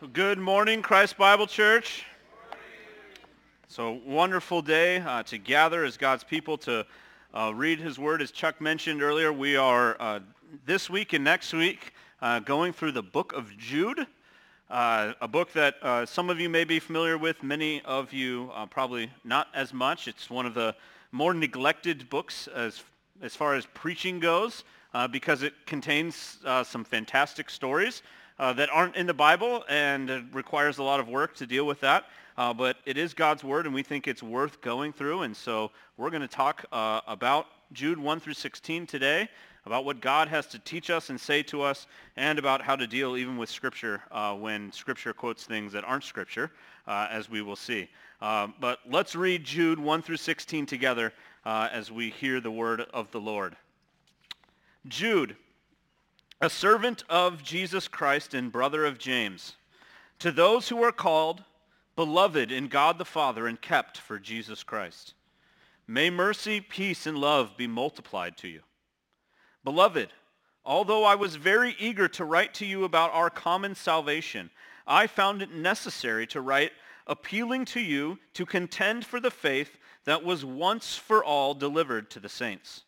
Good 0.00 0.38
morning, 0.38 0.80
Christ 0.80 1.16
Bible 1.16 1.48
Church. 1.48 2.04
So 3.66 4.00
wonderful 4.06 4.62
day 4.62 4.98
uh, 4.98 5.24
to 5.24 5.38
gather 5.38 5.84
as 5.84 5.96
God's 5.96 6.22
people 6.22 6.56
to 6.58 6.86
uh, 7.34 7.52
read 7.52 7.80
his 7.80 7.98
word. 7.98 8.22
As 8.22 8.30
Chuck 8.30 8.60
mentioned 8.60 9.02
earlier, 9.02 9.32
we 9.32 9.56
are 9.56 9.96
uh, 9.98 10.20
this 10.64 10.88
week 10.88 11.14
and 11.14 11.24
next 11.24 11.52
week 11.52 11.94
uh, 12.22 12.38
going 12.38 12.72
through 12.72 12.92
the 12.92 13.02
book 13.02 13.32
of 13.32 13.50
Jude, 13.58 14.06
uh, 14.70 15.14
a 15.20 15.26
book 15.26 15.52
that 15.54 15.74
uh, 15.82 16.06
some 16.06 16.30
of 16.30 16.38
you 16.38 16.48
may 16.48 16.62
be 16.62 16.78
familiar 16.78 17.18
with, 17.18 17.42
many 17.42 17.82
of 17.82 18.12
you 18.12 18.52
probably 18.70 19.10
not 19.24 19.48
as 19.52 19.74
much. 19.74 20.06
It's 20.06 20.30
one 20.30 20.46
of 20.46 20.54
the 20.54 20.76
more 21.10 21.34
neglected 21.34 22.08
books 22.08 22.46
as, 22.46 22.84
as 23.20 23.34
far 23.34 23.56
as 23.56 23.66
preaching 23.74 24.20
goes 24.20 24.62
because 25.10 25.42
it 25.42 25.54
contains 25.66 26.38
some 26.62 26.84
fantastic 26.84 27.50
stories 27.50 28.02
uh, 28.38 28.52
that 28.52 28.70
aren't 28.70 28.96
in 28.96 29.06
the 29.06 29.14
Bible, 29.14 29.64
and 29.68 30.10
it 30.10 30.24
requires 30.32 30.78
a 30.78 30.82
lot 30.82 31.00
of 31.00 31.08
work 31.08 31.34
to 31.36 31.46
deal 31.46 31.66
with 31.66 31.80
that. 31.80 32.06
Uh, 32.36 32.54
but 32.54 32.76
it 32.86 32.96
is 32.96 33.14
God's 33.14 33.42
Word, 33.42 33.66
and 33.66 33.74
we 33.74 33.82
think 33.82 34.06
it's 34.06 34.22
worth 34.22 34.60
going 34.60 34.92
through. 34.92 35.22
And 35.22 35.36
so 35.36 35.72
we're 35.96 36.10
going 36.10 36.22
to 36.22 36.28
talk 36.28 36.64
uh, 36.70 37.00
about 37.08 37.46
Jude 37.72 37.98
1 37.98 38.20
through 38.20 38.34
16 38.34 38.86
today, 38.86 39.28
about 39.66 39.84
what 39.84 40.00
God 40.00 40.28
has 40.28 40.46
to 40.48 40.58
teach 40.60 40.88
us 40.88 41.10
and 41.10 41.20
say 41.20 41.42
to 41.44 41.62
us, 41.62 41.88
and 42.16 42.38
about 42.38 42.62
how 42.62 42.76
to 42.76 42.86
deal 42.86 43.16
even 43.16 43.36
with 43.38 43.50
Scripture 43.50 44.02
uh, 44.12 44.34
when 44.34 44.70
Scripture 44.70 45.12
quotes 45.12 45.44
things 45.44 45.72
that 45.72 45.82
aren't 45.84 46.04
Scripture, 46.04 46.52
uh, 46.86 47.08
as 47.10 47.28
we 47.28 47.42
will 47.42 47.56
see. 47.56 47.88
Uh, 48.22 48.46
but 48.60 48.78
let's 48.88 49.16
read 49.16 49.42
Jude 49.42 49.80
1 49.80 50.02
through 50.02 50.16
16 50.16 50.64
together 50.66 51.12
as 51.44 51.90
we 51.90 52.10
hear 52.10 52.40
the 52.40 52.50
word 52.50 52.82
of 52.92 53.10
the 53.10 53.20
Lord. 53.20 53.56
Jude, 54.86 55.34
a 56.40 56.48
servant 56.48 57.02
of 57.08 57.42
Jesus 57.42 57.88
Christ 57.88 58.32
and 58.32 58.52
brother 58.52 58.84
of 58.84 58.98
James, 58.98 59.56
to 60.20 60.30
those 60.30 60.68
who 60.68 60.82
are 60.84 60.92
called, 60.92 61.42
beloved 61.96 62.52
in 62.52 62.68
God 62.68 62.96
the 62.98 63.04
Father 63.04 63.48
and 63.48 63.60
kept 63.60 63.98
for 63.98 64.20
Jesus 64.20 64.62
Christ. 64.62 65.14
May 65.88 66.10
mercy, 66.10 66.60
peace, 66.60 67.06
and 67.06 67.18
love 67.18 67.56
be 67.56 67.66
multiplied 67.66 68.36
to 68.38 68.48
you. 68.48 68.60
Beloved, 69.64 70.10
although 70.64 71.04
I 71.04 71.16
was 71.16 71.34
very 71.34 71.74
eager 71.78 72.06
to 72.08 72.24
write 72.24 72.54
to 72.54 72.66
you 72.66 72.84
about 72.84 73.12
our 73.12 73.30
common 73.30 73.74
salvation, 73.74 74.50
I 74.86 75.08
found 75.08 75.42
it 75.42 75.52
necessary 75.52 76.26
to 76.28 76.40
write 76.40 76.72
appealing 77.08 77.64
to 77.64 77.80
you 77.80 78.18
to 78.34 78.46
contend 78.46 79.04
for 79.04 79.18
the 79.18 79.30
faith 79.30 79.76
that 80.04 80.22
was 80.22 80.44
once 80.44 80.94
for 80.94 81.24
all 81.24 81.54
delivered 81.54 82.10
to 82.10 82.20
the 82.20 82.28
saints. 82.28 82.84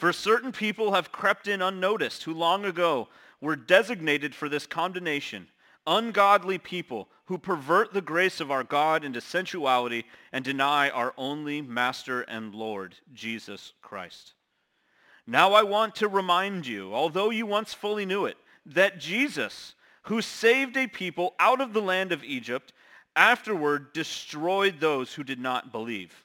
For 0.00 0.14
certain 0.14 0.50
people 0.50 0.94
have 0.94 1.12
crept 1.12 1.46
in 1.46 1.60
unnoticed 1.60 2.22
who 2.22 2.32
long 2.32 2.64
ago 2.64 3.08
were 3.38 3.54
designated 3.54 4.34
for 4.34 4.48
this 4.48 4.66
condemnation, 4.66 5.48
ungodly 5.86 6.56
people 6.56 7.10
who 7.26 7.36
pervert 7.36 7.92
the 7.92 8.00
grace 8.00 8.40
of 8.40 8.50
our 8.50 8.64
God 8.64 9.04
into 9.04 9.20
sensuality 9.20 10.06
and 10.32 10.42
deny 10.42 10.88
our 10.88 11.12
only 11.18 11.60
Master 11.60 12.22
and 12.22 12.54
Lord, 12.54 12.94
Jesus 13.12 13.74
Christ. 13.82 14.32
Now 15.26 15.52
I 15.52 15.64
want 15.64 15.96
to 15.96 16.08
remind 16.08 16.66
you, 16.66 16.94
although 16.94 17.28
you 17.28 17.44
once 17.44 17.74
fully 17.74 18.06
knew 18.06 18.24
it, 18.24 18.38
that 18.64 19.00
Jesus, 19.00 19.74
who 20.04 20.22
saved 20.22 20.78
a 20.78 20.86
people 20.86 21.34
out 21.38 21.60
of 21.60 21.74
the 21.74 21.82
land 21.82 22.10
of 22.10 22.24
Egypt, 22.24 22.72
afterward 23.14 23.92
destroyed 23.92 24.80
those 24.80 25.12
who 25.12 25.24
did 25.24 25.38
not 25.38 25.70
believe. 25.70 26.24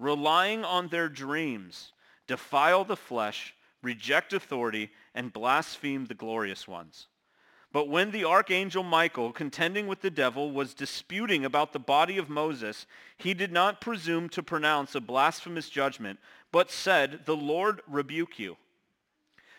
relying 0.00 0.64
on 0.64 0.88
their 0.88 1.08
dreams, 1.08 1.92
defile 2.26 2.84
the 2.84 2.96
flesh, 2.96 3.54
reject 3.82 4.32
authority, 4.32 4.90
and 5.14 5.32
blaspheme 5.32 6.06
the 6.06 6.14
glorious 6.14 6.66
ones. 6.66 7.06
But 7.72 7.88
when 7.88 8.10
the 8.10 8.24
archangel 8.24 8.82
Michael, 8.82 9.30
contending 9.30 9.86
with 9.86 10.00
the 10.00 10.10
devil, 10.10 10.50
was 10.50 10.74
disputing 10.74 11.44
about 11.44 11.72
the 11.72 11.78
body 11.78 12.18
of 12.18 12.28
Moses, 12.28 12.86
he 13.16 13.32
did 13.32 13.52
not 13.52 13.80
presume 13.80 14.28
to 14.30 14.42
pronounce 14.42 14.96
a 14.96 15.00
blasphemous 15.00 15.68
judgment, 15.68 16.18
but 16.50 16.70
said, 16.70 17.20
The 17.26 17.36
Lord 17.36 17.80
rebuke 17.86 18.40
you. 18.40 18.56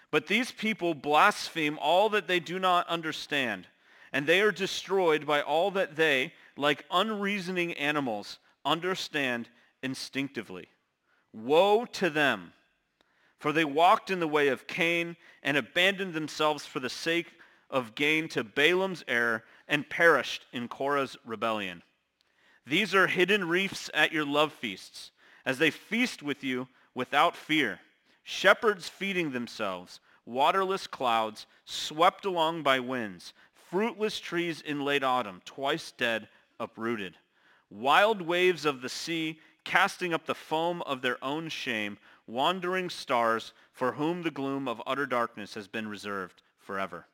But 0.09 0.27
these 0.27 0.51
people 0.51 0.93
blaspheme 0.93 1.79
all 1.79 2.09
that 2.09 2.27
they 2.27 2.41
do 2.41 2.59
not 2.59 2.85
understand, 2.89 3.67
and 4.11 4.27
they 4.27 4.41
are 4.41 4.51
destroyed 4.51 5.25
by 5.25 5.41
all 5.41 5.71
that 5.71 5.95
they, 5.95 6.33
like 6.57 6.83
unreasoning 6.91 7.73
animals, 7.75 8.39
understand 8.65 9.47
instinctively. 9.83 10.67
Woe 11.33 11.85
to 11.85 12.09
them, 12.09 12.53
for 13.39 13.51
they 13.51 13.65
walked 13.65 14.11
in 14.11 14.19
the 14.19 14.27
way 14.27 14.49
of 14.49 14.67
Cain 14.67 15.15
and 15.41 15.57
abandoned 15.57 16.13
themselves 16.13 16.65
for 16.65 16.79
the 16.79 16.89
sake 16.89 17.33
of 17.69 17.95
gain 17.95 18.27
to 18.29 18.43
Balaam's 18.43 19.03
error 19.07 19.43
and 19.67 19.89
perished 19.89 20.45
in 20.51 20.67
Korah's 20.67 21.17
rebellion. 21.25 21.81
These 22.65 22.93
are 22.93 23.07
hidden 23.07 23.47
reefs 23.47 23.89
at 23.93 24.11
your 24.11 24.25
love 24.25 24.53
feasts, 24.53 25.11
as 25.45 25.57
they 25.57 25.71
feast 25.71 26.21
with 26.21 26.43
you 26.43 26.67
without 26.93 27.35
fear. 27.35 27.79
Shepherds 28.23 28.87
feeding 28.87 29.31
themselves, 29.31 29.99
waterless 30.25 30.85
clouds, 30.85 31.47
swept 31.65 32.25
along 32.25 32.61
by 32.61 32.79
winds, 32.79 33.33
fruitless 33.69 34.19
trees 34.19 34.61
in 34.61 34.85
late 34.85 35.03
autumn, 35.03 35.41
twice 35.45 35.91
dead, 35.97 36.27
uprooted. 36.59 37.15
Wild 37.69 38.21
waves 38.21 38.65
of 38.65 38.81
the 38.81 38.89
sea 38.89 39.39
casting 39.63 40.13
up 40.13 40.25
the 40.25 40.35
foam 40.35 40.81
of 40.83 41.01
their 41.01 41.23
own 41.23 41.49
shame, 41.49 41.97
wandering 42.27 42.89
stars 42.89 43.53
for 43.71 43.93
whom 43.93 44.23
the 44.23 44.31
gloom 44.31 44.67
of 44.67 44.81
utter 44.85 45.05
darkness 45.05 45.53
has 45.53 45.67
been 45.67 45.87
reserved 45.87 46.41
forever. 46.59 47.05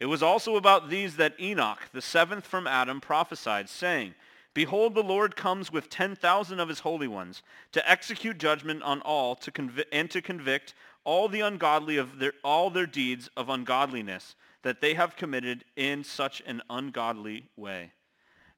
It 0.00 0.06
was 0.06 0.22
also 0.22 0.56
about 0.56 0.90
these 0.90 1.16
that 1.16 1.38
Enoch, 1.40 1.88
the 1.92 2.02
seventh 2.02 2.46
from 2.46 2.66
Adam, 2.66 3.00
prophesied, 3.00 3.68
saying, 3.68 4.14
Behold, 4.52 4.94
the 4.94 5.02
Lord 5.02 5.34
comes 5.34 5.72
with 5.72 5.90
10,000 5.90 6.60
of 6.60 6.68
his 6.68 6.80
holy 6.80 7.08
ones 7.08 7.42
to 7.72 7.90
execute 7.90 8.38
judgment 8.38 8.82
on 8.82 9.00
all 9.00 9.34
to 9.36 9.50
convi- 9.50 9.84
and 9.92 10.10
to 10.10 10.22
convict 10.22 10.74
all 11.02 11.28
the 11.28 11.40
ungodly 11.40 11.96
of 11.96 12.18
their, 12.18 12.32
all 12.44 12.70
their 12.70 12.86
deeds 12.86 13.28
of 13.36 13.48
ungodliness 13.48 14.36
that 14.62 14.80
they 14.80 14.94
have 14.94 15.16
committed 15.16 15.64
in 15.76 16.04
such 16.04 16.40
an 16.46 16.62
ungodly 16.70 17.44
way 17.56 17.92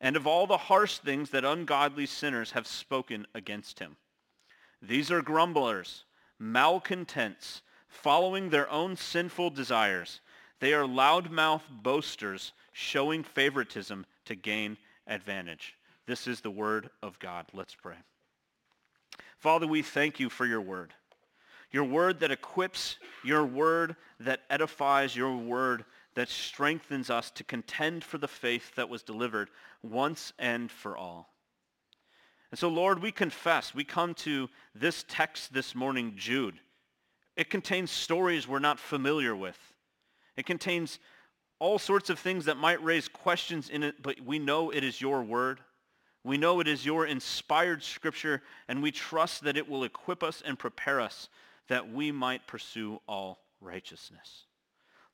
and 0.01 0.17
of 0.17 0.27
all 0.27 0.47
the 0.47 0.57
harsh 0.57 0.99
things 0.99 1.31
that 1.31 1.45
ungodly 1.45 2.07
sinners 2.07 2.53
have 2.53 2.67
spoken 2.67 3.27
against 3.35 3.79
him. 3.79 3.97
These 4.83 5.11
are 5.11 5.23
grumblers, 5.23 6.05
malcontents, 6.39 7.63
following 7.89 8.51
their 8.51 8.71
own 8.71 8.97
sinful 8.97 9.51
desires. 9.51 10.21
They 10.61 10.75
are 10.75 10.85
loudmouth 10.85 11.63
boasters, 11.71 12.53
showing 12.73 13.25
favoritism 13.25 14.07
to 14.27 14.35
gain 14.35 14.77
advantage. 15.07 15.75
This 16.07 16.27
is 16.27 16.41
the 16.41 16.51
word 16.51 16.91
of 17.03 17.19
God. 17.19 17.47
Let's 17.53 17.75
pray. 17.75 17.97
Father, 19.39 19.67
we 19.67 19.83
thank 19.83 20.21
you 20.21 20.29
for 20.29 20.47
your 20.47 20.61
word. 20.61 20.93
Your 21.73 21.85
word 21.85 22.21
that 22.21 22.31
equips, 22.31 22.97
your 23.25 23.45
word 23.45 23.97
that 24.21 24.41
edifies, 24.49 25.17
your 25.17 25.37
word 25.37 25.85
that 26.17 26.29
strengthens 26.29 27.11
us 27.11 27.31
to 27.31 27.45
contend 27.45 28.03
for 28.03 28.19
the 28.19 28.27
faith 28.27 28.75
that 28.75 28.89
was 28.89 29.03
delivered 29.03 29.51
once 29.83 30.33
and 30.39 30.71
for 30.71 30.97
all. 30.97 31.31
And 32.51 32.59
so, 32.59 32.69
Lord, 32.69 33.03
we 33.03 33.13
confess, 33.13 33.75
we 33.75 33.85
come 33.85 34.15
to 34.15 34.49
this 34.75 35.05
text 35.07 35.53
this 35.53 35.75
morning, 35.75 36.15
Jude. 36.17 36.59
It 37.37 37.51
contains 37.51 37.91
stories 37.91 38.49
we're 38.49 38.61
not 38.61 38.81
familiar 38.81 39.37
with. 39.37 39.59
It 40.39 40.47
contains 40.47 40.99
all 41.59 41.79
sorts 41.79 42.09
of 42.09 42.19
things 42.19 42.47
that 42.47 42.57
might 42.57 42.83
raise 42.83 43.09
questions 43.09 43.69
in 43.69 43.83
it, 43.83 44.03
but 44.03 44.19
we 44.21 44.39
know 44.39 44.71
it 44.71 44.85
is 44.85 45.01
your 45.01 45.23
word. 45.23 45.61
We 46.25 46.39
know 46.39 46.61
it 46.61 46.67
is 46.67 46.87
your 46.87 47.07
inspired 47.07 47.83
scripture, 47.83 48.43
and 48.69 48.83
we 48.83 48.91
trust 48.91 49.45
that 49.45 49.59
it 49.59 49.69
will 49.69 49.85
equip 49.85 50.23
us 50.23 50.43
and 50.45 50.59
prepare 50.59 50.99
us 50.99 51.29
that 51.69 51.93
we 51.93 52.11
might 52.11 52.47
pursue 52.47 53.01
all 53.07 53.39
righteousness. 53.61 54.47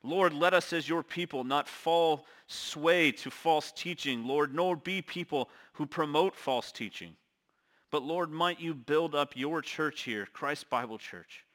Lord, 0.03 0.33
let 0.33 0.53
us 0.53 0.73
as 0.73 0.87
your 0.87 1.01
people 1.01 1.45
not 1.45 1.67
fall 1.69 2.25
sway 2.47 3.11
to 3.13 3.31
false 3.31 3.71
teaching, 3.71 4.27
Lord, 4.27 4.53
nor 4.53 4.75
be 4.75 5.01
people 5.01 5.49
who 5.73 5.85
promote 5.85 6.35
false 6.35 6.71
teaching. 6.71 7.15
But 7.89 8.03
Lord, 8.03 8.29
might 8.31 8.59
you 8.59 8.73
build 8.73 9.15
up 9.15 9.33
your 9.35 9.61
church 9.61 10.01
here, 10.01 10.27
Christ 10.33 10.69
Bible 10.69 10.97
Church, 10.97 11.45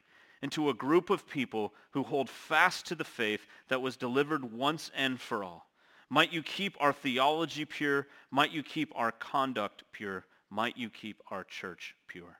into 0.41 0.69
a 0.69 0.73
group 0.73 1.09
of 1.09 1.27
people 1.27 1.73
who 1.91 2.01
hold 2.01 2.29
fast 2.29 2.87
to 2.87 2.95
the 2.95 3.03
faith 3.03 3.45
that 3.67 3.81
was 3.81 3.97
delivered 3.97 4.51
once 4.51 4.89
and 4.95 5.19
for 5.19 5.43
all. 5.43 5.67
Might 6.09 6.33
you 6.33 6.41
keep 6.41 6.75
our 6.79 6.93
theology 6.93 7.65
pure. 7.65 8.07
Might 8.31 8.51
you 8.51 8.63
keep 8.63 8.91
our 8.95 9.11
conduct 9.11 9.83
pure. 9.91 10.25
Might 10.49 10.75
you 10.75 10.89
keep 10.89 11.21
our 11.29 11.43
church 11.43 11.93
pure. 12.07 12.39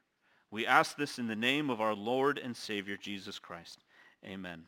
We 0.50 0.66
ask 0.66 0.98
this 0.98 1.20
in 1.20 1.28
the 1.28 1.36
name 1.36 1.70
of 1.70 1.80
our 1.80 1.94
Lord 1.94 2.40
and 2.40 2.58
Savior, 2.58 2.98
Jesus 2.98 3.38
Christ. 3.38 3.84
Amen. 4.26 4.64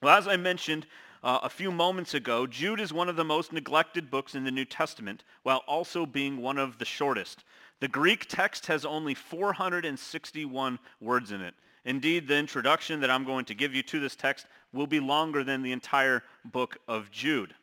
Well, 0.00 0.16
as 0.16 0.28
I 0.28 0.36
mentioned 0.36 0.86
uh, 1.22 1.40
a 1.42 1.48
few 1.48 1.72
moments 1.72 2.14
ago, 2.14 2.46
Jude 2.46 2.80
is 2.80 2.92
one 2.92 3.08
of 3.08 3.16
the 3.16 3.24
most 3.24 3.52
neglected 3.52 4.10
books 4.10 4.34
in 4.34 4.44
the 4.44 4.50
New 4.50 4.64
Testament, 4.64 5.24
while 5.42 5.64
also 5.66 6.06
being 6.06 6.40
one 6.40 6.58
of 6.58 6.78
the 6.78 6.84
shortest. 6.84 7.44
The 7.80 7.88
Greek 7.88 8.26
text 8.26 8.66
has 8.66 8.84
only 8.84 9.14
461 9.14 10.78
words 11.00 11.32
in 11.32 11.40
it. 11.40 11.54
Indeed, 11.84 12.28
the 12.28 12.36
introduction 12.36 13.00
that 13.00 13.10
I'm 13.10 13.24
going 13.24 13.44
to 13.46 13.54
give 13.54 13.74
you 13.74 13.82
to 13.84 13.98
this 13.98 14.14
text 14.14 14.46
will 14.72 14.86
be 14.86 15.00
longer 15.00 15.42
than 15.42 15.62
the 15.62 15.72
entire 15.72 16.22
book 16.44 16.76
of 16.86 17.10
Jude. 17.10 17.54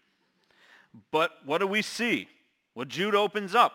But 1.12 1.32
what 1.46 1.60
do 1.60 1.68
we 1.68 1.82
see? 1.82 2.28
Well, 2.74 2.86
Jude 2.86 3.16
opens 3.16 3.56
up. 3.56 3.74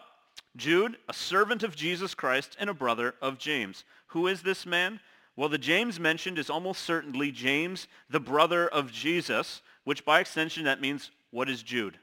Jude, 0.56 0.96
a 1.08 1.14
servant 1.14 1.62
of 1.62 1.76
Jesus 1.76 2.14
Christ 2.14 2.56
and 2.58 2.68
a 2.68 2.74
brother 2.74 3.14
of 3.22 3.38
James. 3.38 3.84
Who 4.08 4.26
is 4.26 4.42
this 4.42 4.66
man? 4.66 5.00
Well, 5.40 5.48
the 5.48 5.56
James 5.56 5.98
mentioned 5.98 6.38
is 6.38 6.50
almost 6.50 6.82
certainly 6.82 7.32
James, 7.32 7.88
the 8.10 8.20
brother 8.20 8.68
of 8.68 8.92
Jesus, 8.92 9.62
which 9.84 10.04
by 10.04 10.20
extension 10.20 10.64
that 10.64 10.82
means 10.82 11.10
what 11.30 11.48
is 11.48 11.62
Jude? 11.62 11.96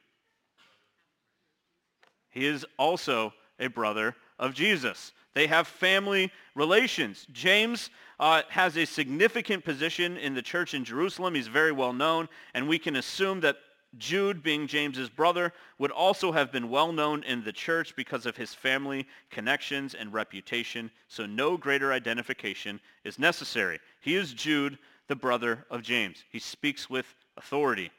He 2.31 2.47
is 2.47 2.65
also 2.79 3.35
a 3.59 3.67
brother 3.67 4.15
of 4.39 4.55
Jesus. 4.55 5.11
They 5.35 5.45
have 5.45 5.67
family 5.67 6.31
relations. 6.55 7.27
James 7.31 7.91
uh, 8.19 8.41
has 8.49 8.75
a 8.75 8.85
significant 8.85 9.63
position 9.63 10.17
in 10.17 10.33
the 10.33 10.41
church 10.41 10.73
in 10.73 10.83
Jerusalem. 10.83 11.35
He's 11.35 11.47
very 11.47 11.71
well 11.71 11.93
known, 11.93 12.29
and 12.55 12.67
we 12.67 12.79
can 12.79 12.95
assume 12.95 13.41
that 13.41 13.57
Jude, 13.97 14.43
being 14.43 14.67
James's 14.67 15.09
brother, 15.09 15.53
would 15.79 15.91
also 15.91 16.31
have 16.31 16.51
been 16.51 16.69
well 16.69 16.91
known 16.91 17.23
in 17.23 17.43
the 17.43 17.53
church 17.53 17.95
because 17.95 18.25
of 18.25 18.35
his 18.35 18.53
family 18.53 19.07
connections 19.29 19.93
and 19.93 20.13
reputation, 20.13 20.91
so 21.07 21.25
no 21.25 21.57
greater 21.57 21.93
identification 21.93 22.79
is 23.03 23.17
necessary. 23.17 23.79
He 24.01 24.15
is 24.15 24.33
Jude, 24.33 24.77
the 25.07 25.15
brother 25.15 25.65
of 25.69 25.81
James. 25.81 26.23
He 26.29 26.39
speaks 26.39 26.89
with 26.89 27.05
authority. 27.37 27.91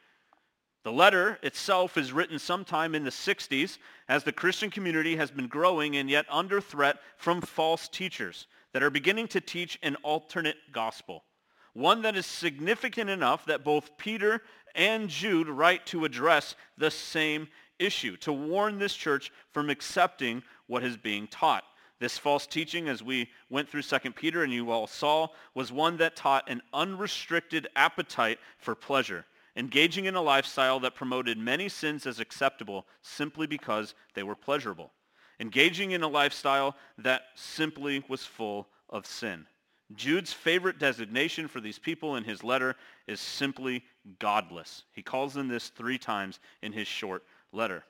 The 0.83 0.91
letter 0.91 1.37
itself 1.43 1.97
is 1.97 2.13
written 2.13 2.39
sometime 2.39 2.95
in 2.95 3.03
the 3.03 3.09
60s 3.09 3.77
as 4.07 4.23
the 4.23 4.31
Christian 4.31 4.69
community 4.69 5.17
has 5.17 5.29
been 5.29 5.47
growing 5.47 5.97
and 5.97 6.09
yet 6.09 6.25
under 6.29 6.61
threat 6.61 6.97
from 7.17 7.41
false 7.41 7.89
teachers 7.89 8.47
that 8.73 8.83
are 8.83 8.89
beginning 8.89 9.27
to 9.29 9.41
teach 9.41 9.77
an 9.83 9.95
alternate 10.03 10.57
gospel, 10.71 11.25
one 11.73 12.01
that 12.03 12.15
is 12.15 12.25
significant 12.25 13.09
enough 13.09 13.45
that 13.45 13.63
both 13.63 13.97
Peter 13.97 14.41
and 14.75 15.09
Jude 15.09 15.47
write 15.47 15.85
to 15.87 16.05
address 16.05 16.55
the 16.77 16.91
same 16.91 17.47
issue, 17.79 18.17
to 18.17 18.33
warn 18.33 18.77
this 18.77 18.93
church 18.93 19.31
from 19.51 19.69
accepting 19.69 20.43
what 20.67 20.83
is 20.83 20.97
being 20.97 21.27
taught. 21.27 21.63
This 21.99 22.17
false 22.17 22.47
teaching, 22.47 22.87
as 22.87 23.03
we 23.03 23.29
went 23.49 23.67
through 23.67 23.81
2 23.81 24.11
Peter 24.11 24.43
and 24.43 24.53
you 24.53 24.71
all 24.71 24.87
saw, 24.87 25.27
was 25.53 25.71
one 25.71 25.97
that 25.97 26.15
taught 26.15 26.49
an 26.49 26.61
unrestricted 26.73 27.67
appetite 27.75 28.39
for 28.57 28.73
pleasure, 28.73 29.25
engaging 29.55 30.05
in 30.05 30.15
a 30.15 30.21
lifestyle 30.21 30.79
that 30.79 30.95
promoted 30.95 31.37
many 31.37 31.67
sins 31.67 32.05
as 32.05 32.19
acceptable 32.19 32.85
simply 33.01 33.47
because 33.47 33.95
they 34.13 34.23
were 34.23 34.35
pleasurable, 34.35 34.91
engaging 35.41 35.91
in 35.91 36.03
a 36.03 36.07
lifestyle 36.07 36.75
that 36.97 37.23
simply 37.35 38.03
was 38.07 38.23
full 38.23 38.67
of 38.89 39.05
sin. 39.05 39.45
Jude's 39.95 40.31
favorite 40.31 40.77
designation 40.77 41.47
for 41.47 41.59
these 41.59 41.79
people 41.79 42.15
in 42.15 42.23
his 42.23 42.43
letter 42.43 42.75
is 43.07 43.19
simply 43.19 43.83
godless. 44.19 44.83
He 44.91 45.01
calls 45.01 45.33
them 45.33 45.47
this 45.47 45.69
three 45.69 45.97
times 45.97 46.39
in 46.61 46.71
his 46.71 46.87
short 46.87 47.23
letter. 47.51 47.83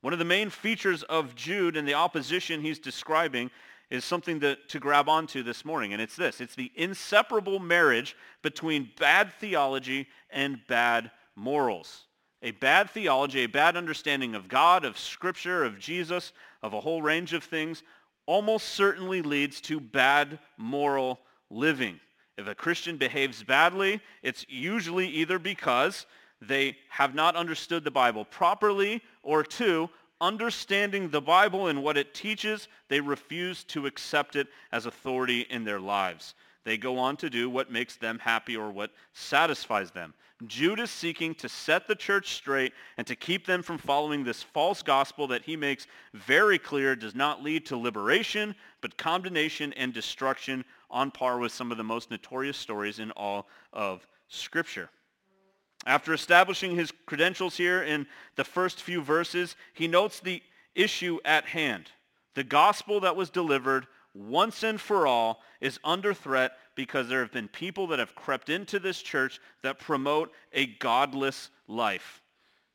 One 0.00 0.12
of 0.12 0.18
the 0.18 0.24
main 0.24 0.50
features 0.50 1.02
of 1.04 1.34
Jude 1.36 1.76
and 1.76 1.86
the 1.86 1.94
opposition 1.94 2.60
he's 2.60 2.80
describing 2.80 3.50
is 3.88 4.04
something 4.04 4.40
to, 4.40 4.56
to 4.68 4.80
grab 4.80 5.08
onto 5.08 5.42
this 5.42 5.64
morning, 5.64 5.92
and 5.92 6.00
it's 6.00 6.16
this. 6.16 6.40
It's 6.40 6.54
the 6.54 6.72
inseparable 6.74 7.58
marriage 7.58 8.16
between 8.42 8.90
bad 8.98 9.32
theology 9.34 10.08
and 10.30 10.60
bad 10.66 11.10
morals. 11.36 12.06
A 12.42 12.52
bad 12.52 12.90
theology, 12.90 13.40
a 13.40 13.48
bad 13.48 13.76
understanding 13.76 14.34
of 14.34 14.48
God, 14.48 14.84
of 14.84 14.98
Scripture, 14.98 15.62
of 15.62 15.78
Jesus, 15.78 16.32
of 16.62 16.72
a 16.72 16.80
whole 16.80 17.02
range 17.02 17.34
of 17.34 17.44
things, 17.44 17.82
almost 18.26 18.70
certainly 18.70 19.22
leads 19.22 19.60
to 19.60 19.78
bad 19.78 20.38
moral 20.56 21.20
living. 21.50 22.00
If 22.38 22.46
a 22.46 22.54
Christian 22.54 22.96
behaves 22.96 23.42
badly, 23.42 24.00
it's 24.22 24.46
usually 24.48 25.08
either 25.08 25.38
because 25.38 26.06
they 26.40 26.76
have 26.88 27.14
not 27.14 27.36
understood 27.36 27.84
the 27.84 27.90
Bible 27.90 28.24
properly, 28.24 29.02
or 29.22 29.44
two, 29.44 29.88
understanding 30.20 31.10
the 31.10 31.20
Bible 31.20 31.68
and 31.68 31.82
what 31.82 31.96
it 31.96 32.14
teaches, 32.14 32.68
they 32.88 33.00
refuse 33.00 33.64
to 33.64 33.86
accept 33.86 34.36
it 34.36 34.48
as 34.70 34.86
authority 34.86 35.42
in 35.50 35.64
their 35.64 35.80
lives. 35.80 36.34
They 36.64 36.78
go 36.78 36.98
on 36.98 37.16
to 37.18 37.28
do 37.28 37.50
what 37.50 37.72
makes 37.72 37.96
them 37.96 38.18
happy 38.20 38.56
or 38.56 38.70
what 38.70 38.92
satisfies 39.12 39.90
them. 39.90 40.14
Jude 40.46 40.80
is 40.80 40.90
seeking 40.90 41.34
to 41.36 41.48
set 41.48 41.86
the 41.86 41.94
church 41.94 42.34
straight 42.34 42.72
and 42.96 43.06
to 43.06 43.14
keep 43.14 43.46
them 43.46 43.62
from 43.62 43.78
following 43.78 44.24
this 44.24 44.42
false 44.42 44.82
gospel 44.82 45.26
that 45.28 45.42
he 45.42 45.56
makes 45.56 45.86
very 46.14 46.58
clear 46.58 46.96
does 46.96 47.14
not 47.14 47.42
lead 47.42 47.66
to 47.66 47.76
liberation, 47.76 48.54
but 48.80 48.96
condemnation 48.96 49.72
and 49.74 49.92
destruction 49.92 50.64
on 50.92 51.10
par 51.10 51.38
with 51.38 51.52
some 51.52 51.72
of 51.72 51.78
the 51.78 51.84
most 51.84 52.10
notorious 52.10 52.56
stories 52.56 52.98
in 52.98 53.10
all 53.12 53.48
of 53.72 54.06
Scripture. 54.28 54.90
After 55.86 56.12
establishing 56.12 56.76
his 56.76 56.92
credentials 57.06 57.56
here 57.56 57.82
in 57.82 58.06
the 58.36 58.44
first 58.44 58.80
few 58.80 59.02
verses, 59.02 59.56
he 59.72 59.88
notes 59.88 60.20
the 60.20 60.42
issue 60.74 61.18
at 61.24 61.46
hand. 61.46 61.90
The 62.34 62.44
gospel 62.44 63.00
that 63.00 63.16
was 63.16 63.30
delivered 63.30 63.86
once 64.14 64.62
and 64.62 64.80
for 64.80 65.06
all 65.06 65.40
is 65.60 65.80
under 65.82 66.14
threat 66.14 66.52
because 66.74 67.08
there 67.08 67.20
have 67.20 67.32
been 67.32 67.48
people 67.48 67.86
that 67.88 67.98
have 67.98 68.14
crept 68.14 68.48
into 68.48 68.78
this 68.78 69.02
church 69.02 69.40
that 69.62 69.78
promote 69.78 70.32
a 70.52 70.66
godless 70.66 71.50
life. 71.66 72.21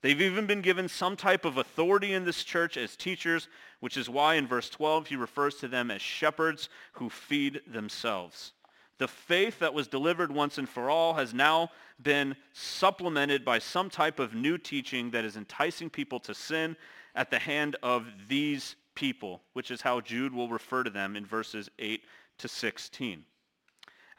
They've 0.02 0.22
even 0.22 0.46
been 0.46 0.62
given 0.62 0.88
some 0.88 1.16
type 1.16 1.44
of 1.44 1.58
authority 1.58 2.14
in 2.14 2.24
this 2.24 2.44
church 2.44 2.78
as 2.78 2.96
teachers, 2.96 3.48
which 3.80 3.98
is 3.98 4.10
why 4.10 4.36
in 4.36 4.48
verse 4.48 4.70
12 4.70 5.08
he 5.08 5.16
refers 5.16 5.56
to 5.56 5.68
them 5.68 5.90
as 5.90 6.02
shepherds 6.02 6.70
who 6.94 7.10
feed 7.10 7.62
themselves. 7.66 8.54
The 9.00 9.08
faith 9.08 9.60
that 9.60 9.74
was 9.74 9.88
delivered 9.88 10.32
once 10.32 10.58
and 10.58 10.68
for 10.68 10.90
all 10.90 11.16
has 11.16 11.34
now 11.34 11.70
been 12.02 12.36
supplemented 12.54 13.46
by 13.46 13.60
some 13.60 13.90
type 13.90 14.20
of 14.20 14.34
new 14.34 14.58
teaching 14.58 15.12
that 15.12 15.26
is 15.26 15.38
enticing 15.38 15.90
people 15.90 16.20
to 16.22 16.34
sin 16.34 16.76
at 17.16 17.30
the 17.30 17.40
hand 17.40 17.76
of 17.84 18.08
these 18.28 18.76
people, 18.96 19.42
which 19.54 19.72
is 19.72 19.82
how 19.82 20.02
Jude 20.02 20.34
will 20.34 20.50
refer 20.50 20.84
to 20.84 20.90
them 20.90 21.16
in 21.16 21.26
verses 21.26 21.70
8 21.80 22.04
to 22.40 22.48
16. 22.48 23.24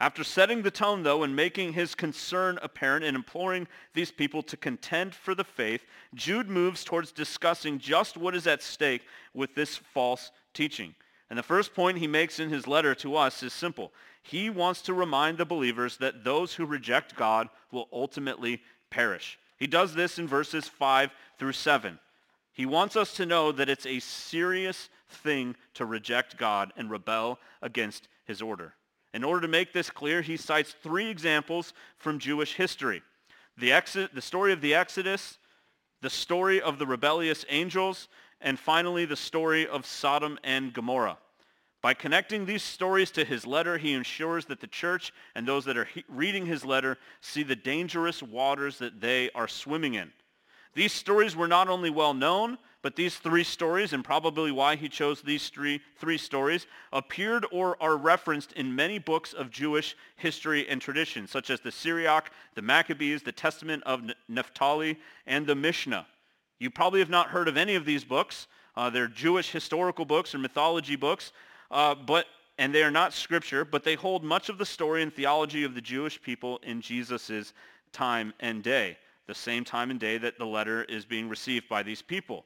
After 0.01 0.23
setting 0.23 0.61
the 0.61 0.71
tone, 0.71 1.03
though, 1.03 1.23
and 1.23 1.35
making 1.35 1.73
his 1.73 1.93
concern 1.93 2.57
apparent 2.61 3.03
and 3.03 3.17
imploring 3.17 3.67
these 3.93 4.11
people 4.11 4.41
to 4.43 4.55
contend 4.55 5.13
for 5.13 5.35
the 5.35 5.43
faith, 5.43 5.83
Jude 6.15 6.47
moves 6.47 6.85
towards 6.85 7.11
discussing 7.11 7.79
just 7.79 8.15
what 8.15 8.33
is 8.33 8.47
at 8.47 8.63
stake 8.63 9.01
with 9.33 9.55
this 9.55 9.75
false 9.75 10.31
teaching. 10.53 10.95
And 11.29 11.37
the 11.37 11.43
first 11.43 11.75
point 11.75 11.97
he 11.97 12.07
makes 12.07 12.39
in 12.39 12.49
his 12.49 12.65
letter 12.65 12.95
to 12.95 13.17
us 13.17 13.43
is 13.43 13.51
simple. 13.51 13.91
He 14.23 14.49
wants 14.49 14.81
to 14.83 14.93
remind 14.93 15.37
the 15.37 15.45
believers 15.45 15.97
that 15.97 16.23
those 16.23 16.53
who 16.53 16.65
reject 16.65 17.15
God 17.15 17.49
will 17.71 17.89
ultimately 17.91 18.61
perish. 18.89 19.37
He 19.57 19.67
does 19.67 19.95
this 19.95 20.17
in 20.17 20.27
verses 20.27 20.67
5 20.67 21.11
through 21.37 21.51
7. 21.51 21.99
He 22.53 22.65
wants 22.65 22.95
us 22.95 23.13
to 23.15 23.25
know 23.25 23.51
that 23.51 23.69
it's 23.69 23.85
a 23.85 23.99
serious 23.99 24.89
thing 25.09 25.55
to 25.73 25.85
reject 25.85 26.37
God 26.37 26.71
and 26.77 26.89
rebel 26.89 27.37
against 27.61 28.07
his 28.25 28.41
order. 28.41 28.75
In 29.13 29.23
order 29.23 29.41
to 29.41 29.47
make 29.47 29.73
this 29.73 29.89
clear, 29.89 30.21
he 30.21 30.37
cites 30.37 30.75
three 30.83 31.09
examples 31.09 31.73
from 31.97 32.19
Jewish 32.19 32.53
history. 32.53 33.01
The, 33.57 34.09
the 34.13 34.21
story 34.21 34.53
of 34.53 34.61
the 34.61 34.75
Exodus, 34.75 35.37
the 36.01 36.09
story 36.09 36.61
of 36.61 36.79
the 36.79 36.85
rebellious 36.85 37.45
angels, 37.49 38.07
and 38.39 38.57
finally 38.57 39.05
the 39.05 39.15
story 39.15 39.67
of 39.67 39.85
Sodom 39.85 40.39
and 40.43 40.73
Gomorrah. 40.73 41.17
By 41.81 41.93
connecting 41.93 42.45
these 42.45 42.63
stories 42.63 43.09
to 43.11 43.23
his 43.23 43.47
letter, 43.47 43.77
he 43.77 43.93
ensures 43.93 44.45
that 44.45 44.59
the 44.59 44.67
church 44.67 45.13
and 45.33 45.47
those 45.47 45.65
that 45.65 45.77
are 45.77 45.85
he- 45.85 46.03
reading 46.09 46.45
his 46.45 46.65
letter 46.65 46.97
see 47.21 47.43
the 47.43 47.55
dangerous 47.55 48.21
waters 48.21 48.77
that 48.79 48.99
they 48.99 49.29
are 49.31 49.47
swimming 49.47 49.93
in. 49.93 50.11
These 50.73 50.93
stories 50.93 51.35
were 51.35 51.47
not 51.47 51.69
only 51.69 51.89
well 51.89 52.13
known, 52.13 52.57
but 52.81 52.95
these 52.95 53.17
three 53.17 53.43
stories, 53.43 53.91
and 53.91 54.05
probably 54.05 54.51
why 54.51 54.75
he 54.77 54.87
chose 54.87 55.21
these 55.21 55.49
three, 55.49 55.81
three 55.97 56.17
stories, 56.17 56.65
appeared 56.93 57.45
or 57.51 57.75
are 57.81 57.97
referenced 57.97 58.53
in 58.53 58.73
many 58.73 58.99
books 58.99 59.33
of 59.33 59.51
Jewish 59.51 59.97
history 60.15 60.67
and 60.69 60.81
tradition, 60.81 61.27
such 61.27 61.49
as 61.49 61.59
the 61.59 61.71
Sirach, 61.71 62.31
the 62.55 62.61
Maccabees, 62.61 63.21
the 63.21 63.33
Testament 63.33 63.83
of 63.85 64.03
Naphtali, 64.29 64.97
and 65.27 65.45
the 65.45 65.55
Mishnah. 65.55 66.07
You 66.59 66.69
probably 66.69 67.01
have 67.01 67.09
not 67.09 67.27
heard 67.27 67.49
of 67.49 67.57
any 67.57 67.75
of 67.75 67.83
these 67.85 68.05
books. 68.05 68.47
Uh, 68.77 68.89
they're 68.89 69.07
Jewish 69.07 69.51
historical 69.51 70.05
books 70.05 70.33
or 70.33 70.37
mythology 70.37 70.95
books, 70.95 71.33
uh, 71.71 71.95
but 71.95 72.27
and 72.57 72.75
they 72.75 72.83
are 72.83 72.91
not 72.91 73.13
scripture, 73.13 73.63
but 73.63 73.85
they 73.85 73.95
hold 73.95 74.21
much 74.21 74.49
of 74.49 74.57
the 74.57 74.65
story 74.65 75.01
and 75.01 75.13
theology 75.13 75.63
of 75.63 75.75
the 75.75 75.81
Jewish 75.81 76.21
people 76.21 76.59
in 76.63 76.81
Jesus' 76.81 77.53
time 77.93 78.33
and 78.41 78.61
day. 78.61 78.97
the 79.27 79.35
same 79.35 79.63
time 79.63 79.91
and 79.91 79.99
day 79.99 80.17
that 80.17 80.37
the 80.37 80.45
letter 80.45 80.83
is 80.85 81.05
being 81.05 81.29
received 81.29 81.69
by 81.69 81.83
these 81.83 82.01
people. 82.01 82.45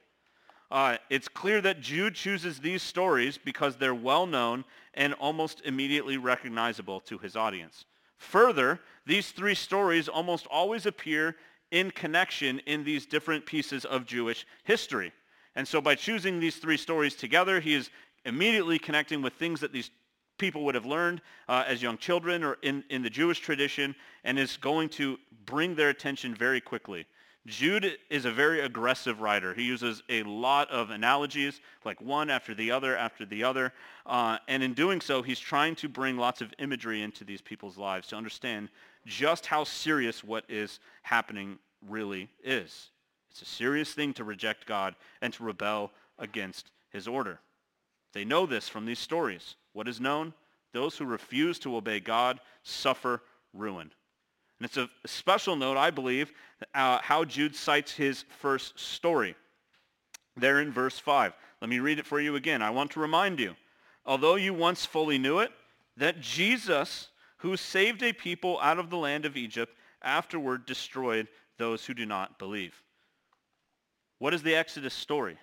Uh, 0.74 0.96
it's 1.08 1.28
clear 1.28 1.60
that 1.60 1.80
Jude 1.80 2.16
chooses 2.16 2.58
these 2.58 2.82
stories 2.82 3.38
because 3.38 3.76
they're 3.76 3.94
well 3.94 4.26
known 4.26 4.64
and 4.94 5.14
almost 5.14 5.62
immediately 5.64 6.16
recognizable 6.16 6.98
to 7.02 7.16
his 7.16 7.36
audience. 7.36 7.84
Further, 8.18 8.80
these 9.06 9.30
three 9.30 9.54
stories 9.54 10.08
almost 10.08 10.48
always 10.48 10.84
appear 10.84 11.36
in 11.70 11.92
connection 11.92 12.58
in 12.66 12.82
these 12.82 13.06
different 13.06 13.46
pieces 13.46 13.84
of 13.84 14.04
Jewish 14.04 14.48
history. 14.64 15.12
And 15.54 15.66
so 15.66 15.80
by 15.80 15.94
choosing 15.94 16.40
these 16.40 16.56
three 16.56 16.76
stories 16.76 17.14
together, 17.14 17.60
he 17.60 17.74
is 17.74 17.90
immediately 18.24 18.80
connecting 18.80 19.22
with 19.22 19.34
things 19.34 19.60
that 19.60 19.72
these 19.72 19.92
people 20.38 20.64
would 20.64 20.74
have 20.74 20.86
learned 20.86 21.22
uh, 21.48 21.62
as 21.68 21.82
young 21.82 21.98
children 21.98 22.42
or 22.42 22.58
in, 22.62 22.82
in 22.90 23.00
the 23.00 23.10
Jewish 23.10 23.38
tradition 23.38 23.94
and 24.24 24.40
is 24.40 24.56
going 24.56 24.88
to 24.88 25.18
bring 25.46 25.76
their 25.76 25.90
attention 25.90 26.34
very 26.34 26.60
quickly. 26.60 27.06
Jude 27.46 27.98
is 28.08 28.24
a 28.24 28.30
very 28.30 28.60
aggressive 28.60 29.20
writer. 29.20 29.52
He 29.52 29.64
uses 29.64 30.02
a 30.08 30.22
lot 30.22 30.70
of 30.70 30.88
analogies, 30.88 31.60
like 31.84 32.00
one 32.00 32.30
after 32.30 32.54
the 32.54 32.70
other 32.70 32.96
after 32.96 33.26
the 33.26 33.44
other. 33.44 33.72
Uh, 34.06 34.38
and 34.48 34.62
in 34.62 34.72
doing 34.72 35.00
so, 35.00 35.20
he's 35.20 35.38
trying 35.38 35.74
to 35.76 35.88
bring 35.88 36.16
lots 36.16 36.40
of 36.40 36.54
imagery 36.58 37.02
into 37.02 37.22
these 37.22 37.42
people's 37.42 37.76
lives 37.76 38.08
to 38.08 38.16
understand 38.16 38.70
just 39.04 39.44
how 39.44 39.62
serious 39.62 40.24
what 40.24 40.44
is 40.48 40.80
happening 41.02 41.58
really 41.86 42.30
is. 42.42 42.90
It's 43.30 43.42
a 43.42 43.46
serious 43.46 43.92
thing 43.92 44.14
to 44.14 44.24
reject 44.24 44.64
God 44.64 44.94
and 45.20 45.32
to 45.34 45.44
rebel 45.44 45.90
against 46.18 46.70
his 46.90 47.06
order. 47.06 47.40
They 48.14 48.24
know 48.24 48.46
this 48.46 48.68
from 48.68 48.86
these 48.86 49.00
stories. 49.00 49.56
What 49.74 49.88
is 49.88 50.00
known? 50.00 50.32
Those 50.72 50.96
who 50.96 51.04
refuse 51.04 51.58
to 51.60 51.76
obey 51.76 52.00
God 52.00 52.40
suffer 52.62 53.22
ruin. 53.52 53.90
And 54.64 54.70
it's 54.70 54.78
a 54.78 54.88
special 55.06 55.56
note, 55.56 55.76
I 55.76 55.90
believe, 55.90 56.32
uh, 56.74 56.98
how 57.02 57.26
Jude 57.26 57.54
cites 57.54 57.92
his 57.92 58.24
first 58.40 58.80
story. 58.80 59.34
There 60.38 60.62
in 60.62 60.72
verse 60.72 60.98
5. 60.98 61.34
Let 61.60 61.68
me 61.68 61.80
read 61.80 61.98
it 61.98 62.06
for 62.06 62.18
you 62.18 62.36
again. 62.36 62.62
I 62.62 62.70
want 62.70 62.92
to 62.92 63.00
remind 63.00 63.40
you, 63.40 63.56
although 64.06 64.36
you 64.36 64.54
once 64.54 64.86
fully 64.86 65.18
knew 65.18 65.40
it, 65.40 65.52
that 65.98 66.22
Jesus, 66.22 67.08
who 67.36 67.58
saved 67.58 68.02
a 68.02 68.14
people 68.14 68.58
out 68.62 68.78
of 68.78 68.88
the 68.88 68.96
land 68.96 69.26
of 69.26 69.36
Egypt, 69.36 69.76
afterward 70.00 70.64
destroyed 70.64 71.28
those 71.58 71.84
who 71.84 71.92
do 71.92 72.06
not 72.06 72.38
believe. 72.38 72.82
What 74.18 74.32
is 74.32 74.42
the 74.42 74.54
Exodus 74.54 74.94
story? 74.94 75.36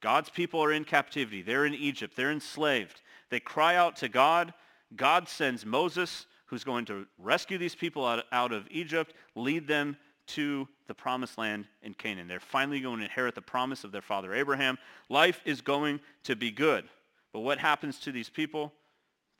God's 0.00 0.30
people 0.30 0.64
are 0.64 0.72
in 0.72 0.84
captivity. 0.84 1.42
They're 1.42 1.66
in 1.66 1.74
Egypt. 1.74 2.16
They're 2.16 2.32
enslaved. 2.32 3.02
They 3.28 3.40
cry 3.40 3.76
out 3.76 3.96
to 3.96 4.08
God. 4.08 4.54
God 4.96 5.28
sends 5.28 5.66
Moses, 5.66 6.24
who's 6.54 6.62
going 6.62 6.84
to 6.84 7.04
rescue 7.18 7.58
these 7.58 7.74
people 7.74 8.06
out, 8.06 8.22
out 8.30 8.52
of 8.52 8.68
Egypt, 8.70 9.12
lead 9.34 9.66
them 9.66 9.96
to 10.28 10.68
the 10.86 10.94
promised 10.94 11.36
land 11.36 11.66
in 11.82 11.92
Canaan. 11.94 12.28
They're 12.28 12.38
finally 12.38 12.78
going 12.78 12.98
to 12.98 13.04
inherit 13.04 13.34
the 13.34 13.42
promise 13.42 13.82
of 13.82 13.90
their 13.90 14.00
father 14.00 14.32
Abraham. 14.32 14.78
Life 15.08 15.40
is 15.44 15.60
going 15.60 15.98
to 16.22 16.36
be 16.36 16.52
good. 16.52 16.84
But 17.32 17.40
what 17.40 17.58
happens 17.58 17.98
to 18.00 18.12
these 18.12 18.30
people? 18.30 18.72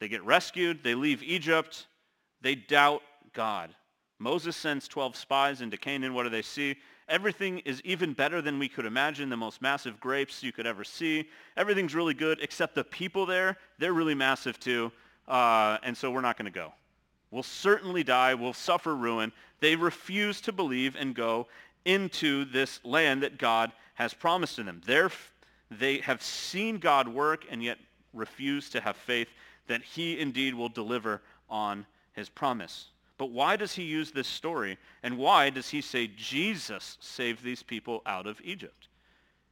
They 0.00 0.08
get 0.08 0.24
rescued. 0.24 0.82
They 0.82 0.96
leave 0.96 1.22
Egypt. 1.22 1.86
They 2.40 2.56
doubt 2.56 3.02
God. 3.32 3.70
Moses 4.18 4.56
sends 4.56 4.88
12 4.88 5.14
spies 5.14 5.60
into 5.60 5.76
Canaan. 5.76 6.14
What 6.14 6.24
do 6.24 6.30
they 6.30 6.42
see? 6.42 6.74
Everything 7.08 7.60
is 7.60 7.80
even 7.84 8.12
better 8.12 8.42
than 8.42 8.58
we 8.58 8.68
could 8.68 8.86
imagine, 8.86 9.28
the 9.28 9.36
most 9.36 9.62
massive 9.62 10.00
grapes 10.00 10.42
you 10.42 10.50
could 10.50 10.66
ever 10.66 10.82
see. 10.82 11.28
Everything's 11.56 11.94
really 11.94 12.14
good, 12.14 12.40
except 12.42 12.74
the 12.74 12.82
people 12.82 13.24
there, 13.24 13.56
they're 13.78 13.92
really 13.92 14.16
massive 14.16 14.58
too, 14.58 14.90
uh, 15.28 15.78
and 15.84 15.96
so 15.96 16.10
we're 16.10 16.22
not 16.22 16.36
going 16.36 16.50
to 16.50 16.58
go. 16.58 16.72
We'll 17.34 17.42
certainly 17.42 18.04
die. 18.04 18.34
We'll 18.34 18.52
suffer 18.52 18.94
ruin. 18.94 19.32
They 19.58 19.74
refuse 19.74 20.40
to 20.42 20.52
believe 20.52 20.94
and 20.94 21.16
go 21.16 21.48
into 21.84 22.44
this 22.44 22.78
land 22.84 23.24
that 23.24 23.38
God 23.38 23.72
has 23.94 24.14
promised 24.14 24.54
to 24.54 24.62
them. 24.62 24.80
They're, 24.86 25.10
they 25.68 25.98
have 25.98 26.22
seen 26.22 26.78
God 26.78 27.08
work 27.08 27.44
and 27.50 27.60
yet 27.60 27.78
refuse 28.12 28.70
to 28.70 28.80
have 28.80 28.94
faith 28.94 29.26
that 29.66 29.82
he 29.82 30.20
indeed 30.20 30.54
will 30.54 30.68
deliver 30.68 31.22
on 31.50 31.86
his 32.12 32.28
promise. 32.28 32.90
But 33.18 33.32
why 33.32 33.56
does 33.56 33.74
he 33.74 33.82
use 33.82 34.12
this 34.12 34.28
story? 34.28 34.78
And 35.02 35.18
why 35.18 35.50
does 35.50 35.68
he 35.68 35.80
say 35.80 36.06
Jesus 36.16 36.98
saved 37.00 37.42
these 37.42 37.64
people 37.64 38.02
out 38.06 38.28
of 38.28 38.40
Egypt? 38.44 38.86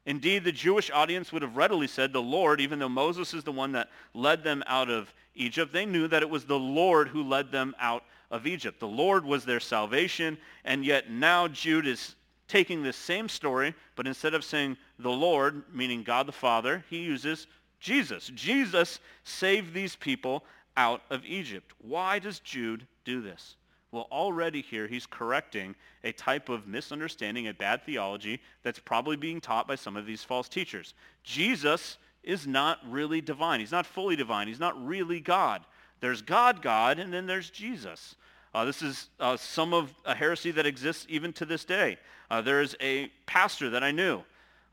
Indeed, 0.04 0.44
the 0.44 0.52
Jewish 0.52 0.90
audience 0.90 1.32
would 1.32 1.42
have 1.42 1.56
readily 1.56 1.86
said 1.86 2.12
the 2.12 2.22
Lord, 2.22 2.60
even 2.60 2.78
though 2.78 2.88
Moses 2.88 3.34
is 3.34 3.44
the 3.44 3.52
one 3.52 3.72
that 3.72 3.88
led 4.14 4.42
them 4.42 4.64
out 4.66 4.90
of 4.90 5.12
Egypt, 5.34 5.72
they 5.72 5.86
knew 5.86 6.08
that 6.08 6.22
it 6.22 6.30
was 6.30 6.44
the 6.44 6.58
Lord 6.58 7.08
who 7.08 7.22
led 7.22 7.52
them 7.52 7.74
out 7.78 8.04
of 8.30 8.46
Egypt. 8.46 8.80
The 8.80 8.88
Lord 8.88 9.24
was 9.24 9.44
their 9.44 9.60
salvation, 9.60 10.38
and 10.64 10.84
yet 10.84 11.10
now 11.10 11.46
Jude 11.48 11.86
is 11.86 12.16
taking 12.48 12.82
this 12.82 12.96
same 12.96 13.28
story, 13.28 13.74
but 13.94 14.06
instead 14.06 14.34
of 14.34 14.44
saying 14.44 14.76
the 14.98 15.10
Lord, 15.10 15.62
meaning 15.72 16.02
God 16.02 16.26
the 16.26 16.32
Father, 16.32 16.84
he 16.90 16.98
uses 16.98 17.46
Jesus. 17.78 18.30
Jesus 18.34 19.00
saved 19.24 19.72
these 19.72 19.96
people 19.96 20.44
out 20.76 21.02
of 21.10 21.24
Egypt. 21.24 21.72
Why 21.78 22.18
does 22.18 22.40
Jude 22.40 22.86
do 23.04 23.20
this? 23.20 23.56
Well, 23.92 24.08
already 24.10 24.62
here 24.62 24.86
he's 24.88 25.04
correcting 25.04 25.74
a 26.02 26.12
type 26.12 26.48
of 26.48 26.66
misunderstanding, 26.66 27.46
a 27.46 27.54
bad 27.54 27.84
theology 27.84 28.40
that's 28.62 28.78
probably 28.78 29.16
being 29.16 29.38
taught 29.38 29.68
by 29.68 29.74
some 29.74 29.98
of 29.98 30.06
these 30.06 30.24
false 30.24 30.48
teachers. 30.48 30.94
Jesus 31.22 31.98
is 32.22 32.46
not 32.46 32.78
really 32.88 33.20
divine. 33.20 33.60
He's 33.60 33.70
not 33.70 33.84
fully 33.84 34.16
divine. 34.16 34.48
He's 34.48 34.58
not 34.58 34.82
really 34.82 35.20
God. 35.20 35.66
There's 36.00 36.22
God, 36.22 36.62
God, 36.62 36.98
and 36.98 37.12
then 37.12 37.26
there's 37.26 37.50
Jesus. 37.50 38.16
Uh, 38.54 38.64
this 38.64 38.80
is 38.80 39.10
uh, 39.20 39.36
some 39.36 39.74
of 39.74 39.92
a 40.06 40.14
heresy 40.14 40.52
that 40.52 40.64
exists 40.64 41.04
even 41.10 41.32
to 41.34 41.44
this 41.44 41.64
day. 41.66 41.98
Uh, 42.30 42.40
there 42.40 42.62
is 42.62 42.74
a 42.80 43.08
pastor 43.26 43.68
that 43.70 43.84
I 43.84 43.90
knew, 43.90 44.22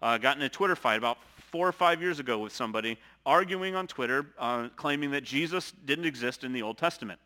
uh, 0.01 0.17
got 0.17 0.37
in 0.37 0.43
a 0.43 0.49
Twitter 0.49 0.77
fight 0.77 0.97
about 0.97 1.17
four 1.51 1.67
or 1.67 1.73
five 1.73 2.01
years 2.01 2.19
ago 2.19 2.39
with 2.39 2.53
somebody, 2.53 2.97
arguing 3.25 3.75
on 3.75 3.85
Twitter, 3.85 4.27
uh, 4.37 4.69
claiming 4.77 5.11
that 5.11 5.25
Jesus 5.25 5.73
didn't 5.85 6.05
exist 6.05 6.45
in 6.45 6.53
the 6.53 6.61
Old 6.61 6.77
Testament 6.77 7.19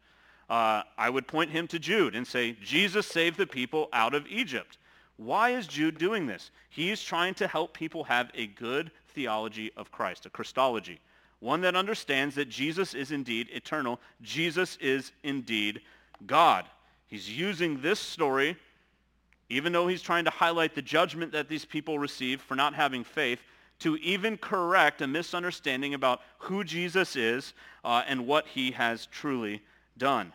uh, 0.53 0.83
I 0.99 1.09
would 1.09 1.25
point 1.25 1.49
him 1.49 1.67
to 1.69 1.79
Jude 1.79 2.13
and 2.13 2.27
say, 2.27 2.55
Jesus 2.63 3.07
saved 3.07 3.39
the 3.39 3.47
people 3.47 3.89
out 3.91 4.13
of 4.13 4.27
Egypt. 4.27 4.77
Why 5.17 5.49
is 5.49 5.65
Jude 5.65 5.97
doing 5.97 6.27
this? 6.27 6.51
He 6.69 6.91
is 6.91 7.03
trying 7.03 7.33
to 7.35 7.47
help 7.47 7.73
people 7.73 8.03
have 8.03 8.29
a 8.35 8.45
good 8.45 8.91
theology 9.15 9.71
of 9.75 9.91
Christ, 9.91 10.27
a 10.27 10.29
Christology, 10.29 10.99
one 11.39 11.61
that 11.61 11.75
understands 11.75 12.35
that 12.35 12.49
Jesus 12.49 12.93
is 12.93 13.09
indeed 13.09 13.49
eternal. 13.51 13.99
Jesus 14.21 14.77
is 14.79 15.11
indeed 15.23 15.81
God. 16.27 16.65
He's 17.07 17.35
using 17.35 17.81
this 17.81 17.99
story, 17.99 18.55
even 19.49 19.73
though 19.73 19.87
he's 19.87 20.03
trying 20.03 20.25
to 20.25 20.29
highlight 20.29 20.75
the 20.75 20.83
judgment 20.83 21.31
that 21.31 21.49
these 21.49 21.65
people 21.65 21.97
receive 21.97 22.41
for 22.41 22.53
not 22.53 22.75
having 22.75 23.03
faith, 23.03 23.39
to 23.79 23.95
even 23.95 24.37
correct 24.37 25.01
a 25.01 25.07
misunderstanding 25.07 25.95
about 25.95 26.21
who 26.37 26.63
Jesus 26.63 27.15
is 27.15 27.53
uh, 27.83 28.03
and 28.07 28.27
what 28.27 28.45
he 28.45 28.69
has 28.69 29.07
truly 29.07 29.63
done. 29.97 30.31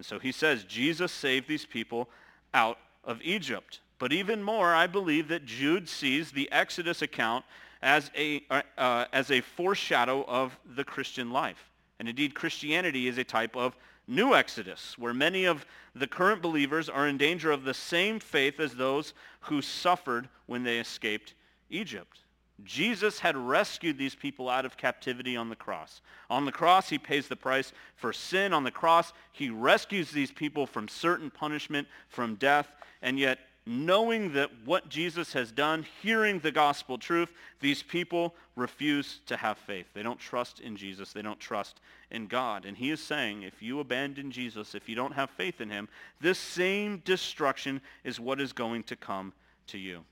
And 0.00 0.06
so 0.06 0.18
he 0.18 0.32
says, 0.32 0.64
Jesus 0.64 1.12
saved 1.12 1.46
these 1.46 1.66
people 1.66 2.08
out 2.54 2.78
of 3.04 3.20
Egypt. 3.20 3.80
But 3.98 4.14
even 4.14 4.42
more, 4.42 4.74
I 4.74 4.86
believe 4.86 5.28
that 5.28 5.44
Jude 5.44 5.90
sees 5.90 6.30
the 6.30 6.50
Exodus 6.50 7.02
account 7.02 7.44
as 7.82 8.10
a, 8.16 8.42
uh, 8.48 8.62
uh, 8.78 9.04
as 9.12 9.30
a 9.30 9.42
foreshadow 9.42 10.24
of 10.26 10.58
the 10.74 10.84
Christian 10.84 11.30
life. 11.30 11.70
And 11.98 12.08
indeed, 12.08 12.34
Christianity 12.34 13.08
is 13.08 13.18
a 13.18 13.24
type 13.24 13.54
of 13.54 13.76
new 14.08 14.34
Exodus, 14.34 14.96
where 14.96 15.12
many 15.12 15.44
of 15.44 15.66
the 15.94 16.06
current 16.06 16.40
believers 16.40 16.88
are 16.88 17.06
in 17.06 17.18
danger 17.18 17.50
of 17.50 17.64
the 17.64 17.74
same 17.74 18.20
faith 18.20 18.58
as 18.58 18.74
those 18.74 19.12
who 19.40 19.60
suffered 19.60 20.30
when 20.46 20.62
they 20.62 20.78
escaped 20.78 21.34
Egypt. 21.68 22.20
Jesus 22.64 23.20
had 23.20 23.36
rescued 23.36 23.98
these 23.98 24.14
people 24.14 24.48
out 24.48 24.64
of 24.64 24.76
captivity 24.76 25.36
on 25.36 25.48
the 25.48 25.56
cross. 25.56 26.00
On 26.28 26.44
the 26.44 26.52
cross, 26.52 26.88
he 26.88 26.98
pays 26.98 27.28
the 27.28 27.36
price 27.36 27.72
for 27.96 28.12
sin. 28.12 28.52
On 28.52 28.64
the 28.64 28.70
cross, 28.70 29.12
he 29.32 29.50
rescues 29.50 30.10
these 30.10 30.30
people 30.30 30.66
from 30.66 30.88
certain 30.88 31.30
punishment, 31.30 31.88
from 32.08 32.34
death. 32.36 32.68
And 33.02 33.18
yet, 33.18 33.38
knowing 33.66 34.32
that 34.32 34.50
what 34.64 34.88
Jesus 34.88 35.32
has 35.32 35.52
done, 35.52 35.86
hearing 36.02 36.38
the 36.40 36.50
gospel 36.50 36.98
truth, 36.98 37.32
these 37.60 37.82
people 37.82 38.34
refuse 38.56 39.20
to 39.26 39.36
have 39.36 39.58
faith. 39.58 39.86
They 39.94 40.02
don't 40.02 40.18
trust 40.18 40.60
in 40.60 40.76
Jesus. 40.76 41.12
They 41.12 41.22
don't 41.22 41.38
trust 41.38 41.80
in 42.10 42.26
God. 42.26 42.64
And 42.64 42.76
he 42.76 42.90
is 42.90 43.00
saying, 43.02 43.42
if 43.42 43.62
you 43.62 43.80
abandon 43.80 44.30
Jesus, 44.30 44.74
if 44.74 44.88
you 44.88 44.96
don't 44.96 45.12
have 45.12 45.30
faith 45.30 45.60
in 45.60 45.70
him, 45.70 45.88
this 46.20 46.38
same 46.38 47.02
destruction 47.04 47.80
is 48.02 48.18
what 48.18 48.40
is 48.40 48.52
going 48.52 48.82
to 48.84 48.96
come 48.96 49.32
to 49.68 49.78
you. 49.78 50.04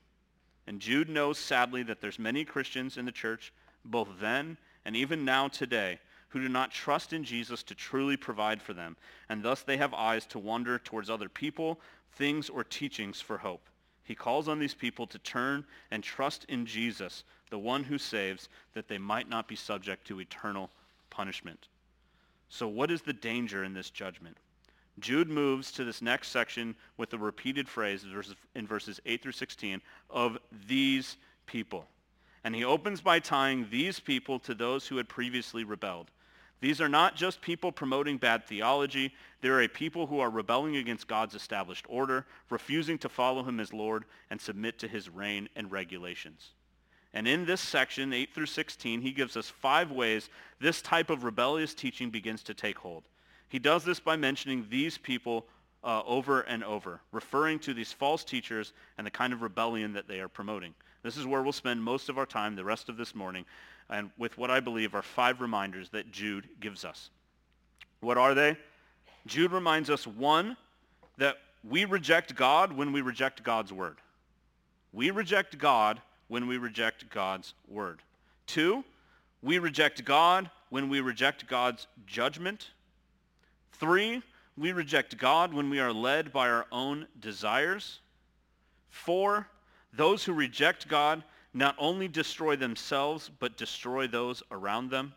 And 0.69 0.79
Jude 0.79 1.09
knows 1.09 1.39
sadly 1.39 1.81
that 1.81 1.99
there's 1.99 2.19
many 2.19 2.45
Christians 2.45 2.95
in 2.95 3.05
the 3.05 3.11
church, 3.11 3.51
both 3.83 4.07
then 4.21 4.55
and 4.85 4.95
even 4.95 5.25
now 5.25 5.47
today, 5.47 5.97
who 6.27 6.39
do 6.39 6.47
not 6.47 6.69
trust 6.69 7.11
in 7.11 7.23
Jesus 7.23 7.63
to 7.63 7.73
truly 7.73 8.15
provide 8.15 8.61
for 8.61 8.73
them, 8.73 8.95
and 9.29 9.41
thus 9.41 9.63
they 9.63 9.77
have 9.77 9.95
eyes 9.95 10.27
to 10.27 10.37
wander 10.37 10.77
towards 10.77 11.09
other 11.09 11.27
people, 11.27 11.79
things, 12.13 12.49
or 12.49 12.63
teachings 12.63 13.19
for 13.19 13.39
hope. 13.39 13.67
He 14.03 14.13
calls 14.13 14.47
on 14.47 14.59
these 14.59 14.75
people 14.75 15.07
to 15.07 15.17
turn 15.17 15.65
and 15.89 16.03
trust 16.03 16.45
in 16.47 16.67
Jesus, 16.67 17.23
the 17.49 17.57
one 17.57 17.83
who 17.83 17.97
saves, 17.97 18.47
that 18.75 18.87
they 18.87 18.99
might 18.99 19.27
not 19.27 19.47
be 19.47 19.55
subject 19.55 20.05
to 20.05 20.21
eternal 20.21 20.69
punishment. 21.09 21.67
So 22.47 22.67
what 22.67 22.91
is 22.91 23.01
the 23.01 23.13
danger 23.13 23.63
in 23.63 23.73
this 23.73 23.89
judgment? 23.89 24.37
Jude 25.01 25.29
moves 25.29 25.71
to 25.73 25.83
this 25.83 26.01
next 26.01 26.29
section 26.29 26.75
with 26.97 27.13
a 27.13 27.17
repeated 27.17 27.67
phrase 27.67 28.05
in 28.55 28.67
verses 28.67 28.99
8 29.05 29.21
through 29.21 29.31
16 29.31 29.81
of 30.09 30.37
these 30.67 31.17
people. 31.45 31.85
And 32.43 32.55
he 32.55 32.63
opens 32.63 33.01
by 33.01 33.19
tying 33.19 33.67
these 33.69 33.99
people 33.99 34.39
to 34.39 34.53
those 34.53 34.87
who 34.87 34.97
had 34.97 35.09
previously 35.09 35.63
rebelled. 35.63 36.11
These 36.61 36.81
are 36.81 36.89
not 36.89 37.15
just 37.15 37.41
people 37.41 37.71
promoting 37.71 38.17
bad 38.17 38.45
theology. 38.45 39.13
They 39.41 39.49
are 39.49 39.61
a 39.61 39.67
people 39.67 40.07
who 40.07 40.19
are 40.19 40.29
rebelling 40.29 40.75
against 40.75 41.07
God's 41.07 41.35
established 41.35 41.85
order, 41.87 42.25
refusing 42.49 42.97
to 42.99 43.09
follow 43.09 43.43
him 43.43 43.59
as 43.59 43.73
Lord 43.73 44.05
and 44.29 44.39
submit 44.39 44.79
to 44.79 44.87
his 44.87 45.09
reign 45.09 45.47
and 45.55 45.71
regulations. 45.71 46.49
And 47.13 47.27
in 47.27 47.45
this 47.45 47.61
section, 47.61 48.13
8 48.13 48.33
through 48.33 48.45
16, 48.47 49.01
he 49.01 49.11
gives 49.11 49.35
us 49.35 49.49
five 49.49 49.91
ways 49.91 50.29
this 50.59 50.81
type 50.81 51.09
of 51.09 51.23
rebellious 51.23 51.73
teaching 51.73 52.09
begins 52.09 52.43
to 52.43 52.53
take 52.53 52.77
hold. 52.77 53.03
He 53.49 53.59
does 53.59 53.83
this 53.83 53.99
by 53.99 54.15
mentioning 54.15 54.65
these 54.69 54.97
people 54.97 55.45
uh, 55.83 56.01
over 56.05 56.41
and 56.41 56.63
over, 56.63 57.01
referring 57.11 57.59
to 57.59 57.73
these 57.73 57.91
false 57.91 58.23
teachers 58.23 58.73
and 58.97 59.05
the 59.05 59.11
kind 59.11 59.33
of 59.33 59.41
rebellion 59.41 59.93
that 59.93 60.07
they 60.07 60.19
are 60.19 60.27
promoting. 60.27 60.73
This 61.03 61.17
is 61.17 61.25
where 61.25 61.41
we'll 61.41 61.53
spend 61.53 61.81
most 61.81 62.09
of 62.09 62.17
our 62.17 62.25
time 62.25 62.55
the 62.55 62.63
rest 62.63 62.89
of 62.89 62.97
this 62.97 63.15
morning 63.15 63.45
and 63.89 64.11
with 64.17 64.37
what 64.37 64.51
I 64.51 64.59
believe 64.59 64.93
are 64.93 65.01
five 65.01 65.41
reminders 65.41 65.89
that 65.89 66.11
Jude 66.11 66.47
gives 66.59 66.85
us. 66.85 67.09
What 68.01 68.17
are 68.17 68.33
they? 68.33 68.57
Jude 69.25 69.51
reminds 69.51 69.89
us, 69.89 70.05
one, 70.05 70.55
that 71.17 71.37
we 71.67 71.85
reject 71.85 72.35
God 72.35 72.71
when 72.71 72.93
we 72.93 73.01
reject 73.01 73.43
God's 73.43 73.73
word. 73.73 73.97
We 74.93 75.11
reject 75.11 75.57
God 75.57 76.01
when 76.27 76.47
we 76.47 76.57
reject 76.57 77.09
God's 77.09 77.53
word. 77.67 78.01
Two, 78.47 78.83
we 79.41 79.59
reject 79.59 80.05
God 80.05 80.49
when 80.69 80.89
we 80.89 81.01
reject 81.01 81.47
God's 81.47 81.87
judgment. 82.05 82.69
Three, 83.79 84.21
we 84.57 84.73
reject 84.73 85.17
God 85.17 85.53
when 85.53 85.69
we 85.69 85.79
are 85.79 85.93
led 85.93 86.33
by 86.33 86.49
our 86.49 86.65
own 86.71 87.07
desires. 87.19 87.99
Four, 88.89 89.47
those 89.93 90.25
who 90.25 90.33
reject 90.33 90.87
God 90.87 91.23
not 91.53 91.75
only 91.79 92.07
destroy 92.07 92.55
themselves, 92.57 93.31
but 93.39 93.57
destroy 93.57 94.05
those 94.05 94.43
around 94.51 94.91
them. 94.91 95.13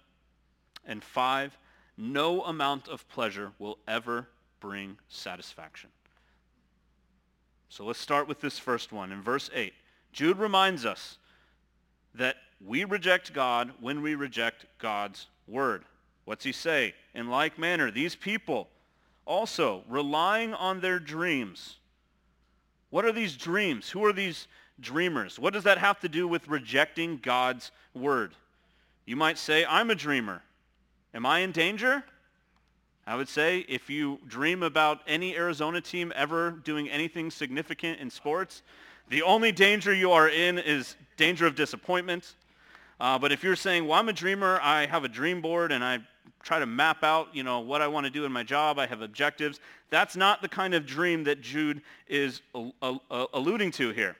And 0.87 1.03
five, 1.03 1.59
no 1.97 2.43
amount 2.43 2.89
of 2.89 3.09
pleasure 3.09 3.53
will 3.59 3.79
ever 3.87 4.29
bring 4.61 4.97
satisfaction. 5.09 5.91
So 7.69 7.85
let's 7.85 7.99
start 7.99 8.29
with 8.29 8.41
this 8.41 8.59
first 8.59 8.93
one. 8.93 9.11
In 9.11 9.23
verse 9.23 9.51
8, 9.53 9.73
Jude 10.13 10.39
reminds 10.39 10.85
us 10.85 11.19
that 12.15 12.37
we 12.65 12.85
reject 12.85 13.33
God 13.33 13.73
when 13.81 14.03
we 14.03 14.15
reject 14.15 14.67
God's 14.79 15.27
word. 15.49 15.85
What's 16.25 16.45
he 16.45 16.53
say? 16.53 16.95
In 17.15 17.29
like 17.29 17.59
manner, 17.59 17.91
these 17.91 18.15
people 18.15 18.69
also 19.25 19.83
relying 19.89 20.55
on 20.55 20.81
their 20.81 20.99
dreams. 20.99 21.77
What 22.91 23.05
are 23.05 23.13
these 23.13 23.37
dreams? 23.37 23.91
Who 23.91 24.05
are 24.05 24.13
these 24.13 24.47
dreamers. 24.83 25.39
What 25.39 25.55
does 25.55 25.65
that 25.65 25.79
have 25.79 26.01
to 26.01 26.09
do 26.09 26.29
with 26.29 26.49
rejecting 26.49 27.19
God's 27.19 27.71
word? 27.95 28.35
You 29.07 29.17
might 29.17 29.39
say, 29.39 29.65
I'm 29.65 29.91
a 29.91 29.95
dreamer. 29.95 30.43
Am 31.15 31.25
I 31.25 31.41
in 31.41 31.53
danger? 31.53 32.05
I 33.07 33.17
would 33.17 33.29
say 33.29 33.61
if 33.69 33.91
you 33.91 34.21
dream 34.29 34.63
about 34.63 35.01
any 35.07 35.37
Arizona 35.37 35.81
team 35.81 36.13
ever 36.15 36.51
doing 36.51 36.89
anything 36.89 37.31
significant 37.31 38.01
in 38.01 38.11
sports, 38.11 38.63
the 39.09 39.23
only 39.23 39.51
danger 39.51 39.93
you 39.93 40.13
are 40.13 40.29
in 40.29 40.59
is 40.59 40.97
danger 41.17 41.47
of 41.47 41.57
disappointment. 41.57 42.35
Uh, 43.01 43.19
but 43.19 43.33
if 43.33 43.43
you're 43.43 43.57
saying, 43.57 43.87
well, 43.87 43.99
I'm 43.99 44.09
a 44.09 44.13
dreamer, 44.13 44.61
I 44.63 44.87
have 44.87 45.03
a 45.03 45.09
dream 45.09 45.41
board, 45.41 45.73
and 45.73 45.83
I 45.83 45.99
try 46.43 46.59
to 46.59 46.67
map 46.67 47.03
out, 47.05 47.29
you 47.33 47.43
know, 47.43 47.61
what 47.61 47.83
I 47.83 47.89
want 47.89 48.05
to 48.05 48.11
do 48.11 48.25
in 48.25 48.33
my 48.33 48.43
job, 48.43 48.79
I 48.79 48.87
have 48.87 49.03
objectives, 49.03 49.61
that's 49.91 50.17
not 50.17 50.43
the 50.43 50.49
kind 50.49 50.75
of 50.75 50.87
dream 50.87 51.25
that 51.25 51.41
Jude 51.41 51.83
is 52.09 52.43
uh, 52.55 52.97
alluding 53.33 53.71
to 53.73 53.91
here. 53.91 54.17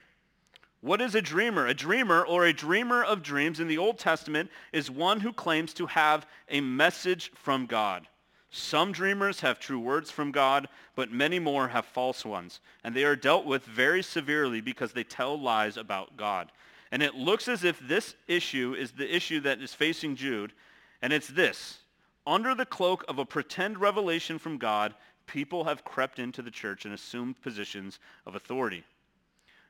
What 0.81 1.01
is 1.01 1.15
a 1.15 1.23
dreamer? 1.23 1.67
A 1.67 1.75
dreamer 1.75 2.25
or 2.27 2.47
a 2.47 2.53
dreamer 2.53 3.05
of 3.05 3.23
dreams 3.23 3.61
in 3.61 3.69
the 3.69 3.79
Old 3.79 3.99
Testament 3.99 4.51
is 4.73 4.91
one 4.91 5.21
who 5.21 5.33
claims 5.33 5.73
to 5.75 5.87
have 5.87 6.27
a 6.49 6.61
message 6.61 7.31
from 7.35 7.67
God. 7.67 8.09
Some 8.51 8.93
dreamers 8.93 9.41
have 9.41 9.59
true 9.59 9.79
words 9.79 10.11
from 10.11 10.31
God, 10.31 10.69
but 10.95 11.11
many 11.11 11.39
more 11.39 11.69
have 11.69 11.87
false 11.87 12.25
ones, 12.25 12.61
and 12.85 12.95
they 12.95 13.05
are 13.05 13.17
dealt 13.17 13.47
with 13.47 13.65
very 13.65 14.03
severely 14.03 14.61
because 14.61 14.93
they 14.93 15.05
tell 15.05 15.41
lies 15.41 15.79
about 15.79 16.17
God. 16.19 16.53
And 16.91 17.03
it 17.03 17.15
looks 17.15 17.49
as 17.49 17.65
if 17.65 17.79
this 17.81 18.15
issue 18.29 18.75
is 18.79 18.93
the 18.93 19.15
issue 19.15 19.41
that 19.41 19.63
is 19.63 19.73
facing 19.73 20.17
Jude, 20.17 20.53
and 21.01 21.13
it's 21.13 21.29
this. 21.29 21.79
Under 22.27 22.55
the 22.55 22.67
cloak 22.67 23.05
of 23.09 23.19
a 23.19 23.25
pretend 23.25 23.81
revelation 23.81 24.39
from 24.39 24.59
God, 24.59 24.95
people 25.27 25.65
have 25.65 25.85
crept 25.85 26.19
into 26.19 26.43
the 26.43 26.51
church 26.51 26.85
and 26.85 26.95
assumed 26.95 27.41
positions 27.43 27.99
of 28.27 28.35
authority. 28.35 28.85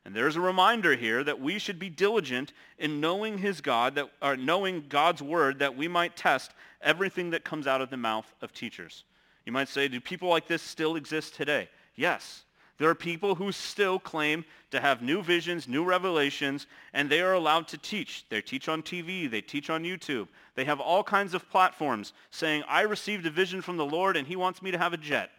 And 0.05 0.15
there's 0.15 0.37
a 0.37 0.41
reminder 0.41 0.97
here 0.97 1.23
that 1.23 1.41
we 1.41 1.59
should 1.59 1.79
be 1.79 1.88
diligent 1.88 2.53
in 2.79 3.01
knowing 3.01 3.38
his 3.38 3.61
God, 3.61 3.95
that, 3.95 4.11
or 4.21 4.37
knowing 4.37 4.87
God's 4.88 5.23
word, 5.23 5.61
that 5.61 5.77
we 5.77 5.87
might 5.87 6.17
test 6.17 6.53
everything 6.81 7.31
that 7.31 7.45
comes 7.45 7.67
out 7.67 7.81
of 7.81 7.91
the 7.91 7.97
mouth 7.97 8.27
of 8.43 8.53
teachers. 8.53 9.05
You 9.47 9.53
might 9.53 9.69
say, 9.69 9.88
do 9.88 10.01
people 10.01 10.29
like 10.29 10.49
this 10.49 10.62
still 10.62 10.97
exist 10.97 11.35
today? 11.35 11.69
Yes. 11.95 12.43
There 12.79 12.89
are 12.89 12.95
people 12.95 13.35
who 13.35 13.53
still 13.53 13.99
claim 13.99 14.45
to 14.71 14.81
have 14.81 15.03
new 15.03 15.23
visions, 15.23 15.69
new 15.69 15.85
revelations, 15.85 16.67
and 16.93 17.09
they 17.09 17.21
are 17.21 17.35
allowed 17.35 17.69
to 17.69 17.79
teach. 17.79 18.25
They 18.29 18.41
teach 18.41 18.69
on 18.69 18.83
TV. 18.83 19.31
They 19.31 19.41
teach 19.41 19.71
on 19.71 19.85
YouTube. 19.85 20.29
They 20.55 20.65
have 20.65 20.81
all 20.81 21.05
kinds 21.05 21.35
of 21.35 21.49
platforms 21.51 22.13
saying, 22.31 22.65
I 22.69 22.83
received 22.83 23.27
a 23.27 23.31
vision 23.31 23.63
from 23.63 23.77
the 23.77 23.87
Lord 23.87 24.17
and 24.17 24.27
he 24.27 24.37
wants 24.37 24.63
me 24.63 24.71
to 24.71 24.79
have 24.79 24.93
a 24.93 24.97
jet. 24.97 25.31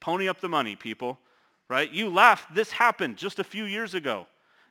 Pony 0.00 0.28
up 0.28 0.40
the 0.40 0.48
money, 0.48 0.74
people 0.74 1.18
right? 1.70 1.90
You 1.92 2.10
laugh, 2.10 2.46
this 2.52 2.72
happened 2.72 3.16
just 3.16 3.38
a 3.38 3.44
few 3.44 3.64
years 3.64 3.94
ago. 3.94 4.26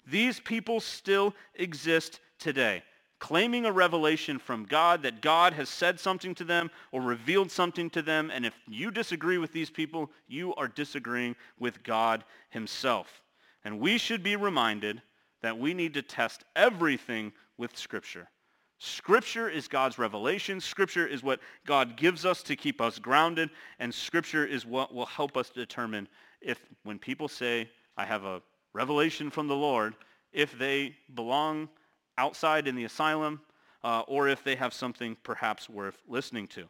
These 0.05 0.39
people 0.41 0.81
still 0.81 1.33
exist 1.55 2.19
today, 2.37 2.83
claiming 3.19 3.65
a 3.65 3.71
revelation 3.71 4.39
from 4.39 4.63
God 4.63 5.03
that 5.03 5.21
God 5.21 5.53
has 5.53 5.69
said 5.69 5.99
something 5.99 6.33
to 6.35 6.43
them 6.43 6.71
or 6.91 7.01
revealed 7.01 7.51
something 7.51 7.89
to 7.91 8.01
them. 8.01 8.31
And 8.33 8.45
if 8.45 8.53
you 8.67 8.91
disagree 8.91 9.37
with 9.37 9.51
these 9.51 9.69
people, 9.69 10.09
you 10.27 10.55
are 10.55 10.67
disagreeing 10.67 11.35
with 11.59 11.83
God 11.83 12.23
himself. 12.49 13.21
And 13.63 13.79
we 13.79 13.97
should 13.97 14.23
be 14.23 14.35
reminded 14.35 15.01
that 15.41 15.57
we 15.57 15.73
need 15.73 15.93
to 15.93 16.01
test 16.01 16.43
everything 16.55 17.33
with 17.57 17.77
Scripture. 17.77 18.29
Scripture 18.77 19.49
is 19.49 19.67
God's 19.67 19.97
revelation. 19.97 20.61
Scripture 20.61 21.05
is 21.05 21.21
what 21.21 21.41
God 21.65 21.97
gives 21.97 22.25
us 22.25 22.41
to 22.43 22.55
keep 22.55 22.79
us 22.79 22.97
grounded. 22.97 23.49
And 23.79 23.93
Scripture 23.93 24.45
is 24.45 24.65
what 24.65 24.93
will 24.93 25.05
help 25.05 25.35
us 25.35 25.49
determine 25.49 26.07
if 26.41 26.65
when 26.83 26.97
people 26.97 27.27
say, 27.27 27.69
I 27.97 28.05
have 28.05 28.23
a 28.23 28.41
revelation 28.73 29.29
from 29.29 29.49
the 29.49 29.55
Lord, 29.55 29.95
if 30.31 30.57
they 30.57 30.95
belong 31.13 31.67
outside 32.19 32.67
in 32.67 32.75
the 32.75 32.83
asylum 32.83 33.39
uh, 33.83 34.01
or 34.01 34.27
if 34.27 34.43
they 34.43 34.55
have 34.55 34.73
something 34.73 35.15
perhaps 35.23 35.69
worth 35.69 36.01
listening 36.07 36.47
to. 36.49 36.67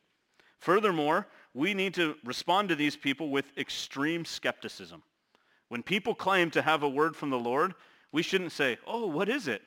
Furthermore, 0.59 1.27
we 1.53 1.73
need 1.73 1.93
to 1.95 2.15
respond 2.23 2.69
to 2.69 2.75
these 2.75 2.95
people 2.95 3.29
with 3.29 3.45
extreme 3.57 4.23
skepticism. 4.23 5.01
When 5.69 5.81
people 5.81 6.13
claim 6.13 6.51
to 6.51 6.61
have 6.61 6.83
a 6.83 6.89
word 6.89 7.15
from 7.15 7.31
the 7.31 7.39
Lord, 7.39 7.73
we 8.11 8.21
shouldn't 8.21 8.51
say, 8.51 8.77
oh, 8.85 9.07
what 9.07 9.27
is 9.27 9.47
it? 9.47 9.61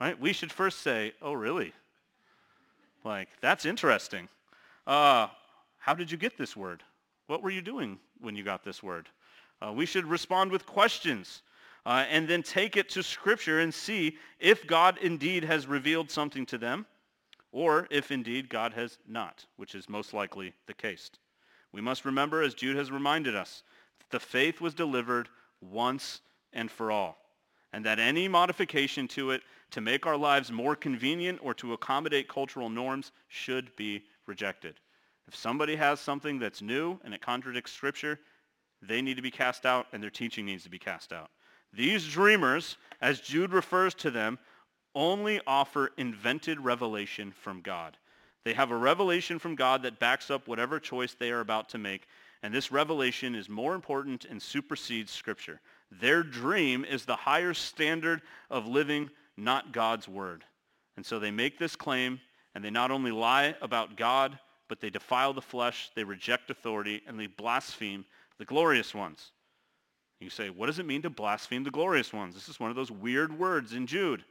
Right? 0.00 0.18
We 0.18 0.32
should 0.32 0.52
first 0.52 0.80
say, 0.80 1.12
oh, 1.22 1.32
really? 1.32 1.72
Like, 3.04 3.28
that's 3.40 3.64
interesting. 3.64 4.28
Uh, 4.86 5.28
how 5.78 5.94
did 5.94 6.10
you 6.10 6.18
get 6.18 6.36
this 6.36 6.56
word? 6.56 6.82
What 7.28 7.42
were 7.42 7.50
you 7.50 7.62
doing 7.62 7.98
when 8.20 8.34
you 8.34 8.42
got 8.42 8.64
this 8.64 8.82
word? 8.82 9.08
Uh, 9.62 9.72
we 9.72 9.86
should 9.86 10.06
respond 10.06 10.50
with 10.50 10.66
questions 10.66 11.42
uh, 11.86 12.04
and 12.10 12.26
then 12.26 12.42
take 12.42 12.76
it 12.76 12.88
to 12.90 13.02
Scripture 13.02 13.60
and 13.60 13.72
see 13.72 14.18
if 14.40 14.66
God 14.66 14.98
indeed 15.00 15.44
has 15.44 15.68
revealed 15.68 16.10
something 16.10 16.44
to 16.46 16.58
them 16.58 16.84
or 17.52 17.86
if 17.92 18.10
indeed 18.10 18.50
God 18.50 18.72
has 18.74 18.98
not, 19.06 19.46
which 19.56 19.76
is 19.76 19.88
most 19.88 20.12
likely 20.12 20.52
the 20.66 20.74
case. 20.74 21.10
We 21.72 21.80
must 21.80 22.04
remember, 22.04 22.42
as 22.42 22.54
Jude 22.54 22.76
has 22.76 22.90
reminded 22.90 23.36
us, 23.36 23.62
that 24.00 24.10
the 24.10 24.20
faith 24.20 24.60
was 24.60 24.74
delivered 24.74 25.28
once 25.60 26.22
and 26.52 26.70
for 26.70 26.90
all, 26.90 27.18
and 27.72 27.86
that 27.86 28.00
any 28.00 28.26
modification 28.26 29.06
to 29.08 29.30
it 29.30 29.42
to 29.70 29.80
make 29.80 30.06
our 30.06 30.16
lives 30.16 30.50
more 30.50 30.74
convenient 30.74 31.38
or 31.40 31.54
to 31.54 31.72
accommodate 31.72 32.28
cultural 32.28 32.68
norms 32.68 33.12
should 33.28 33.74
be 33.76 34.02
rejected. 34.26 34.74
If 35.28 35.36
somebody 35.36 35.76
has 35.76 36.00
something 36.00 36.40
that's 36.40 36.62
new 36.62 36.98
and 37.04 37.14
it 37.14 37.22
contradicts 37.22 37.72
Scripture, 37.72 38.18
they 38.82 39.00
need 39.00 39.16
to 39.16 39.22
be 39.22 39.30
cast 39.30 39.64
out 39.64 39.86
and 39.92 40.02
their 40.02 40.10
teaching 40.10 40.46
needs 40.46 40.64
to 40.64 40.70
be 40.70 40.78
cast 40.78 41.12
out. 41.12 41.30
These 41.72 42.06
dreamers, 42.06 42.76
as 43.00 43.20
Jude 43.20 43.52
refers 43.52 43.94
to 43.96 44.10
them, 44.10 44.38
only 44.94 45.40
offer 45.46 45.90
invented 45.98 46.58
revelation 46.60 47.32
from 47.32 47.60
God. 47.60 47.96
They 48.44 48.54
have 48.54 48.70
a 48.70 48.76
revelation 48.76 49.38
from 49.38 49.56
God 49.56 49.82
that 49.82 49.98
backs 49.98 50.30
up 50.30 50.48
whatever 50.48 50.78
choice 50.78 51.14
they 51.14 51.30
are 51.30 51.40
about 51.40 51.68
to 51.70 51.78
make, 51.78 52.06
and 52.42 52.54
this 52.54 52.70
revelation 52.70 53.34
is 53.34 53.48
more 53.48 53.74
important 53.74 54.24
and 54.24 54.40
supersedes 54.40 55.10
Scripture. 55.10 55.60
Their 55.90 56.22
dream 56.22 56.84
is 56.84 57.04
the 57.04 57.16
higher 57.16 57.54
standard 57.54 58.22
of 58.50 58.66
living, 58.66 59.10
not 59.36 59.72
God's 59.72 60.08
word. 60.08 60.44
And 60.96 61.04
so 61.04 61.18
they 61.18 61.30
make 61.30 61.58
this 61.58 61.76
claim, 61.76 62.20
and 62.54 62.64
they 62.64 62.70
not 62.70 62.90
only 62.90 63.10
lie 63.10 63.54
about 63.60 63.96
God, 63.96 64.38
but 64.68 64.80
they 64.80 64.90
defile 64.90 65.32
the 65.32 65.42
flesh, 65.42 65.90
they 65.94 66.04
reject 66.04 66.50
authority, 66.50 67.02
and 67.06 67.18
they 67.18 67.26
blaspheme 67.26 68.04
the 68.38 68.44
glorious 68.44 68.94
ones. 68.94 69.32
You 70.20 70.30
say, 70.30 70.48
what 70.50 70.66
does 70.66 70.78
it 70.78 70.86
mean 70.86 71.02
to 71.02 71.10
blaspheme 71.10 71.64
the 71.64 71.70
glorious 71.70 72.12
ones? 72.12 72.34
This 72.34 72.48
is 72.48 72.58
one 72.58 72.70
of 72.70 72.76
those 72.76 72.90
weird 72.90 73.38
words 73.38 73.74
in 73.74 73.86
Jude. 73.86 74.24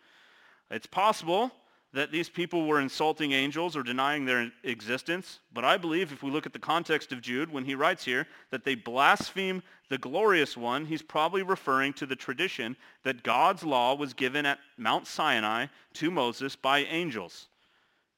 It's 0.71 0.88
possible 0.88 1.52
that 1.93 2.12
these 2.12 2.28
people 2.28 2.67
were 2.67 2.82
insulting 2.82 3.32
angels 3.32 3.78
or 3.78 3.84
denying 3.84 4.26
their 4.26 4.52
existence, 4.63 5.39
but 5.54 5.63
I 5.63 5.78
believe 5.78 6.12
if 6.12 6.24
we 6.24 6.30
look 6.30 6.45
at 6.45 6.52
the 6.52 6.60
context 6.60 7.13
of 7.13 7.21
Jude, 7.21 7.52
when 7.52 7.63
he 7.63 7.74
writes 7.74 8.04
here 8.04 8.28
that 8.52 8.65
they 8.65 8.76
blaspheme 8.76 9.63
the 9.89 9.98
glorious 9.98 10.58
one, 10.58 10.86
he's 10.86 11.02
probably 11.02 11.41
referring 11.41 11.93
to 11.93 12.06
the 12.06 12.15
tradition 12.15 12.76
that 13.04 13.24
God's 13.24 13.63
law 13.63 13.95
was 13.95 14.13
given 14.13 14.45
at 14.45 14.60
Mount 14.78 15.08
Sinai 15.08 15.67
to 15.93 16.12
Moses 16.12 16.56
by 16.56 16.80
angels. 16.80 17.48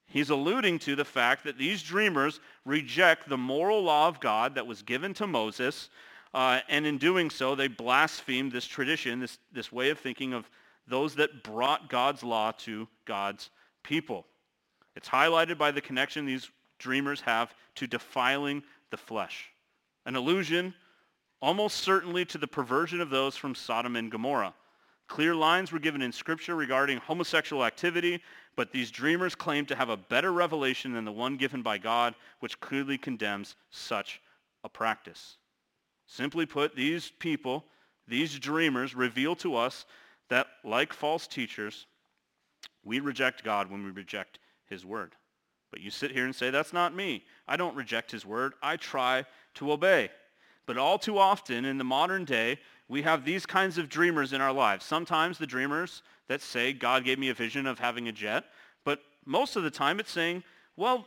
He's 0.08 0.30
alluding 0.30 0.80
to 0.80 0.96
the 0.96 1.06
fact 1.06 1.44
that 1.44 1.58
these 1.58 1.84
dreamers 1.84 2.40
reject 2.66 3.30
the 3.30 3.38
moral 3.38 3.84
law 3.84 4.08
of 4.08 4.20
God 4.20 4.56
that 4.56 4.66
was 4.66 4.82
given 4.82 5.14
to 5.16 5.28
Moses, 5.28 5.90
uh, 6.38 6.60
and 6.70 6.86
in 6.86 7.00
doing 7.00 7.32
so, 7.32 7.56
they 7.56 7.68
blaspheme 7.68 8.52
this 8.52 8.68
tradition, 8.68 9.20
this, 9.20 9.40
this 9.52 9.72
way 9.72 9.90
of 9.90 9.98
thinking 9.98 10.34
of 10.34 10.48
those 10.88 11.16
that 11.16 11.42
brought 11.42 11.90
God's 11.90 12.22
law 12.22 12.52
to 12.60 12.88
God's 13.06 13.50
people. 13.82 14.24
It's 14.96 15.10
highlighted 15.10 15.58
by 15.58 15.72
the 15.72 15.82
connection 15.82 16.28
these 16.28 16.48
dreamers 16.78 17.22
have 17.22 17.56
to 17.78 17.88
defiling 17.88 18.62
the 18.92 18.98
flesh, 18.98 19.50
an 20.06 20.16
allusion 20.16 20.76
almost 21.42 21.78
certainly 21.78 22.24
to 22.26 22.38
the 22.38 22.48
perversion 22.48 23.02
of 23.02 23.10
those 23.10 23.36
from 23.36 23.56
Sodom 23.56 23.96
and 23.96 24.12
Gomorrah. 24.12 24.54
Clear 25.08 25.34
lines 25.34 25.72
were 25.72 25.80
given 25.80 26.04
in 26.04 26.12
Scripture 26.12 26.56
regarding 26.56 27.00
homosexual 27.00 27.66
activity, 27.66 28.22
but 28.56 28.72
these 28.72 28.92
dreamers 28.92 29.34
claim 29.34 29.66
to 29.66 29.76
have 29.76 29.90
a 29.90 29.98
better 29.98 30.32
revelation 30.32 30.94
than 30.94 31.04
the 31.04 31.12
one 31.12 31.36
given 31.36 31.64
by 31.64 31.80
God, 31.80 32.14
which 32.42 32.60
clearly 32.60 33.00
condemns 33.00 33.56
such 33.72 34.22
a 34.64 34.70
practice. 34.70 35.38
Simply 36.08 36.46
put, 36.46 36.76
these 36.76 37.12
people, 37.20 37.66
these 38.08 38.40
dreamers, 38.40 38.96
reveal 38.96 39.36
to 39.38 39.56
us 39.56 39.86
that, 40.30 40.48
like 40.64 40.94
false 40.94 41.28
teachers, 41.28 41.86
we 42.84 43.02
reject 43.02 43.44
God 43.44 43.70
when 43.70 43.84
we 43.84 43.92
reject 43.92 44.40
his 44.70 44.86
word. 44.86 45.16
But 45.70 45.82
you 45.82 45.92
sit 45.92 46.12
here 46.12 46.24
and 46.26 46.34
say, 46.34 46.50
that's 46.50 46.72
not 46.72 46.96
me. 46.96 47.26
I 47.46 47.58
don't 47.58 47.76
reject 47.76 48.12
his 48.12 48.26
word. 48.26 48.54
I 48.64 48.78
try 48.78 49.26
to 49.56 49.72
obey. 49.74 50.10
But 50.66 50.78
all 50.78 50.98
too 50.98 51.18
often 51.18 51.66
in 51.66 51.78
the 51.78 51.84
modern 51.84 52.24
day, 52.24 52.60
we 52.88 53.02
have 53.02 53.26
these 53.26 53.46
kinds 53.46 53.78
of 53.78 53.90
dreamers 53.90 54.32
in 54.32 54.40
our 54.40 54.54
lives. 54.54 54.86
Sometimes 54.86 55.38
the 55.38 55.46
dreamers 55.46 56.04
that 56.30 56.42
say, 56.42 56.72
God 56.72 57.04
gave 57.04 57.20
me 57.20 57.30
a 57.30 57.34
vision 57.34 57.68
of 57.68 57.80
having 57.80 58.08
a 58.08 58.14
jet. 58.14 58.46
But 58.86 59.00
most 59.26 59.58
of 59.58 59.64
the 59.64 59.72
time 59.72 60.00
it's 60.00 60.12
saying, 60.12 60.44
well, 60.78 61.06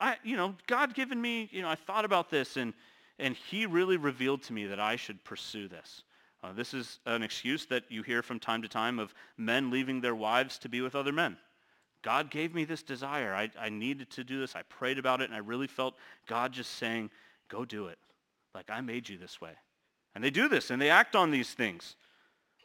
I, 0.00 0.16
you 0.22 0.36
know, 0.36 0.54
God 0.66 0.94
given 0.94 1.20
me, 1.20 1.50
you 1.52 1.60
know, 1.60 1.68
I 1.68 1.74
thought 1.74 2.06
about 2.06 2.30
this 2.30 2.56
and, 2.56 2.72
and 3.18 3.36
he 3.36 3.66
really 3.66 3.96
revealed 3.96 4.42
to 4.44 4.52
me 4.52 4.66
that 4.66 4.80
I 4.80 4.96
should 4.96 5.22
pursue 5.24 5.68
this. 5.68 6.02
Uh, 6.42 6.52
this 6.52 6.74
is 6.74 6.98
an 7.06 7.22
excuse 7.22 7.64
that 7.66 7.84
you 7.88 8.02
hear 8.02 8.22
from 8.22 8.38
time 8.38 8.60
to 8.62 8.68
time 8.68 8.98
of 8.98 9.14
men 9.38 9.70
leaving 9.70 10.00
their 10.00 10.14
wives 10.14 10.58
to 10.58 10.68
be 10.68 10.80
with 10.80 10.94
other 10.94 11.12
men. 11.12 11.38
God 12.02 12.30
gave 12.30 12.54
me 12.54 12.64
this 12.64 12.82
desire. 12.82 13.34
I, 13.34 13.50
I 13.58 13.70
needed 13.70 14.10
to 14.10 14.24
do 14.24 14.40
this. 14.40 14.54
I 14.54 14.62
prayed 14.62 14.98
about 14.98 15.22
it, 15.22 15.24
and 15.24 15.34
I 15.34 15.38
really 15.38 15.66
felt 15.66 15.94
God 16.26 16.52
just 16.52 16.72
saying, 16.72 17.10
go 17.48 17.64
do 17.64 17.86
it. 17.86 17.98
Like, 18.54 18.68
I 18.68 18.82
made 18.82 19.08
you 19.08 19.16
this 19.16 19.40
way. 19.40 19.52
And 20.14 20.22
they 20.22 20.30
do 20.30 20.48
this, 20.48 20.70
and 20.70 20.80
they 20.82 20.90
act 20.90 21.16
on 21.16 21.30
these 21.30 21.54
things. 21.54 21.96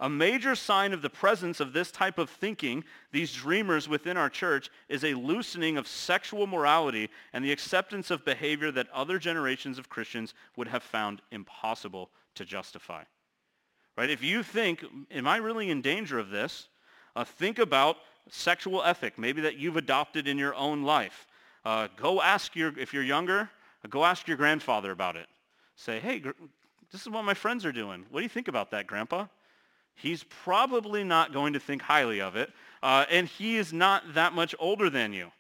A 0.01 0.09
major 0.09 0.55
sign 0.55 0.93
of 0.93 1.01
the 1.01 1.09
presence 1.09 1.59
of 1.59 1.73
this 1.73 1.91
type 1.91 2.17
of 2.17 2.29
thinking, 2.29 2.85
these 3.11 3.33
dreamers 3.33 3.89
within 3.89 4.15
our 4.15 4.29
church, 4.29 4.69
is 4.87 5.03
a 5.03 5.13
loosening 5.13 5.77
of 5.77 5.87
sexual 5.87 6.47
morality 6.47 7.09
and 7.33 7.43
the 7.43 7.51
acceptance 7.51 8.09
of 8.09 8.23
behavior 8.23 8.71
that 8.71 8.89
other 8.93 9.19
generations 9.19 9.77
of 9.77 9.89
Christians 9.89 10.33
would 10.55 10.69
have 10.69 10.83
found 10.83 11.21
impossible 11.31 12.09
to 12.35 12.45
justify. 12.45 13.03
Right? 13.97 14.09
If 14.09 14.23
you 14.23 14.41
think, 14.41 14.85
am 15.11 15.27
I 15.27 15.37
really 15.37 15.69
in 15.69 15.81
danger 15.81 16.17
of 16.17 16.29
this? 16.29 16.69
Uh, 17.15 17.25
think 17.25 17.59
about 17.59 17.97
sexual 18.29 18.81
ethic, 18.83 19.17
maybe 19.17 19.41
that 19.41 19.57
you've 19.57 19.75
adopted 19.75 20.27
in 20.27 20.37
your 20.37 20.55
own 20.55 20.83
life. 20.83 21.27
Uh, 21.65 21.89
go 21.97 22.21
ask 22.21 22.55
your, 22.55 22.77
if 22.79 22.93
you're 22.93 23.03
younger, 23.03 23.49
go 23.89 24.05
ask 24.05 24.29
your 24.29 24.37
grandfather 24.37 24.91
about 24.91 25.17
it. 25.17 25.27
Say, 25.75 25.99
hey, 25.99 26.19
gr- 26.19 26.31
this 26.89 27.01
is 27.01 27.09
what 27.09 27.25
my 27.25 27.33
friends 27.33 27.65
are 27.65 27.73
doing. 27.73 28.05
What 28.09 28.21
do 28.21 28.23
you 28.23 28.29
think 28.29 28.47
about 28.47 28.71
that, 28.71 28.87
Grandpa? 28.87 29.25
He's 30.01 30.23
probably 30.23 31.03
not 31.03 31.33
going 31.33 31.53
to 31.53 31.59
think 31.59 31.81
highly 31.81 32.21
of 32.21 32.35
it, 32.35 32.51
uh, 32.81 33.05
and 33.09 33.27
he 33.27 33.57
is 33.57 33.73
not 33.73 34.13
that 34.13 34.33
much 34.33 34.55
older 34.59 34.89
than 34.89 35.13
you. 35.13 35.31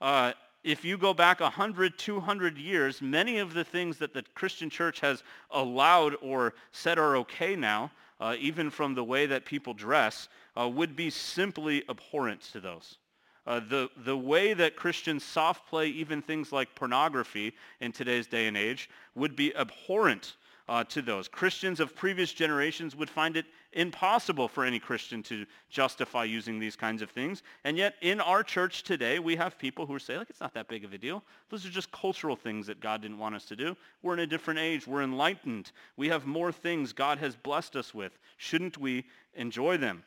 Uh, 0.00 0.32
if 0.64 0.84
you 0.84 0.96
go 0.96 1.12
back 1.12 1.40
100, 1.40 1.98
200 1.98 2.56
years, 2.56 3.02
many 3.02 3.38
of 3.38 3.52
the 3.54 3.64
things 3.64 3.98
that 3.98 4.14
the 4.14 4.22
Christian 4.34 4.70
church 4.70 5.00
has 5.00 5.22
allowed 5.50 6.14
or 6.22 6.54
said 6.70 6.98
are 6.98 7.16
okay 7.16 7.56
now 7.56 7.90
uh, 8.22 8.36
even 8.38 8.70
from 8.70 8.94
the 8.94 9.02
way 9.02 9.26
that 9.26 9.44
people 9.44 9.74
dress, 9.74 10.28
uh, 10.56 10.68
would 10.68 10.94
be 10.94 11.10
simply 11.10 11.82
abhorrent 11.88 12.40
to 12.40 12.60
those. 12.60 12.98
Uh, 13.44 13.58
the, 13.58 13.90
the 14.04 14.16
way 14.16 14.54
that 14.54 14.76
Christians 14.76 15.24
soft 15.24 15.68
play 15.68 15.88
even 15.88 16.22
things 16.22 16.52
like 16.52 16.72
pornography 16.76 17.52
in 17.80 17.90
today's 17.90 18.28
day 18.28 18.46
and 18.46 18.56
age 18.56 18.88
would 19.16 19.34
be 19.34 19.54
abhorrent 19.56 20.36
uh, 20.72 20.82
to 20.84 21.02
those. 21.02 21.28
Christians 21.28 21.80
of 21.80 21.94
previous 21.94 22.32
generations 22.32 22.96
would 22.96 23.10
find 23.10 23.36
it 23.36 23.44
impossible 23.74 24.48
for 24.48 24.64
any 24.64 24.78
Christian 24.78 25.22
to 25.24 25.44
justify 25.68 26.24
using 26.24 26.58
these 26.58 26.76
kinds 26.76 27.02
of 27.02 27.10
things. 27.10 27.42
And 27.64 27.76
yet 27.76 27.96
in 28.00 28.22
our 28.22 28.42
church 28.42 28.82
today, 28.82 29.18
we 29.18 29.36
have 29.36 29.58
people 29.58 29.84
who 29.84 29.98
say, 29.98 30.16
like, 30.16 30.30
it's 30.30 30.40
not 30.40 30.54
that 30.54 30.68
big 30.68 30.86
of 30.86 30.94
a 30.94 30.98
deal. 30.98 31.22
Those 31.50 31.66
are 31.66 31.70
just 31.70 31.92
cultural 31.92 32.36
things 32.36 32.66
that 32.68 32.80
God 32.80 33.02
didn't 33.02 33.18
want 33.18 33.34
us 33.34 33.44
to 33.46 33.56
do. 33.56 33.76
We're 34.02 34.14
in 34.14 34.20
a 34.20 34.26
different 34.26 34.60
age. 34.60 34.86
We're 34.86 35.02
enlightened. 35.02 35.72
We 35.98 36.08
have 36.08 36.24
more 36.24 36.52
things 36.52 36.94
God 36.94 37.18
has 37.18 37.36
blessed 37.36 37.76
us 37.76 37.92
with. 37.92 38.18
Shouldn't 38.38 38.78
we 38.78 39.04
enjoy 39.34 39.76
them? 39.76 40.02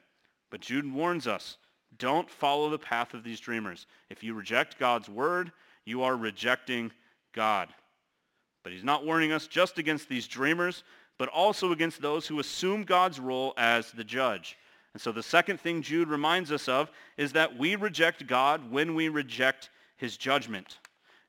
But 0.50 0.62
Jude 0.62 0.92
warns 0.92 1.28
us, 1.28 1.58
don't 2.00 2.28
follow 2.28 2.72
the 2.72 2.80
path 2.80 3.14
of 3.14 3.24
these 3.24 3.40
dreamers. 3.40 3.86
If 4.10 4.24
you 4.24 4.34
reject 4.34 4.80
God's 4.80 5.10
word, 5.10 5.52
you 5.86 6.02
are 6.02 6.18
rejecting 6.18 6.92
God. 7.34 7.70
But 8.66 8.74
he's 8.74 8.84
not 8.84 9.06
warning 9.06 9.32
us 9.32 9.46
just 9.46 9.78
against 9.78 10.10
these 10.10 10.26
dreamers, 10.26 10.84
but 11.20 11.30
also 11.30 11.72
against 11.72 12.02
those 12.02 12.26
who 12.26 12.40
assume 12.40 12.84
God's 12.84 13.20
role 13.20 13.54
as 13.58 13.92
the 13.92 14.04
judge. 14.04 14.58
And 14.94 15.02
so 15.02 15.12
the 15.12 15.22
second 15.22 15.60
thing 15.60 15.84
Jude 15.84 16.08
reminds 16.08 16.52
us 16.52 16.68
of 16.68 16.90
is 17.16 17.34
that 17.34 17.56
we 17.60 17.76
reject 17.76 18.26
God 18.26 18.72
when 18.72 18.96
we 18.96 19.08
reject 19.08 19.70
his 19.98 20.18
judgment. 20.18 20.80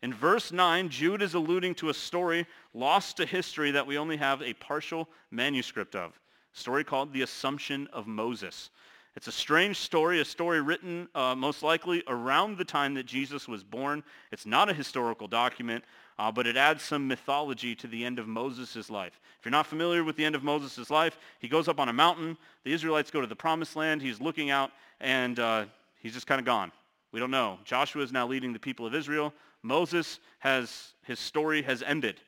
In 0.02 0.14
verse 0.14 0.50
9, 0.50 0.88
Jude 0.88 1.20
is 1.20 1.34
alluding 1.34 1.74
to 1.74 1.90
a 1.90 1.94
story 1.94 2.46
lost 2.72 3.18
to 3.18 3.26
history 3.26 3.70
that 3.70 3.86
we 3.86 3.98
only 3.98 4.16
have 4.16 4.40
a 4.40 4.54
partial 4.54 5.06
manuscript 5.30 5.94
of, 5.94 6.18
a 6.54 6.58
story 6.58 6.84
called 6.84 7.12
the 7.12 7.20
Assumption 7.20 7.86
of 7.92 8.06
Moses. 8.06 8.70
It's 9.14 9.28
a 9.28 9.32
strange 9.32 9.78
story, 9.78 10.20
a 10.20 10.24
story 10.24 10.60
written 10.62 11.08
uh, 11.14 11.34
most 11.34 11.62
likely 11.62 12.02
around 12.06 12.56
the 12.56 12.64
time 12.64 12.94
that 12.94 13.06
Jesus 13.06 13.48
was 13.48 13.64
born. 13.64 14.04
It's 14.30 14.44
not 14.46 14.70
a 14.70 14.74
historical 14.74 15.26
document, 15.26 15.84
uh, 16.18 16.32
but 16.32 16.46
it 16.46 16.56
adds 16.56 16.82
some 16.82 17.06
mythology 17.06 17.74
to 17.74 17.86
the 17.86 18.04
end 18.04 18.18
of 18.18 18.26
Moses' 18.26 18.90
life. 18.90 19.20
If 19.38 19.44
you're 19.44 19.50
not 19.52 19.66
familiar 19.66 20.02
with 20.02 20.16
the 20.16 20.24
end 20.24 20.34
of 20.34 20.42
Moses' 20.42 20.90
life, 20.90 21.18
he 21.38 21.48
goes 21.48 21.68
up 21.68 21.78
on 21.78 21.88
a 21.88 21.92
mountain. 21.92 22.36
The 22.64 22.72
Israelites 22.72 23.10
go 23.10 23.20
to 23.20 23.26
the 23.26 23.36
promised 23.36 23.76
land. 23.76 24.00
He's 24.00 24.20
looking 24.20 24.50
out, 24.50 24.70
and 25.00 25.38
uh, 25.38 25.64
he's 25.98 26.14
just 26.14 26.26
kind 26.26 26.38
of 26.38 26.46
gone. 26.46 26.72
We 27.12 27.20
don't 27.20 27.30
know. 27.30 27.58
Joshua 27.64 28.02
is 28.02 28.12
now 28.12 28.26
leading 28.26 28.52
the 28.52 28.58
people 28.58 28.86
of 28.86 28.94
Israel. 28.94 29.32
Moses 29.62 30.20
has, 30.38 30.94
his 31.04 31.18
story 31.18 31.62
has 31.62 31.82
ended. 31.82 32.20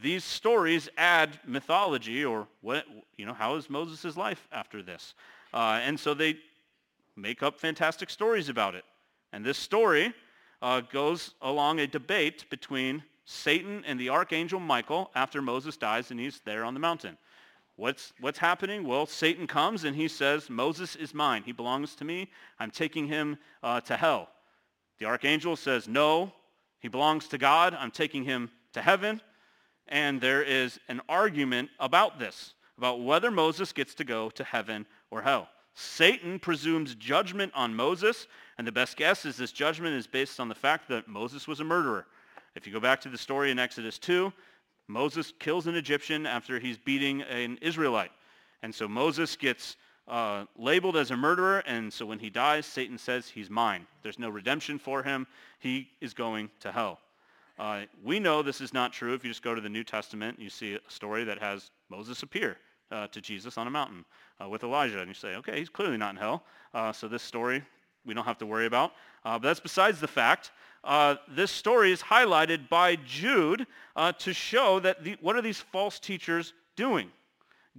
These 0.00 0.24
stories 0.24 0.88
add 0.96 1.38
mythology, 1.46 2.24
or 2.24 2.46
what, 2.62 2.84
you 3.18 3.26
know, 3.26 3.34
how 3.34 3.56
is 3.56 3.68
Moses' 3.68 4.16
life 4.16 4.48
after 4.52 4.82
this? 4.82 5.14
Uh, 5.52 5.80
and 5.82 6.00
so 6.00 6.14
they 6.14 6.36
make 7.14 7.42
up 7.42 7.60
fantastic 7.60 8.08
stories 8.08 8.48
about 8.48 8.74
it. 8.74 8.84
And 9.34 9.44
this 9.44 9.58
story 9.58 10.14
uh, 10.62 10.80
goes 10.80 11.34
along 11.42 11.80
a 11.80 11.86
debate 11.86 12.48
between 12.48 13.02
Satan 13.24 13.84
and 13.86 13.98
the 13.98 14.08
archangel 14.08 14.60
Michael 14.60 15.10
after 15.14 15.42
Moses 15.42 15.76
dies 15.76 16.10
and 16.10 16.18
he's 16.18 16.40
there 16.44 16.64
on 16.64 16.72
the 16.72 16.80
mountain. 16.80 17.18
What's, 17.76 18.12
what's 18.20 18.38
happening? 18.38 18.86
Well, 18.86 19.06
Satan 19.06 19.46
comes 19.46 19.84
and 19.84 19.96
he 19.96 20.06
says, 20.06 20.48
Moses 20.48 20.94
is 20.94 21.14
mine. 21.14 21.42
He 21.44 21.52
belongs 21.52 21.94
to 21.96 22.04
me. 22.04 22.30
I'm 22.60 22.70
taking 22.70 23.06
him 23.06 23.38
uh, 23.62 23.80
to 23.82 23.96
hell. 23.96 24.28
The 24.98 25.06
archangel 25.06 25.56
says, 25.56 25.88
no, 25.88 26.32
he 26.78 26.88
belongs 26.88 27.26
to 27.28 27.38
God. 27.38 27.74
I'm 27.74 27.90
taking 27.90 28.24
him 28.24 28.50
to 28.74 28.82
heaven. 28.82 29.20
And 29.88 30.20
there 30.20 30.42
is 30.42 30.78
an 30.88 31.00
argument 31.08 31.70
about 31.80 32.18
this, 32.18 32.54
about 32.78 33.02
whether 33.02 33.30
Moses 33.30 33.72
gets 33.72 33.94
to 33.94 34.04
go 34.04 34.30
to 34.30 34.44
heaven 34.44 34.86
or 35.10 35.22
hell. 35.22 35.48
Satan 35.74 36.38
presumes 36.38 36.94
judgment 36.94 37.52
on 37.54 37.74
Moses, 37.74 38.26
and 38.58 38.66
the 38.66 38.72
best 38.72 38.96
guess 38.96 39.24
is 39.24 39.36
this 39.36 39.52
judgment 39.52 39.94
is 39.94 40.06
based 40.06 40.40
on 40.40 40.48
the 40.48 40.54
fact 40.54 40.88
that 40.88 41.08
Moses 41.08 41.48
was 41.48 41.60
a 41.60 41.64
murderer. 41.64 42.06
If 42.54 42.66
you 42.66 42.72
go 42.72 42.80
back 42.80 43.00
to 43.02 43.08
the 43.08 43.18
story 43.18 43.50
in 43.50 43.58
Exodus 43.58 43.98
2, 43.98 44.32
Moses 44.88 45.32
kills 45.38 45.66
an 45.66 45.74
Egyptian 45.74 46.26
after 46.26 46.58
he's 46.58 46.76
beating 46.76 47.22
an 47.22 47.58
Israelite. 47.62 48.12
And 48.62 48.74
so 48.74 48.86
Moses 48.86 49.36
gets 49.36 49.76
uh, 50.06 50.44
labeled 50.56 50.96
as 50.96 51.10
a 51.10 51.16
murderer, 51.16 51.62
and 51.66 51.92
so 51.92 52.04
when 52.04 52.18
he 52.18 52.28
dies, 52.28 52.66
Satan 52.66 52.98
says 52.98 53.28
he's 53.28 53.48
mine. 53.48 53.86
There's 54.02 54.18
no 54.18 54.28
redemption 54.28 54.78
for 54.78 55.02
him. 55.02 55.26
He 55.58 55.88
is 56.00 56.12
going 56.12 56.50
to 56.60 56.72
hell. 56.72 56.98
Uh, 57.58 57.82
we 58.02 58.18
know 58.18 58.42
this 58.42 58.60
is 58.60 58.74
not 58.74 58.92
true 58.92 59.14
if 59.14 59.24
you 59.24 59.30
just 59.30 59.42
go 59.42 59.54
to 59.54 59.60
the 59.60 59.68
New 59.68 59.84
Testament. 59.84 60.38
You 60.38 60.50
see 60.50 60.74
a 60.74 60.80
story 60.88 61.24
that 61.24 61.38
has 61.38 61.70
Moses 61.88 62.22
appear 62.22 62.56
uh, 62.90 63.06
to 63.08 63.20
Jesus 63.20 63.56
on 63.56 63.66
a 63.66 63.70
mountain 63.70 64.04
uh, 64.42 64.48
with 64.48 64.64
Elijah. 64.64 64.98
And 64.98 65.08
you 65.08 65.14
say, 65.14 65.36
okay, 65.36 65.58
he's 65.58 65.68
clearly 65.68 65.96
not 65.96 66.10
in 66.10 66.16
hell. 66.16 66.44
Uh, 66.74 66.92
so 66.92 67.08
this 67.08 67.22
story 67.22 67.62
we 68.04 68.14
don't 68.14 68.24
have 68.24 68.38
to 68.38 68.46
worry 68.46 68.66
about. 68.66 68.92
Uh, 69.24 69.38
but 69.38 69.48
that's 69.48 69.60
besides 69.60 70.00
the 70.00 70.08
fact. 70.08 70.50
Uh, 70.84 71.16
this 71.28 71.50
story 71.50 71.92
is 71.92 72.02
highlighted 72.02 72.68
by 72.68 72.96
Jude 72.96 73.66
to 74.18 74.32
show 74.32 74.80
that 74.80 75.04
the, 75.04 75.16
what 75.20 75.36
are 75.36 75.42
these 75.42 75.60
false 75.60 76.00
teachers 76.00 76.54
doing? 76.74 77.08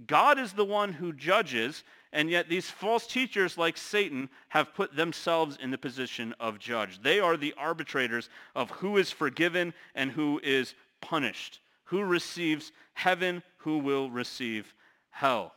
God 0.06 0.38
is 0.38 0.52
the 0.52 0.64
one 0.64 0.92
who 0.92 1.12
judges, 1.12 1.84
and 2.12 2.28
yet 2.28 2.48
these 2.48 2.68
false 2.68 3.06
teachers 3.06 3.56
like 3.58 3.76
Satan 3.76 4.28
have 4.48 4.74
put 4.74 4.96
themselves 4.96 5.58
in 5.60 5.70
the 5.70 5.78
position 5.78 6.34
of 6.40 6.58
judge. 6.58 7.00
They 7.02 7.20
are 7.20 7.36
the 7.36 7.54
arbitrators 7.56 8.28
of 8.56 8.70
who 8.70 8.96
is 8.96 9.10
forgiven 9.10 9.72
and 9.94 10.10
who 10.10 10.40
is 10.42 10.74
punished, 11.00 11.60
who 11.84 12.02
receives 12.02 12.72
heaven, 12.94 13.42
who 13.58 13.78
will 13.78 14.10
receive 14.10 14.74
hell. 15.10 15.52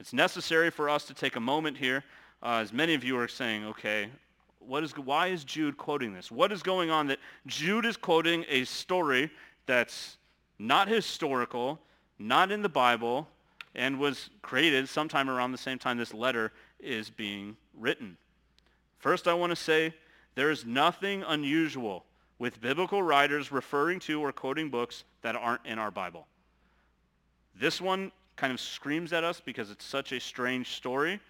It's 0.00 0.12
necessary 0.12 0.70
for 0.70 0.88
us 0.88 1.04
to 1.06 1.14
take 1.14 1.36
a 1.36 1.40
moment 1.40 1.76
here, 1.76 2.04
uh, 2.42 2.56
as 2.62 2.72
many 2.72 2.94
of 2.94 3.04
you 3.04 3.18
are 3.18 3.28
saying, 3.28 3.64
okay, 3.64 4.08
what 4.60 4.84
is, 4.84 4.96
why 4.96 5.28
is 5.28 5.44
Jude 5.44 5.76
quoting 5.76 6.12
this? 6.12 6.30
What 6.30 6.52
is 6.52 6.62
going 6.62 6.90
on 6.90 7.06
that 7.08 7.18
Jude 7.46 7.86
is 7.86 7.96
quoting 7.96 8.44
a 8.48 8.64
story 8.64 9.30
that's 9.66 10.18
not 10.58 10.88
historical, 10.88 11.80
not 12.18 12.50
in 12.50 12.62
the 12.62 12.68
Bible, 12.68 13.28
and 13.74 13.98
was 13.98 14.30
created 14.42 14.88
sometime 14.88 15.30
around 15.30 15.52
the 15.52 15.58
same 15.58 15.78
time 15.78 15.98
this 15.98 16.14
letter 16.14 16.52
is 16.80 17.10
being 17.10 17.56
written. 17.74 18.16
First, 18.98 19.28
I 19.28 19.34
want 19.34 19.50
to 19.50 19.56
say 19.56 19.94
there 20.34 20.50
is 20.50 20.64
nothing 20.64 21.22
unusual 21.26 22.04
with 22.38 22.60
biblical 22.60 23.02
writers 23.02 23.50
referring 23.50 24.00
to 24.00 24.20
or 24.20 24.32
quoting 24.32 24.70
books 24.70 25.04
that 25.22 25.34
aren't 25.36 25.64
in 25.64 25.78
our 25.78 25.90
Bible. 25.90 26.26
This 27.58 27.80
one 27.80 28.12
kind 28.36 28.52
of 28.52 28.60
screams 28.60 29.12
at 29.12 29.24
us 29.24 29.40
because 29.44 29.70
it's 29.70 29.84
such 29.84 30.12
a 30.12 30.20
strange 30.20 30.70
story. 30.70 31.20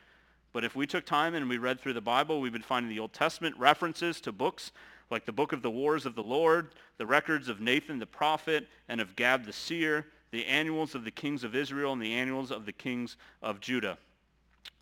But 0.53 0.65
if 0.65 0.75
we 0.75 0.87
took 0.87 1.05
time 1.05 1.35
and 1.35 1.49
we 1.49 1.59
read 1.59 1.81
through 1.81 1.93
the 1.93 2.01
Bible, 2.01 2.41
we 2.41 2.51
would 2.51 2.65
find 2.65 2.85
in 2.85 2.91
the 2.91 3.01
Old 3.01 3.13
Testament 3.13 3.57
references 3.59 4.21
to 4.23 4.33
books 4.33 4.73
like 5.11 5.25
the 5.25 5.33
book 5.33 5.53
of 5.53 5.63
the 5.63 5.71
wars 5.71 6.07
of 6.07 6.15
the 6.15 6.23
Lord, 6.23 6.71
the 6.99 7.07
records 7.07 7.49
of 7.49 7.61
Nathan 7.61 7.99
the 7.99 8.07
prophet, 8.07 8.69
and 8.89 9.01
of 9.01 9.17
Gad 9.17 9.45
the 9.45 9.53
seer, 9.53 10.07
the 10.31 10.45
annuals 10.47 10.95
of 10.95 11.05
the 11.05 11.11
kings 11.11 11.45
of 11.45 11.55
Israel 11.55 11.93
and 11.93 12.03
the 12.03 12.15
annuals 12.15 12.51
of 12.51 12.67
the 12.67 12.73
kings 12.73 13.17
of 13.43 13.61
Judah. 13.61 13.99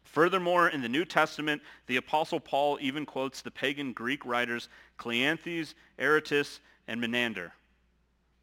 Furthermore, 0.05 0.69
in 0.69 0.81
the 0.81 0.89
New 0.89 1.05
Testament, 1.05 1.63
the 1.87 1.97
Apostle 1.97 2.41
Paul 2.41 2.79
even 2.81 3.05
quotes 3.05 3.43
the 3.43 3.51
pagan 3.51 3.93
Greek 3.93 4.25
writers 4.25 4.69
Cleanthes, 4.99 5.75
Aratus, 5.99 6.61
and 6.89 7.01
Menander. 7.01 7.53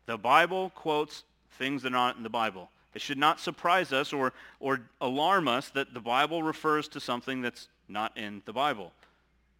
The 0.06 0.18
Bible 0.18 0.70
quotes 0.76 1.24
things 1.58 1.82
that 1.82 1.90
are 1.90 1.92
not 1.92 2.18
in 2.18 2.24
the 2.24 2.30
Bible. 2.30 2.70
It 2.94 3.02
should 3.02 3.18
not 3.18 3.40
surprise 3.40 3.92
us 3.92 4.14
or, 4.14 4.34
or 4.60 4.82
alarm 5.02 5.48
us 5.48 5.70
that 5.70 5.94
the 5.94 6.00
Bible 6.00 6.44
refers 6.44 6.88
to 6.90 7.00
something 7.00 7.42
that's 7.42 7.68
not 7.88 8.16
in 8.18 8.42
the 8.46 8.54
Bible. 8.54 8.92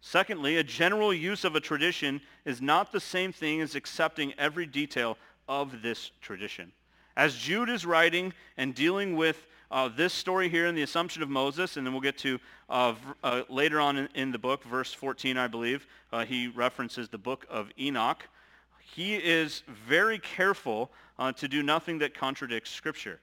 Secondly, 0.00 0.58
a 0.58 0.62
general 0.62 1.14
use 1.14 1.44
of 1.44 1.56
a 1.56 1.60
tradition 1.60 2.20
is 2.44 2.60
not 2.60 2.92
the 2.92 3.00
same 3.00 3.32
thing 3.32 3.60
as 3.60 3.74
accepting 3.74 4.34
every 4.38 4.66
detail 4.66 5.16
of 5.48 5.82
this 5.82 6.10
tradition. 6.20 6.72
As 7.16 7.36
Jude 7.36 7.70
is 7.70 7.86
writing 7.86 8.32
and 8.56 8.74
dealing 8.74 9.16
with 9.16 9.46
uh, 9.70 9.88
this 9.88 10.12
story 10.12 10.48
here 10.48 10.66
in 10.66 10.74
the 10.74 10.82
Assumption 10.82 11.22
of 11.22 11.28
Moses, 11.28 11.76
and 11.76 11.86
then 11.86 11.92
we'll 11.92 12.02
get 12.02 12.18
to 12.18 12.38
uh, 12.68 12.92
v- 12.92 12.98
uh, 13.22 13.42
later 13.48 13.80
on 13.80 13.96
in, 13.96 14.08
in, 14.14 14.30
the 14.30 14.38
book, 14.38 14.62
verse 14.64 14.92
14, 14.92 15.36
I 15.36 15.46
believe, 15.46 15.86
uh, 16.12 16.24
he 16.24 16.48
references 16.48 17.08
the 17.08 17.18
book 17.18 17.46
of 17.50 17.70
Enoch. 17.78 18.28
He 18.78 19.14
is 19.14 19.62
very 19.88 20.18
careful 20.18 20.90
uh, 21.18 21.32
to 21.32 21.48
do 21.48 21.62
nothing 21.62 21.98
that 21.98 22.14
contradicts 22.14 22.70
Scripture. 22.70 23.20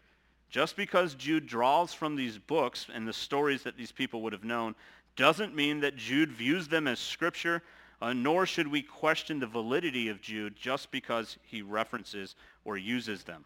Just 0.52 0.76
because 0.76 1.16
Jude 1.16 1.48
draws 1.48 1.94
from 1.94 2.18
these 2.18 2.38
books 2.38 2.88
and 2.94 3.08
the 3.08 3.14
stories 3.14 3.64
that 3.64 3.78
these 3.78 3.94
people 3.94 4.22
would 4.22 4.34
have 4.34 4.44
known 4.44 4.76
doesn't 5.16 5.56
mean 5.56 5.80
that 5.80 5.96
Jude 5.96 6.32
views 6.32 6.68
them 6.68 6.88
as 6.88 7.00
Scripture, 7.00 7.64
uh, 8.02 8.12
nor 8.12 8.46
should 8.46 8.68
we 8.68 8.82
question 8.82 9.40
the 9.40 9.48
validity 9.48 10.10
of 10.10 10.22
Jude 10.22 10.56
just 10.58 10.92
because 10.92 11.38
he 11.44 11.62
references 11.62 12.36
or 12.66 12.78
uses 12.78 13.24
them. 13.24 13.46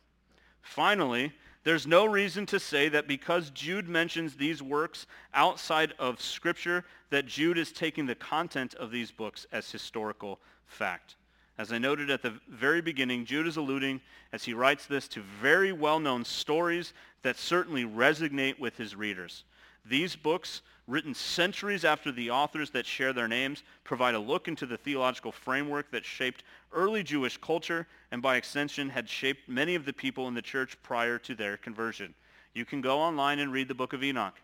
Finally, 0.63 1.31
there's 1.63 1.85
no 1.85 2.05
reason 2.05 2.47
to 2.47 2.59
say 2.59 2.89
that 2.89 3.07
because 3.07 3.51
Jude 3.51 3.87
mentions 3.87 4.35
these 4.35 4.63
works 4.63 5.05
outside 5.33 5.93
of 5.99 6.19
Scripture, 6.19 6.85
that 7.11 7.27
Jude 7.27 7.59
is 7.59 7.71
taking 7.71 8.07
the 8.07 8.15
content 8.15 8.73
of 8.75 8.89
these 8.89 9.11
books 9.11 9.45
as 9.51 9.71
historical 9.71 10.39
fact. 10.65 11.15
As 11.57 11.71
I 11.71 11.77
noted 11.77 12.09
at 12.09 12.21
the 12.21 12.33
very 12.49 12.81
beginning, 12.81 13.25
Jude 13.25 13.47
is 13.47 13.57
alluding, 13.57 14.01
as 14.33 14.43
he 14.43 14.53
writes 14.53 14.85
this, 14.85 15.07
to 15.09 15.21
very 15.41 15.71
well-known 15.71 16.25
stories 16.25 16.93
that 17.21 17.37
certainly 17.37 17.85
resonate 17.85 18.59
with 18.59 18.77
his 18.77 18.95
readers. 18.95 19.45
These 19.85 20.15
books 20.15 20.61
written 20.87 21.13
centuries 21.13 21.83
after 21.83 22.11
the 22.11 22.29
authors 22.29 22.69
that 22.71 22.85
share 22.85 23.13
their 23.13 23.27
names, 23.27 23.63
provide 23.83 24.13
a 24.13 24.19
look 24.19 24.47
into 24.47 24.65
the 24.65 24.77
theological 24.77 25.31
framework 25.31 25.89
that 25.91 26.05
shaped 26.05 26.43
early 26.71 27.03
Jewish 27.03 27.37
culture 27.37 27.87
and 28.11 28.21
by 28.21 28.35
extension 28.35 28.89
had 28.89 29.09
shaped 29.09 29.49
many 29.49 29.75
of 29.75 29.85
the 29.85 29.93
people 29.93 30.27
in 30.27 30.33
the 30.33 30.41
church 30.41 30.77
prior 30.83 31.17
to 31.19 31.33
their 31.33 31.57
conversion. 31.57 32.13
You 32.53 32.65
can 32.65 32.81
go 32.81 32.99
online 32.99 33.39
and 33.39 33.51
read 33.51 33.67
the 33.67 33.73
book 33.73 33.93
of 33.93 34.03
Enoch. 34.03 34.39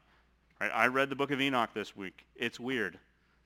Right? 0.60 0.71
I 0.74 0.88
read 0.88 1.10
the 1.10 1.15
book 1.15 1.32
of 1.32 1.39
Enoch 1.39 1.69
this 1.74 1.95
week. 1.95 2.26
It's 2.36 2.60
weird. 2.60 2.97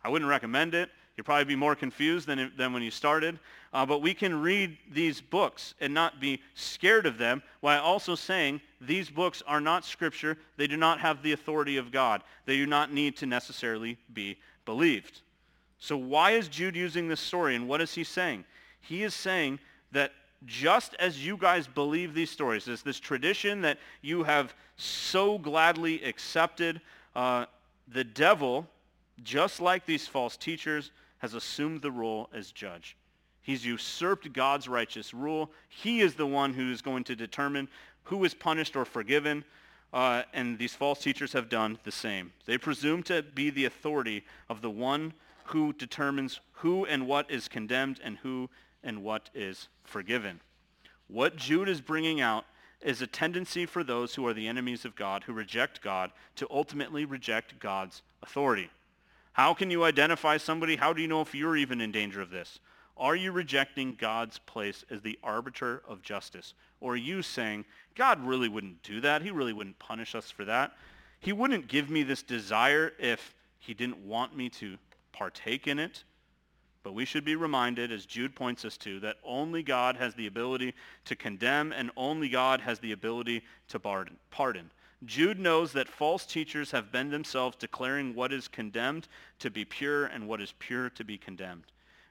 I 0.04 0.10
wouldn't 0.10 0.30
recommend 0.30 0.74
it. 0.74 0.90
You'll 1.16 1.26
probably 1.26 1.46
be 1.46 1.56
more 1.56 1.76
confused 1.76 2.28
than, 2.28 2.52
than 2.58 2.74
when 2.74 2.84
you 2.84 2.92
started. 2.92 3.40
Uh, 3.74 3.86
but 3.86 4.02
we 4.02 4.14
can 4.14 4.42
read 4.42 4.78
these 4.92 5.22
books 5.22 5.74
and 5.80 5.94
not 5.94 6.20
be 6.20 6.42
scared 6.56 7.06
of 7.06 7.18
them 7.18 7.42
while 7.62 7.82
also 7.82 8.16
saying 8.16 8.62
these 8.82 9.10
books 9.10 9.42
are 9.48 9.62
not 9.62 9.86
scripture. 9.86 10.38
They 10.58 10.68
do 10.68 10.78
not 10.78 11.00
have 11.00 11.22
the 11.22 11.32
authority 11.32 11.78
of 11.78 11.92
God. 11.92 12.22
They 12.46 12.58
do 12.58 12.66
not 12.66 12.92
need 12.92 13.18
to 13.18 13.26
necessarily 13.26 13.98
be 14.14 14.38
believed. 14.66 15.22
So 15.80 15.98
why 15.98 16.32
is 16.32 16.48
Jude 16.48 16.76
using 16.76 17.08
this 17.08 17.20
story 17.20 17.56
and 17.56 17.68
what 17.68 17.82
is 17.82 17.94
he 17.94 18.04
saying? 18.04 18.46
He 18.82 19.04
is 19.04 19.14
saying 19.14 19.60
that 19.92 20.12
just 20.46 20.96
as 20.96 21.26
you 21.26 21.38
guys 21.38 21.68
believe 21.68 22.14
these 22.14 22.30
stories, 22.30 22.66
this, 22.66 22.82
this 22.82 23.00
tradition 23.00 23.62
that 23.62 23.80
you 24.02 24.24
have 24.24 24.54
so 24.78 25.38
gladly 25.38 26.04
accepted, 26.04 26.82
uh, 27.16 27.46
the 27.88 28.04
devil, 28.04 28.68
just 29.24 29.62
like 29.62 29.86
these 29.86 30.08
false 30.08 30.38
teachers, 30.38 30.92
has 31.20 31.34
assumed 31.34 31.82
the 31.82 31.92
role 31.92 32.30
as 32.34 32.52
judge. 32.52 32.98
He's 33.42 33.66
usurped 33.66 34.34
God's 34.34 34.68
righteous 34.68 35.14
rule. 35.14 35.52
He 35.70 36.02
is 36.02 36.16
the 36.16 36.26
one 36.26 36.54
who 36.54 36.72
is 36.72 36.82
going 36.82 37.04
to 37.06 37.16
determine 37.16 37.68
who 38.04 38.24
is 38.24 38.34
punished 38.34 38.76
or 38.76 38.86
forgiven. 38.86 39.44
Uh, 39.94 40.24
and 40.34 40.58
these 40.58 40.74
false 40.74 41.00
teachers 41.00 41.34
have 41.34 41.48
done 41.48 41.78
the 41.84 41.92
same. 41.92 42.34
They 42.46 42.58
presume 42.58 43.04
to 43.04 43.22
be 43.22 43.50
the 43.50 43.66
authority 43.66 44.24
of 44.50 44.62
the 44.62 44.70
one 44.70 45.14
who 45.46 45.74
determines 45.74 46.40
who 46.54 46.86
and 46.86 47.08
what 47.08 47.30
is 47.30 47.48
condemned 47.48 48.00
and 48.04 48.18
who 48.18 48.50
and 48.84 49.04
what 49.04 49.30
is 49.34 49.68
forgiven. 49.84 50.42
What 51.08 51.36
Jude 51.36 51.70
is 51.70 51.82
bringing 51.82 52.20
out 52.22 52.46
is 52.82 53.02
a 53.02 53.08
tendency 53.08 53.66
for 53.66 53.84
those 53.84 54.16
who 54.16 54.26
are 54.28 54.34
the 54.34 54.48
enemies 54.48 54.86
of 54.86 54.96
God, 54.96 55.24
who 55.24 55.34
reject 55.34 55.82
God, 55.82 56.12
to 56.36 56.48
ultimately 56.50 57.06
reject 57.06 57.60
God's 57.60 58.02
authority. 58.22 58.70
How 59.36 59.54
can 59.54 59.70
you 59.70 59.84
identify 59.84 60.38
somebody? 60.38 60.78
How 60.78 60.94
do 60.94 61.02
you 61.02 61.10
know 61.10 61.20
if 61.20 61.36
you're 61.36 61.58
even 61.58 61.82
in 61.82 61.92
danger 61.92 62.22
of 62.22 62.30
this? 62.30 62.60
Are 62.96 63.18
you 63.18 63.34
rejecting 63.34 63.96
God's 63.96 64.40
place 64.40 64.86
as 64.90 65.02
the 65.02 65.20
arbiter 65.22 65.84
of 65.90 66.02
justice? 66.02 66.54
Or 66.80 66.94
are 66.94 66.96
you 66.96 67.22
saying, 67.22 67.66
God 67.96 68.26
really 68.26 68.48
wouldn't 68.48 68.82
do 68.82 69.02
that. 69.02 69.22
He 69.22 69.32
really 69.32 69.52
wouldn't 69.52 69.78
punish 69.78 70.16
us 70.16 70.32
for 70.32 70.46
that. 70.46 70.78
He 71.20 71.34
wouldn't 71.34 71.68
give 71.68 71.90
me 71.90 72.02
this 72.02 72.24
desire 72.24 72.94
if 72.98 73.36
he 73.60 73.74
didn't 73.74 73.98
want 73.98 74.38
me 74.38 74.48
to 74.52 74.78
partake 75.12 75.68
in 75.68 75.80
it. 75.80 76.06
But 76.82 76.94
we 76.94 77.04
should 77.04 77.26
be 77.26 77.36
reminded, 77.36 77.92
as 77.92 78.06
Jude 78.06 78.36
points 78.36 78.64
us 78.64 78.78
to, 78.78 79.02
that 79.02 79.18
only 79.22 79.64
God 79.64 79.98
has 79.98 80.14
the 80.14 80.28
ability 80.28 80.74
to 81.04 81.16
condemn 81.18 81.74
and 81.74 81.92
only 81.98 82.30
God 82.30 82.62
has 82.62 82.80
the 82.80 82.94
ability 82.94 83.44
to 83.68 83.80
pardon. 83.80 84.72
Jude 85.04 85.40
knows 85.40 85.74
that 85.74 85.88
false 85.88 86.26
teachers 86.26 86.72
have 86.72 86.92
been 86.92 87.10
themselves 87.10 87.58
declaring 87.58 88.16
what 88.16 88.32
is 88.32 88.48
condemned 88.48 89.08
to 89.40 89.50
be 89.50 89.66
pure 89.66 90.06
and 90.06 90.28
what 90.28 90.42
is 90.42 90.54
pure 90.58 90.90
to 90.92 91.04
be 91.04 91.18
condemned. 91.18 91.66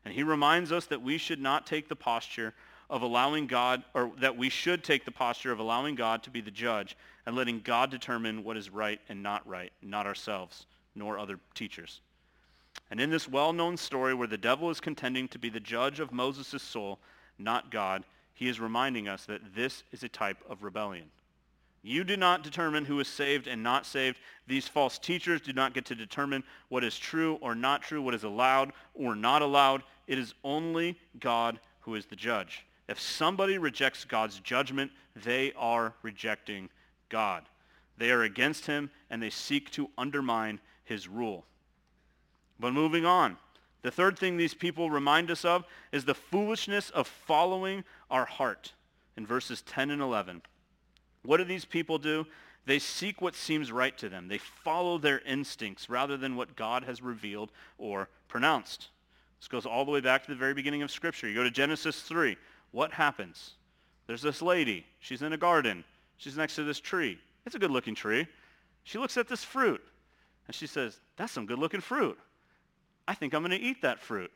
And 0.04 0.12
he 0.12 0.22
reminds 0.22 0.70
us 0.70 0.86
that 0.86 1.02
we 1.02 1.16
should 1.16 1.40
not 1.40 1.66
take 1.66 1.88
the 1.88 1.96
posture 1.96 2.54
of 2.90 3.00
allowing 3.00 3.46
God, 3.46 3.82
or 3.94 4.12
that 4.20 4.36
we 4.36 4.50
should 4.50 4.84
take 4.84 5.06
the 5.06 5.10
posture 5.10 5.50
of 5.50 5.58
allowing 5.58 5.94
God 5.94 6.22
to 6.24 6.30
be 6.30 6.42
the 6.42 6.50
judge 6.50 6.96
and 7.24 7.34
letting 7.34 7.60
God 7.60 7.90
determine 7.90 8.44
what 8.44 8.58
is 8.58 8.68
right 8.68 9.00
and 9.08 9.22
not 9.22 9.46
right, 9.48 9.72
not 9.80 10.06
ourselves, 10.06 10.66
nor 10.94 11.18
other 11.18 11.40
teachers. 11.54 12.02
And 12.90 13.00
in 13.00 13.08
this 13.08 13.26
well-known 13.26 13.78
story 13.78 14.12
where 14.12 14.28
the 14.28 14.36
devil 14.36 14.68
is 14.68 14.80
contending 14.80 15.28
to 15.28 15.38
be 15.38 15.48
the 15.48 15.58
judge 15.58 15.98
of 15.98 16.12
Moses' 16.12 16.62
soul, 16.62 16.98
not 17.38 17.70
God, 17.70 18.04
he 18.34 18.48
is 18.48 18.60
reminding 18.60 19.08
us 19.08 19.24
that 19.24 19.54
this 19.54 19.84
is 19.90 20.02
a 20.02 20.08
type 20.08 20.38
of 20.48 20.62
rebellion. 20.62 21.06
You 21.86 22.02
do 22.02 22.16
not 22.16 22.42
determine 22.42 22.86
who 22.86 22.98
is 23.00 23.08
saved 23.08 23.46
and 23.46 23.62
not 23.62 23.84
saved. 23.84 24.16
These 24.46 24.66
false 24.66 24.98
teachers 24.98 25.42
do 25.42 25.52
not 25.52 25.74
get 25.74 25.84
to 25.86 25.94
determine 25.94 26.42
what 26.70 26.82
is 26.82 26.98
true 26.98 27.38
or 27.42 27.54
not 27.54 27.82
true, 27.82 28.00
what 28.00 28.14
is 28.14 28.24
allowed 28.24 28.72
or 28.94 29.14
not 29.14 29.42
allowed. 29.42 29.82
It 30.06 30.18
is 30.18 30.32
only 30.42 30.98
God 31.20 31.60
who 31.80 31.94
is 31.94 32.06
the 32.06 32.16
judge. 32.16 32.64
If 32.88 32.98
somebody 32.98 33.58
rejects 33.58 34.06
God's 34.06 34.40
judgment, 34.40 34.92
they 35.14 35.52
are 35.58 35.92
rejecting 36.00 36.70
God. 37.10 37.44
They 37.98 38.10
are 38.10 38.22
against 38.22 38.64
him 38.64 38.90
and 39.10 39.22
they 39.22 39.28
seek 39.28 39.70
to 39.72 39.90
undermine 39.98 40.60
his 40.84 41.06
rule. 41.06 41.44
But 42.58 42.72
moving 42.72 43.04
on, 43.04 43.36
the 43.82 43.90
third 43.90 44.18
thing 44.18 44.38
these 44.38 44.54
people 44.54 44.88
remind 44.88 45.30
us 45.30 45.44
of 45.44 45.64
is 45.92 46.06
the 46.06 46.14
foolishness 46.14 46.88
of 46.88 47.06
following 47.06 47.84
our 48.10 48.24
heart 48.24 48.72
in 49.18 49.26
verses 49.26 49.60
10 49.60 49.90
and 49.90 50.00
11. 50.00 50.40
What 51.24 51.38
do 51.38 51.44
these 51.44 51.64
people 51.64 51.98
do? 51.98 52.26
They 52.66 52.78
seek 52.78 53.20
what 53.20 53.34
seems 53.34 53.70
right 53.70 53.96
to 53.98 54.08
them. 54.08 54.28
They 54.28 54.38
follow 54.38 54.96
their 54.98 55.20
instincts 55.20 55.90
rather 55.90 56.16
than 56.16 56.36
what 56.36 56.56
God 56.56 56.84
has 56.84 57.02
revealed 57.02 57.50
or 57.76 58.08
pronounced. 58.28 58.88
This 59.38 59.48
goes 59.48 59.66
all 59.66 59.84
the 59.84 59.90
way 59.90 60.00
back 60.00 60.22
to 60.24 60.30
the 60.30 60.36
very 60.36 60.54
beginning 60.54 60.82
of 60.82 60.90
Scripture. 60.90 61.28
You 61.28 61.34
go 61.34 61.42
to 61.42 61.50
Genesis 61.50 62.00
3. 62.00 62.36
What 62.70 62.92
happens? 62.92 63.52
There's 64.06 64.22
this 64.22 64.40
lady. 64.40 64.86
She's 65.00 65.22
in 65.22 65.32
a 65.32 65.36
garden. 65.36 65.84
She's 66.16 66.36
next 66.36 66.56
to 66.56 66.64
this 66.64 66.80
tree. 66.80 67.18
It's 67.44 67.54
a 67.54 67.58
good-looking 67.58 67.94
tree. 67.94 68.26
She 68.84 68.98
looks 68.98 69.16
at 69.16 69.28
this 69.28 69.44
fruit, 69.44 69.82
and 70.46 70.54
she 70.54 70.66
says, 70.66 70.98
that's 71.16 71.32
some 71.32 71.46
good-looking 71.46 71.80
fruit. 71.80 72.18
I 73.06 73.14
think 73.14 73.34
I'm 73.34 73.42
going 73.42 73.58
to 73.58 73.64
eat 73.64 73.82
that 73.82 74.00
fruit. 74.00 74.30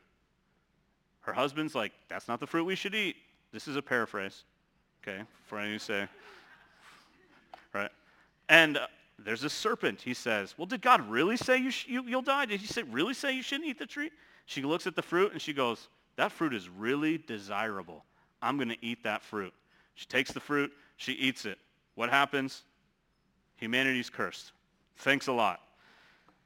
Her 1.21 1.33
husband's 1.33 1.73
like, 1.75 1.91
that's 2.07 2.27
not 2.27 2.39
the 2.39 2.47
fruit 2.47 2.65
we 2.65 2.75
should 2.75 2.95
eat. 2.95 3.15
This 3.51 3.67
is 3.67 3.75
a 3.75 3.81
paraphrase, 3.81 4.43
okay, 5.03 5.23
for 5.47 5.59
any 5.59 5.73
who 5.73 5.79
say. 5.79 6.07
Right? 7.73 7.91
And 8.47 8.77
uh, 8.77 8.87
there's 9.17 9.43
a 9.43 9.49
serpent, 9.49 10.01
he 10.01 10.13
says. 10.13 10.55
Well, 10.57 10.65
did 10.65 10.81
God 10.81 11.07
really 11.09 11.37
say 11.37 11.57
you 11.57 11.71
sh- 11.71 11.87
you, 11.87 12.03
you'll 12.05 12.21
die? 12.21 12.45
Did 12.45 12.61
he 12.61 12.67
say, 12.67 12.83
really 12.83 13.13
say 13.13 13.33
you 13.33 13.43
shouldn't 13.43 13.69
eat 13.69 13.79
the 13.79 13.85
tree? 13.85 14.11
She 14.45 14.61
looks 14.61 14.87
at 14.87 14.95
the 14.95 15.01
fruit 15.01 15.31
and 15.31 15.41
she 15.41 15.53
goes, 15.53 15.89
that 16.15 16.31
fruit 16.31 16.53
is 16.53 16.67
really 16.67 17.17
desirable. 17.17 18.03
I'm 18.41 18.57
going 18.57 18.69
to 18.69 18.85
eat 18.85 19.03
that 19.03 19.21
fruit. 19.21 19.53
She 19.95 20.05
takes 20.05 20.31
the 20.31 20.39
fruit. 20.39 20.71
She 20.97 21.13
eats 21.13 21.45
it. 21.45 21.57
What 21.95 22.09
happens? 22.09 22.63
Humanity's 23.57 24.09
cursed. 24.09 24.51
Thanks 24.97 25.27
a 25.27 25.33
lot. 25.33 25.61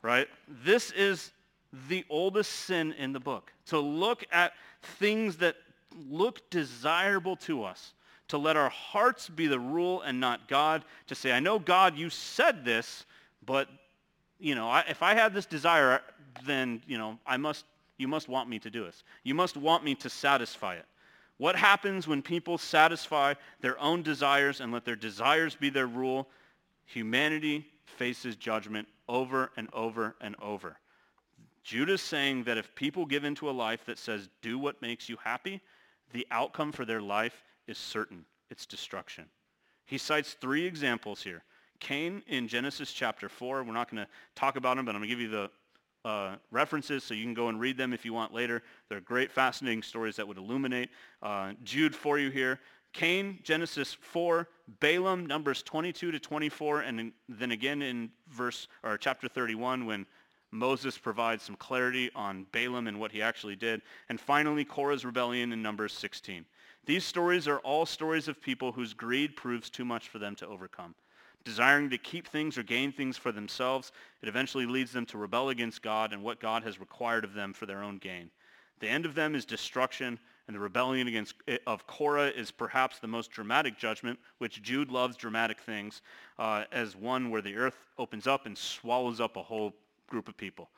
Right? 0.01 0.27
This 0.47 0.91
is 0.91 1.31
the 1.87 2.05
oldest 2.09 2.51
sin 2.51 2.93
in 2.93 3.13
the 3.13 3.19
book. 3.19 3.51
To 3.67 3.79
look 3.79 4.25
at 4.31 4.53
things 4.99 5.37
that 5.37 5.55
look 6.09 6.49
desirable 6.49 7.35
to 7.37 7.63
us. 7.63 7.93
To 8.33 8.39
let 8.39 8.57
our 8.57 8.69
hearts 8.69 9.29
be 9.29 9.45
the 9.45 9.59
rule 9.59 10.01
and 10.01 10.19
not 10.19 10.47
God. 10.47 10.83
To 11.05 11.13
say, 11.13 11.31
I 11.31 11.39
know, 11.39 11.59
God, 11.59 11.95
you 11.95 12.09
said 12.09 12.65
this, 12.65 13.05
but, 13.45 13.69
you 14.39 14.55
know, 14.55 14.67
I, 14.67 14.83
if 14.89 15.03
I 15.03 15.13
had 15.13 15.35
this 15.35 15.45
desire, 15.45 16.01
then, 16.43 16.81
you 16.87 16.97
know, 16.97 17.19
I 17.27 17.37
must, 17.37 17.65
you 17.99 18.07
must 18.07 18.27
want 18.27 18.49
me 18.49 18.57
to 18.57 18.71
do 18.71 18.85
this. 18.85 19.03
You 19.21 19.35
must 19.35 19.55
want 19.55 19.83
me 19.83 19.93
to 19.93 20.09
satisfy 20.09 20.73
it. 20.77 20.85
What 21.37 21.55
happens 21.55 22.07
when 22.07 22.23
people 22.23 22.57
satisfy 22.57 23.35
their 23.61 23.79
own 23.79 24.01
desires 24.01 24.61
and 24.61 24.71
let 24.71 24.83
their 24.83 24.95
desires 24.95 25.53
be 25.53 25.69
their 25.69 25.85
rule? 25.85 26.27
Humanity 26.85 27.67
faces 27.85 28.35
judgment 28.35 28.87
over 29.07 29.51
and 29.57 29.69
over 29.73 30.15
and 30.21 30.35
over. 30.41 30.79
Jude 31.63 31.91
is 31.91 32.01
saying 32.01 32.45
that 32.45 32.57
if 32.57 32.73
people 32.73 33.05
give 33.05 33.25
into 33.25 33.47
a 33.47 33.51
life 33.51 33.85
that 33.85 33.99
says, 33.99 34.27
do 34.41 34.57
what 34.57 34.81
makes 34.81 35.07
you 35.07 35.17
happy, 35.23 35.61
the 36.13 36.25
outcome 36.31 36.71
for 36.71 36.83
their 36.83 36.99
life 36.99 37.43
is 37.67 37.77
certain. 37.77 38.25
It's 38.49 38.65
destruction. 38.65 39.25
He 39.85 39.97
cites 39.97 40.33
three 40.33 40.65
examples 40.65 41.21
here. 41.21 41.43
Cain 41.79 42.21
in 42.27 42.47
Genesis 42.47 42.91
chapter 42.91 43.27
4. 43.27 43.63
We're 43.63 43.73
not 43.73 43.91
going 43.91 44.03
to 44.03 44.09
talk 44.35 44.55
about 44.55 44.77
him, 44.77 44.85
but 44.85 44.95
I'm 44.95 45.01
going 45.01 45.09
to 45.09 45.15
give 45.15 45.21
you 45.21 45.29
the 45.29 45.49
uh, 46.05 46.35
references 46.51 47.03
so 47.03 47.13
you 47.13 47.23
can 47.23 47.33
go 47.33 47.49
and 47.49 47.59
read 47.59 47.77
them 47.77 47.93
if 47.93 48.05
you 48.05 48.13
want 48.13 48.33
later. 48.33 48.61
They're 48.89 49.01
great, 49.01 49.31
fascinating 49.31 49.83
stories 49.83 50.15
that 50.17 50.27
would 50.27 50.37
illuminate 50.37 50.89
uh, 51.21 51.53
Jude 51.63 51.95
for 51.95 52.19
you 52.19 52.29
here. 52.29 52.59
Cain, 52.93 53.39
Genesis 53.43 53.97
4, 53.99 54.47
Balaam, 54.79 55.25
Numbers 55.25 55.63
22 55.63 56.11
to 56.11 56.19
24, 56.19 56.81
and 56.81 57.11
then 57.27 57.51
again 57.51 57.81
in 57.81 58.11
verse 58.29 58.67
or 58.83 58.97
chapter 58.97 59.27
31 59.27 59.85
when 59.85 60.05
Moses 60.51 60.97
provides 60.97 61.43
some 61.43 61.55
clarity 61.55 62.11
on 62.13 62.45
Balaam 62.51 62.87
and 62.87 62.99
what 62.99 63.11
he 63.11 63.21
actually 63.21 63.55
did. 63.55 63.81
And 64.09 64.19
finally, 64.19 64.63
Korah's 64.63 65.03
rebellion 65.03 65.51
in 65.51 65.63
Numbers 65.63 65.93
16. 65.93 66.45
These 66.85 67.05
stories 67.05 67.47
are 67.47 67.59
all 67.59 67.85
stories 67.85 68.27
of 68.27 68.41
people 68.41 68.73
whose 68.73 68.93
greed 68.93 69.35
proves 69.35 69.69
too 69.69 69.85
much 69.85 70.09
for 70.09 70.19
them 70.19 70.35
to 70.35 70.47
overcome. 70.47 70.95
Desiring 71.45 71.89
to 71.89 71.97
keep 71.97 72.27
things 72.27 72.57
or 72.57 72.63
gain 72.63 72.91
things 72.91 73.17
for 73.17 73.31
themselves, 73.31 73.91
it 74.21 74.29
eventually 74.29 74.65
leads 74.65 74.91
them 74.91 75.05
to 75.07 75.17
rebel 75.17 75.49
against 75.49 75.81
God 75.81 76.13
and 76.13 76.23
what 76.23 76.39
God 76.39 76.63
has 76.63 76.79
required 76.79 77.23
of 77.23 77.33
them 77.33 77.53
for 77.53 77.65
their 77.65 77.83
own 77.83 77.97
gain. 77.97 78.31
The 78.79 78.89
end 78.89 79.05
of 79.05 79.15
them 79.15 79.33
is 79.33 79.45
destruction, 79.45 80.19
and 80.47 80.55
the 80.55 80.59
rebellion 80.59 81.07
against 81.07 81.35
eh, 81.47 81.57
of 81.67 81.87
Korah 81.87 82.27
is 82.27 82.51
perhaps 82.51 82.99
the 82.99 83.07
most 83.07 83.31
dramatic 83.31 83.77
judgment, 83.77 84.19
which 84.39 84.61
Jude 84.61 84.91
loves 84.91 85.15
dramatic 85.15 85.61
things, 85.61 86.01
uh, 86.37 86.65
as 86.71 86.95
one 86.95 87.29
where 87.29 87.41
the 87.41 87.55
earth 87.55 87.77
opens 87.97 88.27
up 88.27 88.45
and 88.45 88.57
swallows 88.57 89.21
up 89.21 89.37
a 89.37 89.43
whole 89.43 89.73
group 90.07 90.27
of 90.27 90.35
people 90.35 90.69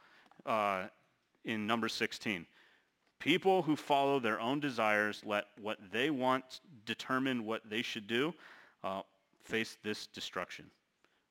uh, 0.45 0.85
in 1.45 1.65
number 1.65 1.89
16. 1.89 2.45
People 3.25 3.63
who 3.63 3.75
follow 3.75 4.19
their 4.19 4.39
own 4.39 4.59
desires, 4.59 5.23
let 5.25 5.45
what 5.59 5.79
they 5.91 6.11
want 6.11 6.61
determine 6.85 7.43
what 7.43 7.67
they 7.67 7.81
should 7.81 8.05
do, 8.05 8.31
uh, 8.83 9.01
face 9.43 9.77
this 9.83 10.05
destruction. 10.05 10.65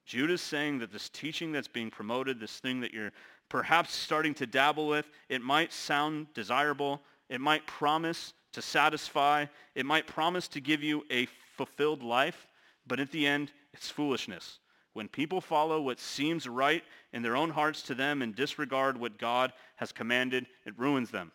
Jude 0.04 0.32
is 0.32 0.40
saying 0.40 0.80
that 0.80 0.92
this 0.92 1.08
teaching 1.08 1.52
that's 1.52 1.68
being 1.68 1.92
promoted, 1.92 2.40
this 2.40 2.58
thing 2.58 2.80
that 2.80 2.92
you're 2.92 3.12
perhaps 3.48 3.94
starting 3.94 4.34
to 4.34 4.44
dabble 4.44 4.88
with, 4.88 5.08
it 5.28 5.40
might 5.40 5.72
sound 5.72 6.26
desirable. 6.34 7.00
It 7.28 7.40
might 7.40 7.64
promise 7.68 8.32
to 8.54 8.60
satisfy. 8.60 9.46
It 9.76 9.86
might 9.86 10.08
promise 10.08 10.48
to 10.48 10.60
give 10.60 10.82
you 10.82 11.04
a 11.12 11.28
fulfilled 11.56 12.02
life. 12.02 12.48
But 12.88 12.98
at 12.98 13.12
the 13.12 13.24
end, 13.24 13.52
it's 13.72 13.88
foolishness. 13.88 14.58
When 14.94 15.06
people 15.06 15.40
follow 15.40 15.80
what 15.80 16.00
seems 16.00 16.48
right 16.48 16.82
in 17.12 17.22
their 17.22 17.36
own 17.36 17.50
hearts 17.50 17.82
to 17.82 17.94
them 17.94 18.20
and 18.20 18.34
disregard 18.34 18.98
what 18.98 19.16
God 19.16 19.52
has 19.76 19.92
commanded, 19.92 20.48
it 20.66 20.76
ruins 20.76 21.12
them. 21.12 21.30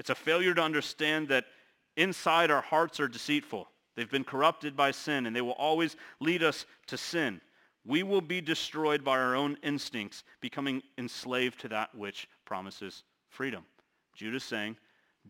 It's 0.00 0.08
a 0.08 0.14
failure 0.14 0.54
to 0.54 0.62
understand 0.62 1.28
that 1.28 1.44
inside 1.94 2.50
our 2.50 2.62
hearts 2.62 3.00
are 3.00 3.06
deceitful. 3.06 3.68
They've 3.96 4.10
been 4.10 4.24
corrupted 4.24 4.74
by 4.74 4.92
sin, 4.92 5.26
and 5.26 5.36
they 5.36 5.42
will 5.42 5.52
always 5.52 5.94
lead 6.20 6.42
us 6.42 6.64
to 6.86 6.96
sin. 6.96 7.42
We 7.84 8.02
will 8.02 8.22
be 8.22 8.40
destroyed 8.40 9.04
by 9.04 9.18
our 9.18 9.36
own 9.36 9.58
instincts, 9.62 10.24
becoming 10.40 10.82
enslaved 10.96 11.60
to 11.60 11.68
that 11.68 11.94
which 11.94 12.28
promises 12.46 13.02
freedom. 13.28 13.64
Jude 14.14 14.34
is 14.34 14.42
saying, 14.42 14.78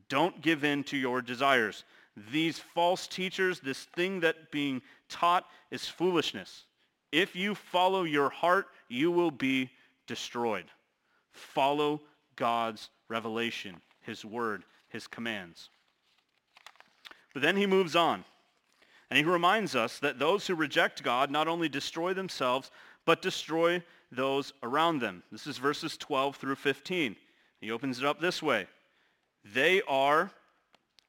don't 0.09 0.41
give 0.41 0.63
in 0.63 0.85
to 0.85 0.97
your 0.97 1.21
desires. 1.21 1.83
These 2.31 2.61
false 2.61 3.09
teachers, 3.09 3.59
this 3.59 3.83
thing 3.97 4.21
that 4.21 4.53
being 4.53 4.83
taught 5.09 5.47
is 5.73 5.89
foolishness. 5.89 6.67
If 7.11 7.35
you 7.35 7.57
follow 7.57 8.05
your 8.05 8.31
heart, 8.31 8.69
you 8.89 9.11
will 9.11 9.33
be 9.33 9.71
destroyed. 10.07 10.67
Follow 11.33 12.03
God's 12.37 12.89
revelation, 13.09 13.81
his 14.03 14.25
word, 14.25 14.65
his 14.89 15.07
commands. 15.07 15.71
But 17.33 17.43
then 17.43 17.57
he 17.57 17.67
moves 17.67 17.95
on. 17.95 18.25
And 19.09 19.19
he 19.19 19.25
reminds 19.25 19.75
us 19.75 19.99
that 19.99 20.19
those 20.19 20.47
who 20.47 20.55
reject 20.55 21.03
God 21.03 21.31
not 21.31 21.49
only 21.49 21.69
destroy 21.69 22.15
themselves, 22.15 22.71
but 23.05 23.23
destroy 23.23 23.83
those 24.13 24.53
around 24.63 25.01
them. 25.01 25.23
This 25.33 25.47
is 25.47 25.59
verses 25.59 25.97
12 25.97 26.37
through 26.37 26.55
15. 26.55 27.17
He 27.61 27.71
opens 27.71 27.99
it 27.99 28.05
up 28.05 28.21
this 28.21 28.43
way. 28.43 28.67
They 29.45 29.83
are 29.89 30.31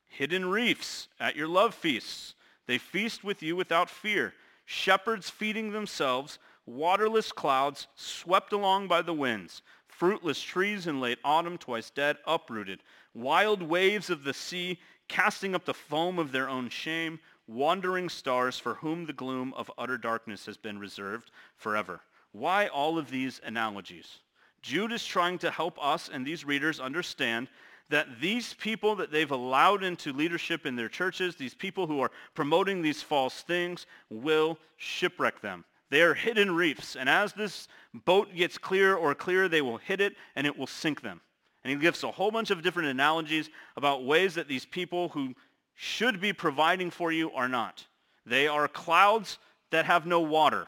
hidden 0.07 0.45
reefs 0.45 1.07
at 1.19 1.35
your 1.35 1.47
love 1.47 1.75
feasts. 1.75 2.33
They 2.65 2.77
feast 2.77 3.23
with 3.23 3.43
you 3.43 3.55
without 3.55 3.89
fear 3.89 4.33
shepherds 4.71 5.29
feeding 5.29 5.71
themselves, 5.71 6.39
waterless 6.65 7.31
clouds 7.31 7.87
swept 7.95 8.53
along 8.53 8.87
by 8.87 9.01
the 9.01 9.13
winds, 9.13 9.61
fruitless 10.01 10.41
trees 10.41 10.87
in 10.87 10.99
late 10.99 11.19
autumn 11.23 11.59
twice 11.59 11.91
dead, 11.91 12.17
uprooted, 12.25 12.79
wild 13.13 13.61
waves 13.61 14.09
of 14.09 14.23
the 14.23 14.33
sea 14.33 14.79
casting 15.07 15.53
up 15.53 15.63
the 15.63 15.75
foam 15.75 16.17
of 16.17 16.31
their 16.31 16.49
own 16.49 16.67
shame, 16.69 17.19
wandering 17.45 18.09
stars 18.09 18.57
for 18.57 18.73
whom 18.73 19.05
the 19.05 19.13
gloom 19.13 19.53
of 19.53 19.69
utter 19.77 19.99
darkness 19.99 20.47
has 20.47 20.57
been 20.57 20.79
reserved 20.79 21.29
forever. 21.55 22.01
Why 22.31 22.65
all 22.65 22.97
of 22.97 23.11
these 23.11 23.39
analogies? 23.45 24.21
Jude 24.63 24.91
is 24.91 25.05
trying 25.05 25.37
to 25.37 25.51
help 25.51 25.77
us 25.79 26.09
and 26.11 26.25
these 26.25 26.45
readers 26.45 26.79
understand 26.79 27.47
that 27.89 28.19
these 28.19 28.55
people 28.55 28.95
that 28.95 29.11
they've 29.11 29.29
allowed 29.29 29.83
into 29.83 30.13
leadership 30.13 30.65
in 30.65 30.75
their 30.75 30.89
churches, 30.89 31.35
these 31.35 31.53
people 31.53 31.85
who 31.85 31.99
are 31.99 32.09
promoting 32.33 32.81
these 32.81 33.03
false 33.03 33.43
things, 33.43 33.85
will 34.09 34.57
shipwreck 34.77 35.41
them. 35.41 35.63
They 35.91 36.01
are 36.03 36.13
hidden 36.13 36.55
reefs, 36.55 36.95
and 36.95 37.09
as 37.09 37.33
this 37.33 37.67
boat 37.93 38.33
gets 38.33 38.57
clearer 38.57 38.95
or 38.95 39.13
clearer, 39.13 39.49
they 39.49 39.61
will 39.61 39.77
hit 39.77 39.99
it 39.99 40.15
and 40.37 40.47
it 40.47 40.57
will 40.57 40.65
sink 40.65 41.01
them. 41.01 41.19
And 41.63 41.73
he 41.73 41.77
gives 41.79 42.03
a 42.03 42.11
whole 42.11 42.31
bunch 42.31 42.49
of 42.49 42.63
different 42.63 42.87
analogies 42.87 43.49
about 43.75 44.05
ways 44.05 44.33
that 44.35 44.47
these 44.47 44.65
people 44.65 45.09
who 45.09 45.35
should 45.75 46.21
be 46.21 46.31
providing 46.31 46.91
for 46.91 47.11
you 47.11 47.29
are 47.31 47.49
not. 47.49 47.85
They 48.25 48.47
are 48.47 48.69
clouds 48.69 49.37
that 49.71 49.83
have 49.83 50.05
no 50.05 50.21
water. 50.21 50.67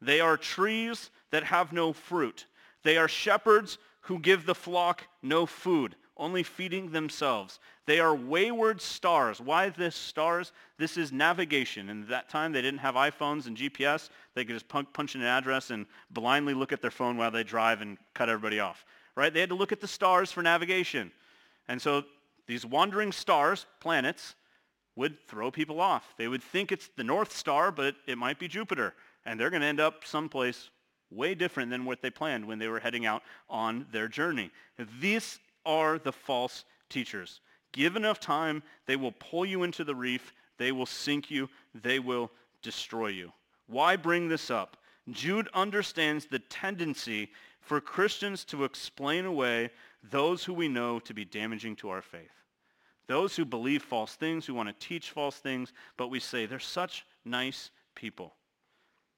They 0.00 0.20
are 0.20 0.36
trees 0.36 1.10
that 1.32 1.42
have 1.42 1.72
no 1.72 1.92
fruit. 1.92 2.46
They 2.84 2.96
are 2.96 3.08
shepherds 3.08 3.78
who 4.02 4.20
give 4.20 4.46
the 4.46 4.54
flock 4.54 5.08
no 5.22 5.44
food 5.44 5.96
only 6.22 6.44
feeding 6.44 6.90
themselves. 6.90 7.58
They 7.84 7.98
are 7.98 8.14
wayward 8.14 8.80
stars. 8.80 9.40
Why 9.40 9.70
this 9.70 9.96
stars? 9.96 10.52
This 10.78 10.96
is 10.96 11.10
navigation. 11.10 11.88
And 11.88 12.04
at 12.04 12.08
that 12.10 12.28
time, 12.28 12.52
they 12.52 12.62
didn't 12.62 12.78
have 12.78 12.94
iPhones 12.94 13.48
and 13.48 13.56
GPS. 13.56 14.08
They 14.34 14.44
could 14.44 14.54
just 14.54 14.68
punch 14.68 15.16
in 15.16 15.20
an 15.20 15.26
address 15.26 15.70
and 15.70 15.84
blindly 16.10 16.54
look 16.54 16.72
at 16.72 16.80
their 16.80 16.92
phone 16.92 17.16
while 17.16 17.32
they 17.32 17.42
drive 17.42 17.80
and 17.80 17.98
cut 18.14 18.28
everybody 18.28 18.60
off. 18.60 18.84
Right? 19.16 19.34
They 19.34 19.40
had 19.40 19.48
to 19.48 19.56
look 19.56 19.72
at 19.72 19.80
the 19.80 19.88
stars 19.88 20.30
for 20.30 20.42
navigation. 20.42 21.10
And 21.66 21.82
so 21.82 22.04
these 22.46 22.64
wandering 22.64 23.10
stars, 23.10 23.66
planets, 23.80 24.36
would 24.94 25.18
throw 25.26 25.50
people 25.50 25.80
off. 25.80 26.14
They 26.16 26.28
would 26.28 26.42
think 26.42 26.70
it's 26.70 26.88
the 26.96 27.04
North 27.04 27.36
Star, 27.36 27.72
but 27.72 27.96
it 28.06 28.16
might 28.16 28.38
be 28.38 28.46
Jupiter. 28.46 28.94
And 29.26 29.40
they're 29.40 29.50
going 29.50 29.62
to 29.62 29.68
end 29.68 29.80
up 29.80 30.04
someplace 30.04 30.70
way 31.10 31.34
different 31.34 31.70
than 31.70 31.84
what 31.84 32.00
they 32.00 32.10
planned 32.10 32.46
when 32.46 32.58
they 32.58 32.68
were 32.68 32.78
heading 32.78 33.06
out 33.06 33.22
on 33.50 33.86
their 33.92 34.08
journey. 34.08 34.50
These 35.00 35.40
are 35.64 35.98
the 35.98 36.12
false 36.12 36.64
teachers. 36.88 37.40
Give 37.72 37.96
enough 37.96 38.20
time, 38.20 38.62
they 38.86 38.96
will 38.96 39.12
pull 39.12 39.46
you 39.46 39.62
into 39.62 39.84
the 39.84 39.94
reef, 39.94 40.32
they 40.58 40.72
will 40.72 40.86
sink 40.86 41.30
you, 41.30 41.48
they 41.74 41.98
will 41.98 42.30
destroy 42.62 43.08
you. 43.08 43.32
Why 43.66 43.96
bring 43.96 44.28
this 44.28 44.50
up? 44.50 44.76
Jude 45.10 45.48
understands 45.54 46.26
the 46.26 46.38
tendency 46.38 47.30
for 47.60 47.80
Christians 47.80 48.44
to 48.46 48.64
explain 48.64 49.24
away 49.24 49.70
those 50.10 50.44
who 50.44 50.52
we 50.52 50.68
know 50.68 50.98
to 51.00 51.14
be 51.14 51.24
damaging 51.24 51.76
to 51.76 51.88
our 51.88 52.02
faith. 52.02 52.30
Those 53.06 53.34
who 53.36 53.44
believe 53.44 53.82
false 53.82 54.14
things, 54.14 54.46
who 54.46 54.54
want 54.54 54.68
to 54.68 54.86
teach 54.86 55.10
false 55.10 55.36
things, 55.36 55.72
but 55.96 56.08
we 56.08 56.20
say 56.20 56.46
they're 56.46 56.58
such 56.58 57.06
nice 57.24 57.70
people. 57.94 58.34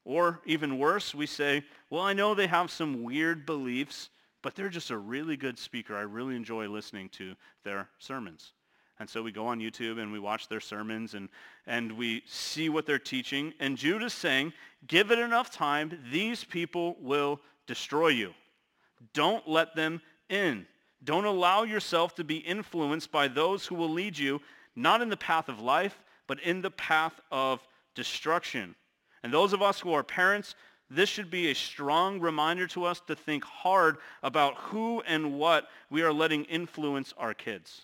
Or 0.05 0.41
even 0.45 0.79
worse, 0.79 1.15
we 1.15 1.27
say, 1.27 1.65
well, 1.91 2.03
I 2.03 2.13
know 2.13 2.35
they 2.35 2.47
have 2.47 2.71
some 2.71 3.03
weird 3.03 3.47
beliefs, 3.47 4.11
but 4.45 4.55
they're 4.55 4.69
just 4.69 4.91
a 4.91 4.99
really 4.99 5.39
good 5.39 5.59
speaker. 5.59 5.97
I 5.97 6.03
really 6.03 6.37
enjoy 6.37 6.69
listening 6.69 7.09
to 7.11 7.35
their 7.65 7.89
sermons. 7.99 8.53
And 9.01 9.09
so 9.09 9.23
we 9.23 9.33
go 9.33 9.47
on 9.47 9.59
YouTube 9.59 9.99
and 9.99 10.13
we 10.13 10.19
watch 10.19 10.49
their 10.49 10.61
sermons 10.61 11.15
and, 11.15 11.31
and 11.67 11.91
we 11.93 12.23
see 12.27 12.69
what 12.69 12.85
they're 12.85 12.99
teaching. 12.99 13.55
And 13.59 13.79
Jude 13.79 14.03
is 14.03 14.13
saying, 14.13 14.53
give 14.87 15.11
it 15.11 15.19
enough 15.19 15.51
time, 15.51 15.99
these 16.13 16.45
people 16.45 16.97
will 17.01 17.41
destroy 17.67 18.09
you. 18.09 18.35
Don't 19.15 19.49
let 19.49 19.75
them 19.75 20.03
in. 20.29 20.67
Don't 21.03 21.25
allow 21.25 21.63
yourself 21.63 22.15
to 22.17 22.23
be 22.23 22.37
influenced 22.37 23.11
by 23.11 23.29
those 23.29 23.65
who 23.65 23.75
will 23.75 23.91
lead 23.91 24.19
you 24.19 24.43
not 24.77 25.01
in 25.01 25.09
the 25.09 25.17
path 25.17 25.49
of 25.49 25.59
life, 25.59 26.03
but 26.27 26.39
in 26.41 26.61
the 26.61 26.71
path 26.71 27.19
of 27.33 27.67
destruction. 27.95 28.75
And 29.23 29.33
those 29.33 29.55
of 29.55 29.63
us 29.63 29.81
who 29.81 29.95
are 29.95 30.03
parents, 30.03 30.55
this 30.91 31.09
should 31.09 31.31
be 31.31 31.51
a 31.51 31.55
strong 31.55 32.21
reminder 32.21 32.67
to 32.69 32.85
us 32.85 33.01
to 33.07 33.17
think 33.17 33.45
hard 33.45 33.97
about 34.23 34.55
who 34.57 35.01
and 35.03 35.39
what 35.39 35.69
we 35.91 36.03
are 36.03 36.13
letting 36.13 36.45
influence 36.45 37.15
our 37.17 37.35
kids. 37.35 37.83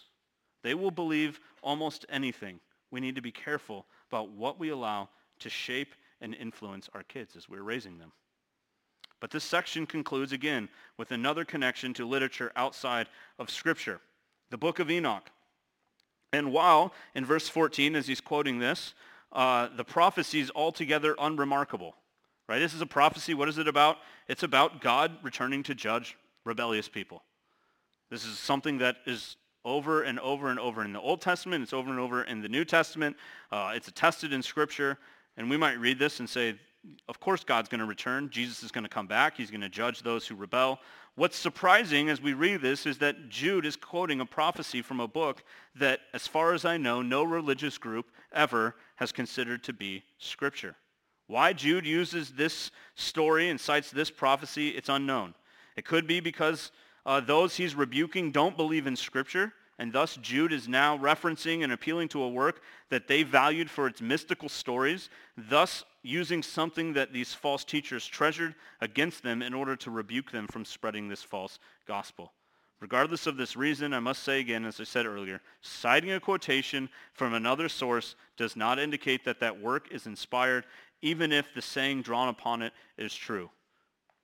They 0.63 0.75
will 0.75 0.91
believe 0.91 1.41
almost 1.63 2.05
anything. 2.09 2.61
We 2.91 3.01
need 3.01 3.15
to 3.15 3.23
be 3.23 3.33
careful 3.33 3.87
about 4.11 4.31
what 4.31 4.59
we 4.59 4.69
allow 4.69 5.09
to 5.41 5.49
shape 5.49 5.95
and 6.21 6.35
influence 6.35 6.89
our 6.93 7.03
kids 7.03 7.37
as 7.37 7.49
we're 7.49 7.63
raising 7.63 7.99
them. 7.99 8.13
But 9.21 9.31
this 9.31 9.45
section 9.45 9.87
concludes 9.87 10.33
again 10.33 10.69
with 10.97 11.13
another 11.13 11.45
connection 11.45 11.95
to 11.95 12.07
literature 12.07 12.53
outside 12.57 13.07
of 13.39 13.51
Scripture, 13.51 14.01
the 14.51 14.59
book 14.59 14.79
of 14.79 14.91
Enoch. 14.91 15.31
And 16.33 16.53
while 16.53 16.93
in 17.15 17.25
verse 17.25 17.49
14, 17.49 17.97
as 17.97 18.07
he's 18.07 18.21
quoting 18.21 18.59
this, 18.59 18.95
uh, 19.33 19.69
the 19.77 19.85
prophecy 19.85 20.41
is 20.41 20.51
altogether 20.55 21.15
unremarkable. 21.19 21.95
Right? 22.51 22.59
This 22.59 22.75
is 22.75 22.81
a 22.81 22.87
prophecy. 22.87 23.33
What 23.33 23.49
is 23.49 23.59
it 23.59 23.69
about? 23.69 23.99
It's 24.27 24.43
about 24.43 24.81
God 24.81 25.13
returning 25.23 25.63
to 25.63 25.73
judge 25.73 26.17
rebellious 26.45 26.89
people. 26.89 27.23
This 28.11 28.25
is 28.25 28.41
something 28.41 28.79
that 28.79 28.97
is 29.07 29.37
over 29.65 30.03
and 30.03 30.19
over 30.19 30.51
and 30.51 30.59
over 30.59 30.85
in 30.85 30.93
the 30.93 30.99
Old 31.01 31.21
Testament. 31.21 31.63
It's 31.63 31.73
over 31.73 31.91
and 31.91 32.01
over 32.01 32.25
in 32.25 32.43
the 32.43 32.49
New 32.49 32.65
Testament. 32.65 33.17
Uh, 33.53 33.71
it's 33.77 33.87
attested 33.87 34.33
in 34.33 34.43
Scripture. 34.43 34.99
And 35.37 35.49
we 35.49 35.57
might 35.57 35.79
read 35.79 36.01
this 36.01 36.19
and 36.19 36.29
say, 36.29 36.59
of 37.09 37.21
course 37.21 37.45
God's 37.45 37.69
going 37.69 37.79
to 37.79 37.87
return. 37.87 38.29
Jesus 38.31 38.65
is 38.65 38.73
going 38.73 38.83
to 38.83 38.91
come 38.91 39.07
back. 39.07 39.37
He's 39.37 39.53
going 39.53 39.61
to 39.61 39.69
judge 39.69 40.03
those 40.03 40.27
who 40.27 40.35
rebel. 40.35 40.81
What's 41.15 41.37
surprising 41.37 42.09
as 42.09 42.21
we 42.21 42.33
read 42.33 42.63
this 42.63 42.85
is 42.85 42.99
that 42.99 43.29
Jude 43.29 43.65
is 43.65 43.77
quoting 43.77 44.21
a 44.21 44.27
prophecy 44.27 44.83
from 44.83 44.99
a 44.99 45.07
book 45.07 45.45
that, 45.77 46.01
as 46.13 46.27
far 46.27 46.53
as 46.53 46.65
I 46.65 46.79
know, 46.79 47.01
no 47.01 47.23
religious 47.23 47.79
group 47.79 48.07
ever 48.33 48.75
has 48.97 49.13
considered 49.13 49.63
to 49.63 49.73
be 49.73 50.03
Scripture. 50.19 50.75
Why 51.31 51.53
Jude 51.53 51.87
uses 51.87 52.33
this 52.33 52.73
story 52.97 53.51
and 53.51 53.61
cites 53.61 53.93
this 53.93 54.11
prophecy, 54.11 54.71
it's 54.71 54.89
unknown. 54.89 55.35
It 55.77 55.85
could 55.85 56.09
be 56.09 56.19
because 56.19 56.73
uh, 57.07 57.21
those 57.21 57.55
he's 57.55 57.77
rebuking 57.77 58.33
don't 58.33 58.57
believe 58.57 58.89
in 58.89 58.97
Scripture, 58.97 59.53
and 59.79 59.93
thus 59.93 60.17
Jude 60.17 60.53
is 60.53 60.67
now 60.67 60.99
referencing 60.99 61.63
and 61.63 61.73
appealing 61.73 62.09
to 62.09 62.25
a 62.25 62.29
work 62.29 62.63
that 62.89 63.07
they 63.07 63.23
valued 63.23 63.71
for 63.71 63.87
its 63.87 64.03
mystical 64.03 64.49
stories, 64.49 65.09
thus 65.37 65.85
using 66.03 66.43
something 66.43 66.95
that 66.95 67.13
these 67.13 67.33
false 67.33 67.63
teachers 67.63 68.05
treasured 68.05 68.57
against 68.81 69.23
them 69.23 69.41
in 69.41 69.55
order 69.55 69.77
to 69.77 69.91
rebuke 69.93 70.33
them 70.33 70.49
from 70.49 70.65
spreading 70.65 71.09
this 71.09 71.23
false 71.23 71.61
gospel. 71.87 72.33
Regardless 72.81 73.27
of 73.27 73.37
this 73.37 73.57
reason, 73.57 73.93
I 73.93 74.01
must 74.01 74.23
say 74.23 74.41
again, 74.41 74.65
as 74.65 74.81
I 74.81 74.85
said 74.85 75.05
earlier, 75.05 75.43
citing 75.61 76.13
a 76.13 76.21
quotation 76.21 76.89
from 77.13 77.35
another 77.35 77.69
source 77.69 78.17
does 78.39 78.57
not 78.57 78.79
indicate 78.79 79.23
that 79.27 79.41
that 79.41 79.61
work 79.61 79.89
is 79.93 80.07
inspired, 80.07 80.65
even 81.03 81.33
if 81.33 81.53
the 81.55 81.63
saying 81.63 82.03
drawn 82.03 82.29
upon 82.29 82.63
it 82.63 82.73
is 82.97 83.15
true. 83.15 83.51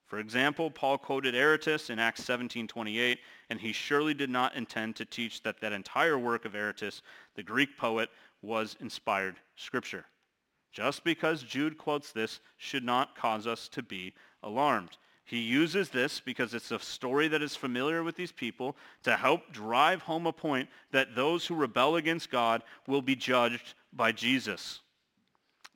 For 0.07 0.21
example, 0.21 0.71
Paul 0.71 0.99
quoted 0.99 1.35
Aratus 1.35 1.91
in 1.91 1.99
Acts 1.99 2.23
17:28, 2.23 3.19
and 3.51 3.61
he 3.61 3.73
surely 3.73 4.15
did 4.15 4.31
not 4.31 4.55
intend 4.55 4.95
to 4.97 5.05
teach 5.05 5.43
that 5.43 5.61
that 5.61 5.73
entire 5.73 6.17
work 6.17 6.45
of 6.45 6.53
Aratus, 6.53 7.03
the 7.35 7.43
Greek 7.43 7.77
poet, 7.77 8.11
was 8.41 8.77
inspired 8.81 9.41
scripture. 9.57 10.07
Just 10.73 11.03
because 11.03 11.43
Jude 11.43 11.77
quotes 11.77 12.13
this 12.13 12.41
should 12.57 12.85
not 12.85 13.17
cause 13.17 13.47
us 13.47 13.69
to 13.69 13.83
be 13.83 14.15
alarmed. 14.43 14.97
He 15.25 15.39
uses 15.39 15.89
this 15.89 16.21
because 16.21 16.55
it's 16.55 16.71
a 16.71 16.79
story 16.79 17.27
that 17.29 17.43
is 17.43 17.57
familiar 17.57 18.05
with 18.05 18.15
these 18.15 18.31
people 18.31 18.77
to 19.03 19.17
help 19.17 19.51
drive 19.51 20.03
home 20.03 20.27
a 20.27 20.33
point 20.33 20.69
that 20.93 21.17
those 21.17 21.47
who 21.47 21.57
rebel 21.57 21.97
against 21.97 22.31
God 22.31 22.63
will 22.87 23.03
be 23.03 23.17
judged 23.17 23.75
by 23.93 24.13
Jesus. 24.13 24.83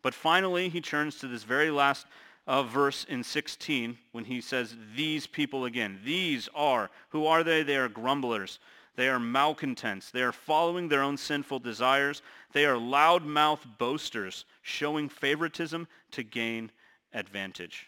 But 0.02 0.14
finally, 0.14 0.68
he 0.68 0.80
turns 0.80 1.18
to 1.18 1.28
this 1.28 1.42
very 1.42 1.70
last 1.70 2.06
uh, 2.46 2.62
verse 2.62 3.04
in 3.04 3.22
16 3.22 3.98
when 4.12 4.24
he 4.24 4.40
says, 4.40 4.74
these 4.96 5.26
people 5.26 5.64
again. 5.66 6.00
These 6.04 6.48
are, 6.54 6.90
who 7.10 7.26
are 7.26 7.44
they? 7.44 7.62
They 7.62 7.76
are 7.76 7.88
grumblers. 7.88 8.58
They 8.96 9.08
are 9.08 9.20
malcontents. 9.20 10.10
They 10.10 10.22
are 10.22 10.32
following 10.32 10.88
their 10.88 11.02
own 11.02 11.16
sinful 11.16 11.60
desires. 11.60 12.22
They 12.52 12.64
are 12.64 12.76
loudmouth 12.76 13.60
boasters, 13.78 14.44
showing 14.62 15.08
favoritism 15.08 15.86
to 16.12 16.22
gain 16.22 16.70
advantage. 17.12 17.86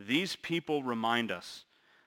These 0.00 0.36
people 0.36 0.82
remind 0.82 1.30
us 1.30 1.64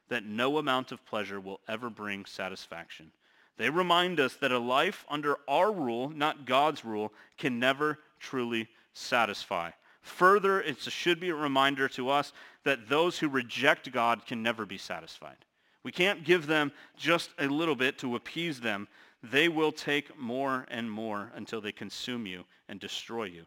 that 0.10 0.26
no 0.26 0.58
amount 0.58 0.92
of 0.92 1.06
pleasure 1.06 1.40
will 1.40 1.62
ever 1.68 1.90
bring 1.90 2.26
satisfaction. 2.26 3.12
They 3.58 3.70
remind 3.70 4.20
us 4.20 4.36
that 4.36 4.52
a 4.52 4.60
life 4.60 5.06
under 5.10 5.38
our 5.48 5.72
rule, 5.72 6.10
not 6.10 6.46
God's 6.46 6.86
rule, 6.86 7.14
can 7.38 7.60
never 7.60 8.00
truly 8.20 8.68
satisfy. 9.00 9.72
Further, 10.02 10.62
it 10.62 10.80
should 10.80 11.20
be 11.20 11.30
a 11.30 11.36
reminder 11.36 11.88
to 11.90 12.10
us 12.10 12.34
that 12.64 12.90
those 12.90 13.20
who 13.20 13.30
reject 13.30 13.92
God 13.92 14.26
can 14.26 14.42
never 14.42 14.66
be 14.66 14.78
satisfied. 14.78 15.38
We 15.84 15.92
can't 15.92 16.24
give 16.24 16.48
them 16.48 16.72
just 16.98 17.32
a 17.40 17.48
little 17.48 17.76
bit 17.76 17.98
to 18.00 18.16
appease 18.16 18.60
them. 18.60 18.88
They 19.24 19.50
will 19.50 19.72
take 19.72 20.18
more 20.18 20.66
and 20.70 20.90
more 20.90 21.32
until 21.36 21.62
they 21.62 21.72
consume 21.72 22.26
you 22.26 22.46
and 22.68 22.80
destroy 22.80 23.26
you. 23.26 23.46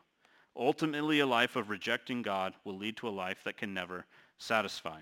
Ultimately, 0.57 1.20
a 1.20 1.26
life 1.26 1.57
of 1.57 1.70
rejecting 1.70 2.22
God 2.22 2.55
will 2.64 2.76
lead 2.76 2.96
to 2.98 3.09
a 3.09 3.11
life 3.11 3.42
that 3.44 3.57
can 3.57 3.72
never 3.72 4.05
satisfy. 4.38 5.00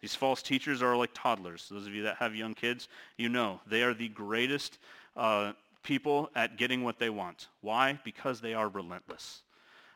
These 0.00 0.14
false 0.14 0.42
teachers 0.42 0.82
are 0.82 0.96
like 0.96 1.10
toddlers. 1.14 1.68
Those 1.68 1.86
of 1.86 1.94
you 1.94 2.02
that 2.04 2.16
have 2.16 2.34
young 2.34 2.54
kids, 2.54 2.88
you 3.16 3.28
know 3.28 3.60
they 3.66 3.82
are 3.82 3.94
the 3.94 4.08
greatest 4.08 4.78
uh, 5.16 5.52
people 5.82 6.30
at 6.34 6.56
getting 6.56 6.84
what 6.84 6.98
they 6.98 7.10
want. 7.10 7.48
Why? 7.60 7.98
Because 8.04 8.40
they 8.40 8.54
are 8.54 8.68
relentless, 8.68 9.42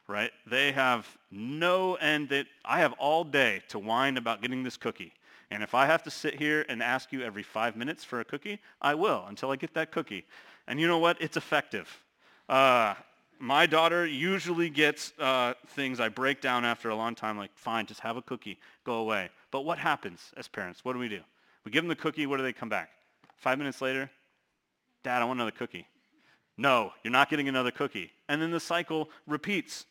right? 0.09 0.31
They 0.47 0.73
have 0.73 1.07
no 1.31 1.95
end. 1.97 2.29
That 2.31 2.47
I 2.65 2.81
have 2.81 2.93
all 2.95 3.25
day 3.25 3.63
to 3.69 3.79
whine 3.79 4.17
about 4.17 4.43
getting 4.43 4.63
this 4.63 4.77
cookie. 4.77 5.13
And 5.51 5.63
if 5.63 5.75
I 5.75 5.87
have 5.87 6.03
to 6.05 6.11
sit 6.11 6.35
here 6.35 6.65
and 6.69 6.83
ask 6.83 7.13
you 7.13 7.23
every 7.23 7.43
five 7.43 7.77
minutes 7.77 8.05
for 8.05 8.21
a 8.21 8.25
cookie, 8.25 8.59
I 8.81 8.95
will 8.95 9.25
until 9.29 9.51
I 9.51 9.57
get 9.57 9.75
that 9.75 9.93
cookie. 9.93 10.25
And 10.67 10.81
you 10.81 10.87
know 10.87 10.99
what? 10.99 11.21
It's 11.21 11.37
effective. 11.37 12.03
Uh, 12.49 12.95
my 13.39 13.67
daughter 13.67 14.07
usually 14.07 14.71
gets 14.71 15.13
uh, 15.19 15.55
things 15.69 15.99
I 15.99 16.09
break 16.09 16.41
down 16.41 16.65
after 16.65 16.91
a 16.91 16.95
long 16.95 17.15
time, 17.15 17.37
like, 17.37 17.51
fine, 17.55 17.87
just 17.87 18.01
have 18.01 18.17
a 18.17 18.23
cookie, 18.23 18.59
go 18.85 18.95
away. 18.95 19.31
But 19.51 19.63
what 19.63 19.79
happens 19.79 20.33
as 20.37 20.47
parents? 20.47 20.85
What 20.85 20.93
do 20.93 21.01
we 21.01 21.09
do? 21.09 21.21
We 21.65 21.73
give 21.73 21.83
them 21.83 21.89
the 21.89 21.97
cookie, 21.97 22.27
what 22.27 22.37
do 22.37 22.45
they 22.45 22.53
come 22.53 22.69
back? 22.69 22.91
Five 23.37 23.59
minutes 23.59 23.81
later, 23.81 24.09
Dad, 25.03 25.21
I 25.21 25.25
want 25.25 25.39
another 25.39 25.51
cookie. 25.51 25.87
No, 26.57 26.93
you're 27.03 27.13
not 27.13 27.31
getting 27.31 27.49
another 27.49 27.73
cookie. 27.73 28.13
And 28.29 28.41
then 28.41 28.53
the 28.53 28.61
cycle 28.61 29.11
repeats. 29.27 29.87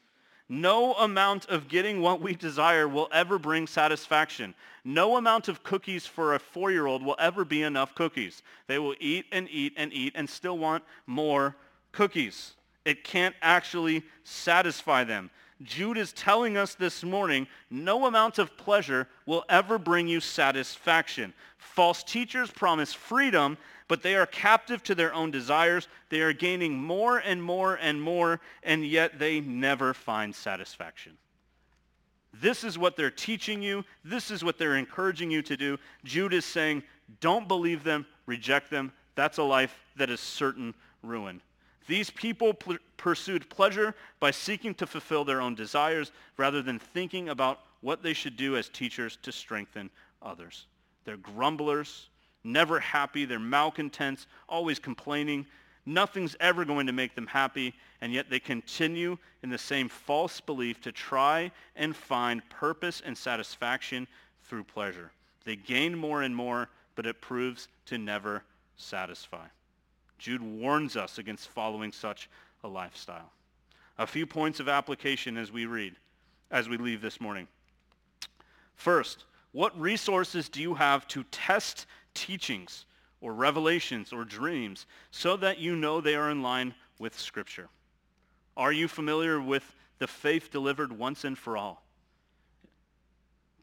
No 0.54 0.95
amount 0.95 1.45
of 1.45 1.70
getting 1.70 2.02
what 2.02 2.20
we 2.20 2.36
desire 2.36 2.86
will 2.86 3.08
ever 3.14 3.39
bring 3.39 3.68
satisfaction. 3.68 4.54
No 4.84 5.16
amount 5.16 5.47
of 5.47 5.64
cookies 5.64 6.06
for 6.06 6.36
a 6.36 6.39
four-year-old 6.39 7.06
will 7.06 7.16
ever 7.20 7.45
be 7.45 7.64
enough 7.64 7.95
cookies. 7.95 8.43
They 8.68 8.78
will 8.78 8.95
eat 8.99 9.28
and 9.32 9.47
eat 9.49 9.72
and 9.78 9.93
eat 9.93 10.12
and 10.14 10.30
still 10.30 10.58
want 10.58 10.84
more 11.08 11.56
cookies. 11.93 12.56
It 12.84 13.06
can't 13.06 13.34
actually 13.41 14.04
satisfy 14.26 15.06
them. 15.06 15.30
Jude 15.64 15.97
is 15.97 16.12
telling 16.12 16.58
us 16.58 16.76
this 16.76 17.02
morning, 17.02 17.47
no 17.70 18.06
amount 18.06 18.38
of 18.38 18.58
pleasure 18.58 19.08
will 19.26 19.45
ever 19.47 19.78
bring 19.78 20.06
you 20.10 20.20
satisfaction. 20.20 21.34
False 21.60 22.04
teachers 22.04 22.52
promise 22.52 22.93
freedom, 22.93 23.58
but 23.91 24.03
they 24.03 24.15
are 24.15 24.25
captive 24.25 24.81
to 24.81 24.95
their 24.95 25.13
own 25.13 25.31
desires. 25.31 25.89
They 26.07 26.21
are 26.21 26.31
gaining 26.31 26.81
more 26.81 27.17
and 27.17 27.43
more 27.43 27.75
and 27.75 28.01
more, 28.01 28.39
and 28.63 28.87
yet 28.87 29.19
they 29.19 29.41
never 29.41 29.93
find 29.93 30.33
satisfaction. 30.33 31.17
This 32.33 32.63
is 32.63 32.77
what 32.77 32.95
they're 32.95 33.11
teaching 33.11 33.61
you. 33.61 33.83
This 34.05 34.31
is 34.31 34.45
what 34.45 34.57
they're 34.57 34.77
encouraging 34.77 35.29
you 35.29 35.41
to 35.41 35.57
do. 35.57 35.77
Jude 36.05 36.31
is 36.31 36.45
saying, 36.45 36.83
don't 37.19 37.49
believe 37.49 37.83
them, 37.83 38.05
reject 38.27 38.69
them. 38.71 38.93
That's 39.15 39.39
a 39.39 39.43
life 39.43 39.77
that 39.97 40.09
is 40.09 40.21
certain 40.21 40.73
ruin. 41.03 41.41
These 41.85 42.11
people 42.11 42.53
pl- 42.53 42.77
pursued 42.95 43.49
pleasure 43.49 43.93
by 44.21 44.31
seeking 44.31 44.73
to 44.75 44.87
fulfill 44.87 45.25
their 45.25 45.41
own 45.41 45.53
desires 45.53 46.13
rather 46.37 46.61
than 46.61 46.79
thinking 46.79 47.27
about 47.27 47.59
what 47.81 48.03
they 48.03 48.13
should 48.13 48.37
do 48.37 48.55
as 48.55 48.69
teachers 48.69 49.17
to 49.23 49.33
strengthen 49.33 49.89
others. 50.21 50.67
They're 51.03 51.17
grumblers, 51.17 52.07
never 52.43 52.79
happy. 52.79 53.25
They're 53.25 53.39
malcontents, 53.39 54.27
always 54.47 54.79
complaining. 54.79 55.45
Nothing's 55.85 56.35
ever 56.39 56.63
going 56.65 56.87
to 56.87 56.93
make 56.93 57.15
them 57.15 57.27
happy, 57.27 57.73
and 58.01 58.13
yet 58.13 58.29
they 58.29 58.39
continue 58.39 59.17
in 59.41 59.49
the 59.49 59.57
same 59.57 59.89
false 59.89 60.39
belief 60.39 60.79
to 60.81 60.91
try 60.91 61.51
and 61.75 61.95
find 61.95 62.47
purpose 62.49 63.01
and 63.03 63.17
satisfaction 63.17 64.07
through 64.43 64.63
pleasure. 64.63 65.11
They 65.43 65.55
gain 65.55 65.97
more 65.97 66.21
and 66.21 66.35
more, 66.35 66.69
but 66.95 67.05
it 67.05 67.21
proves 67.21 67.67
to 67.87 67.97
never 67.97 68.43
satisfy. 68.75 69.45
Jude 70.19 70.43
warns 70.43 70.95
us 70.95 71.17
against 71.17 71.49
following 71.49 71.91
such 71.91 72.29
a 72.63 72.67
lifestyle. 72.67 73.31
A 73.97 74.05
few 74.05 74.27
points 74.27 74.59
of 74.59 74.69
application 74.69 75.35
as 75.35 75.51
we 75.51 75.65
read, 75.65 75.95
as 76.51 76.69
we 76.69 76.77
leave 76.77 77.01
this 77.01 77.19
morning. 77.19 77.47
First, 78.75 79.25
what 79.51 79.79
resources 79.79 80.47
do 80.47 80.61
you 80.61 80.75
have 80.75 81.07
to 81.09 81.23
test 81.25 81.87
teachings 82.14 82.86
or 83.22 83.34
revelations 83.34 84.12
or 84.12 84.26
dreams 84.26 84.86
so 85.12 85.38
that 85.38 85.59
you 85.59 85.76
know 85.76 86.01
they 86.01 86.16
are 86.16 86.30
in 86.30 86.41
line 86.41 86.74
with 86.99 87.18
Scripture? 87.18 87.70
Are 88.57 88.72
you 88.72 88.88
familiar 88.88 89.39
with 89.39 89.64
the 89.99 90.07
faith 90.07 90.51
delivered 90.51 90.91
once 90.91 91.24
and 91.24 91.38
for 91.38 91.57
all? 91.57 91.84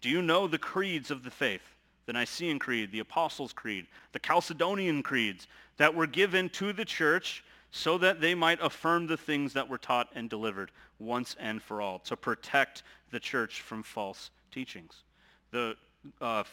Do 0.01 0.09
you 0.09 0.23
know 0.23 0.47
the 0.47 0.59
creeds 0.59 1.11
of 1.11 1.25
the 1.25 1.31
faith? 1.31 1.63
The 2.07 2.13
Nicene 2.15 2.59
Creed, 2.59 2.91
the 2.91 3.01
Apostles' 3.01 3.53
Creed, 3.53 3.87
the 4.13 4.21
Chalcedonian 4.21 5.03
Creeds, 5.03 5.47
that 5.77 5.95
were 5.95 6.07
given 6.07 6.49
to 6.51 6.73
the 6.73 6.85
church 6.85 7.45
so 7.71 7.99
that 7.99 8.21
they 8.21 8.35
might 8.35 8.63
affirm 8.63 9.07
the 9.07 9.17
things 9.17 9.53
that 9.53 9.69
were 9.69 9.79
taught 9.79 10.09
and 10.15 10.31
delivered 10.31 10.71
once 10.99 11.37
and 11.39 11.63
for 11.63 11.83
all, 11.83 11.99
to 12.01 12.17
protect 12.17 12.83
the 13.11 13.21
church 13.21 13.61
from 13.61 13.83
false 13.83 14.31
teachings. 14.51 15.03
The 15.51 15.77
uh, 16.21 16.45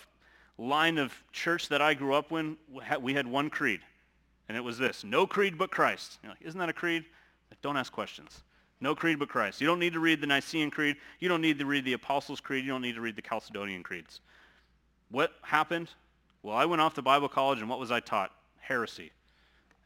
line 0.57 0.97
of 0.97 1.13
church 1.31 1.69
that 1.69 1.81
I 1.81 1.93
grew 1.93 2.13
up 2.13 2.31
in, 2.31 2.57
we 3.01 3.13
had 3.13 3.27
one 3.27 3.49
creed, 3.49 3.81
and 4.47 4.57
it 4.57 4.61
was 4.61 4.77
this, 4.77 5.03
no 5.03 5.27
creed 5.27 5.57
but 5.57 5.71
Christ. 5.71 6.19
Like, 6.23 6.37
Isn't 6.41 6.59
that 6.59 6.69
a 6.69 6.73
creed? 6.73 7.05
Don't 7.61 7.77
ask 7.77 7.91
questions. 7.91 8.41
No 8.81 8.93
creed 8.93 9.19
but 9.19 9.29
Christ. 9.29 9.61
You 9.61 9.67
don't 9.67 9.79
need 9.79 9.93
to 9.93 9.99
read 9.99 10.19
the 10.19 10.27
Nicene 10.27 10.69
Creed. 10.69 10.97
You 11.19 11.29
don't 11.29 11.41
need 11.41 11.57
to 11.59 11.65
read 11.65 11.85
the 11.85 11.93
Apostles' 11.93 12.41
Creed. 12.41 12.65
You 12.65 12.71
don't 12.71 12.81
need 12.81 12.95
to 12.95 13.01
read 13.01 13.15
the 13.15 13.21
Chalcedonian 13.21 13.83
Creeds. 13.83 14.19
What 15.09 15.31
happened? 15.41 15.89
Well, 16.43 16.55
I 16.55 16.65
went 16.65 16.81
off 16.81 16.93
to 16.95 17.01
Bible 17.01 17.29
college, 17.29 17.59
and 17.59 17.69
what 17.69 17.79
was 17.79 17.91
I 17.91 18.01
taught? 18.01 18.31
heresy. 18.65 19.11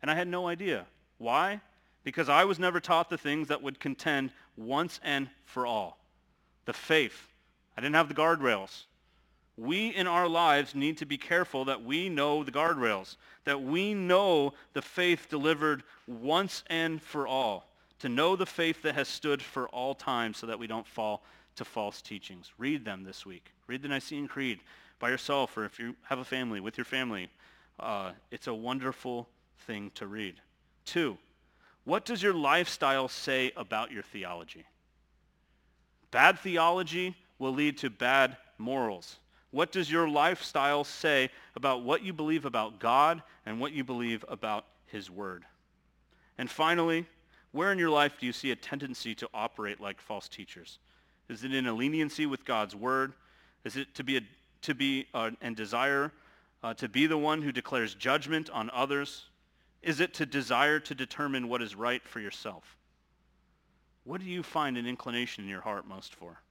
And 0.01 0.09
I 0.09 0.15
had 0.15 0.27
no 0.27 0.47
idea. 0.47 0.85
Why? 1.17 1.61
Because 2.03 2.29
I 2.29 2.45
was 2.45 2.59
never 2.59 2.79
taught 2.79 3.09
the 3.09 3.17
things 3.17 3.49
that 3.49 3.61
would 3.61 3.79
contend 3.79 4.31
once 4.57 4.99
and 5.03 5.29
for 5.45 5.65
all. 5.65 5.99
The 6.65 6.73
faith. 6.73 7.27
I 7.77 7.81
didn't 7.81 7.95
have 7.95 8.07
the 8.07 8.15
guardrails. 8.15 8.85
We 9.59 9.89
in 9.89 10.07
our 10.07 10.29
lives 10.29 10.73
need 10.73 10.97
to 10.99 11.05
be 11.05 11.17
careful 11.17 11.65
that 11.65 11.83
we 11.83 12.07
know 12.07 12.45
the 12.45 12.51
guardrails, 12.51 13.17
that 13.43 13.61
we 13.61 13.93
know 13.93 14.53
the 14.71 14.81
faith 14.81 15.27
delivered 15.29 15.83
once 16.07 16.63
and 16.67 17.01
for 17.01 17.27
all, 17.27 17.67
to 17.99 18.07
know 18.07 18.37
the 18.37 18.45
faith 18.45 18.81
that 18.83 18.95
has 18.95 19.09
stood 19.09 19.41
for 19.41 19.67
all 19.69 19.93
time 19.93 20.33
so 20.33 20.47
that 20.47 20.57
we 20.57 20.65
don't 20.65 20.87
fall 20.87 21.23
to 21.57 21.65
false 21.65 22.01
teachings. 22.01 22.53
Read 22.57 22.85
them 22.85 23.03
this 23.03 23.25
week. 23.25 23.51
Read 23.67 23.81
the 23.81 23.89
Nicene 23.89 24.29
Creed 24.29 24.61
by 24.97 25.09
yourself 25.09 25.57
or 25.57 25.65
if 25.65 25.77
you 25.77 25.93
have 26.03 26.19
a 26.19 26.25
family, 26.25 26.61
with 26.61 26.77
your 26.77 26.85
family. 26.85 27.27
Uh, 27.77 28.11
it's 28.31 28.47
a 28.47 28.53
wonderful 28.53 29.27
thing 29.67 29.91
to 29.95 30.07
read. 30.07 30.35
Two, 30.85 31.17
what 31.83 32.05
does 32.05 32.23
your 32.23 32.33
lifestyle 32.33 33.09
say 33.09 33.51
about 33.57 33.91
your 33.91 34.03
theology? 34.03 34.63
Bad 36.11 36.39
theology 36.39 37.17
will 37.39 37.53
lead 37.53 37.77
to 37.79 37.89
bad 37.89 38.37
morals. 38.57 39.17
What 39.51 39.71
does 39.71 39.89
your 39.89 40.07
lifestyle 40.07 40.83
say 40.83 41.29
about 41.55 41.83
what 41.83 42.03
you 42.03 42.13
believe 42.13 42.45
about 42.45 42.79
God 42.79 43.23
and 43.45 43.59
what 43.59 43.71
you 43.71 43.83
believe 43.83 44.23
about 44.27 44.65
his 44.85 45.09
word? 45.09 45.43
And 46.37 46.49
finally, 46.49 47.07
where 47.51 47.71
in 47.71 47.79
your 47.79 47.89
life 47.89 48.13
do 48.19 48.25
you 48.25 48.33
see 48.33 48.51
a 48.51 48.55
tendency 48.55 49.15
to 49.15 49.29
operate 49.33 49.81
like 49.81 49.99
false 49.99 50.29
teachers? 50.29 50.77
Is 51.29 51.43
it 51.43 51.53
in 51.53 51.67
a 51.67 51.73
leniency 51.73 52.25
with 52.25 52.45
God's 52.45 52.75
word? 52.75 53.13
Is 53.63 53.75
it 53.75 53.93
to 53.95 54.03
be, 54.03 54.17
a, 54.17 54.21
to 54.61 54.75
be 54.75 55.07
and 55.13 55.55
desire 55.55 56.11
uh, 56.61 56.73
to 56.75 56.89
be 56.89 57.07
the 57.07 57.17
one 57.17 57.41
who 57.41 57.51
declares 57.51 57.95
judgment 57.95 58.49
on 58.51 58.69
others? 58.71 59.25
Is 59.81 59.99
it 59.99 60.13
to 60.15 60.25
desire 60.25 60.79
to 60.81 60.93
determine 60.93 61.47
what 61.47 61.61
is 61.61 61.75
right 61.75 62.05
for 62.07 62.19
yourself? 62.19 62.77
What 64.03 64.21
do 64.21 64.27
you 64.27 64.43
find 64.43 64.77
an 64.77 64.85
inclination 64.85 65.43
in 65.43 65.49
your 65.49 65.61
heart 65.61 65.87
most 65.87 66.15
for? 66.15 66.41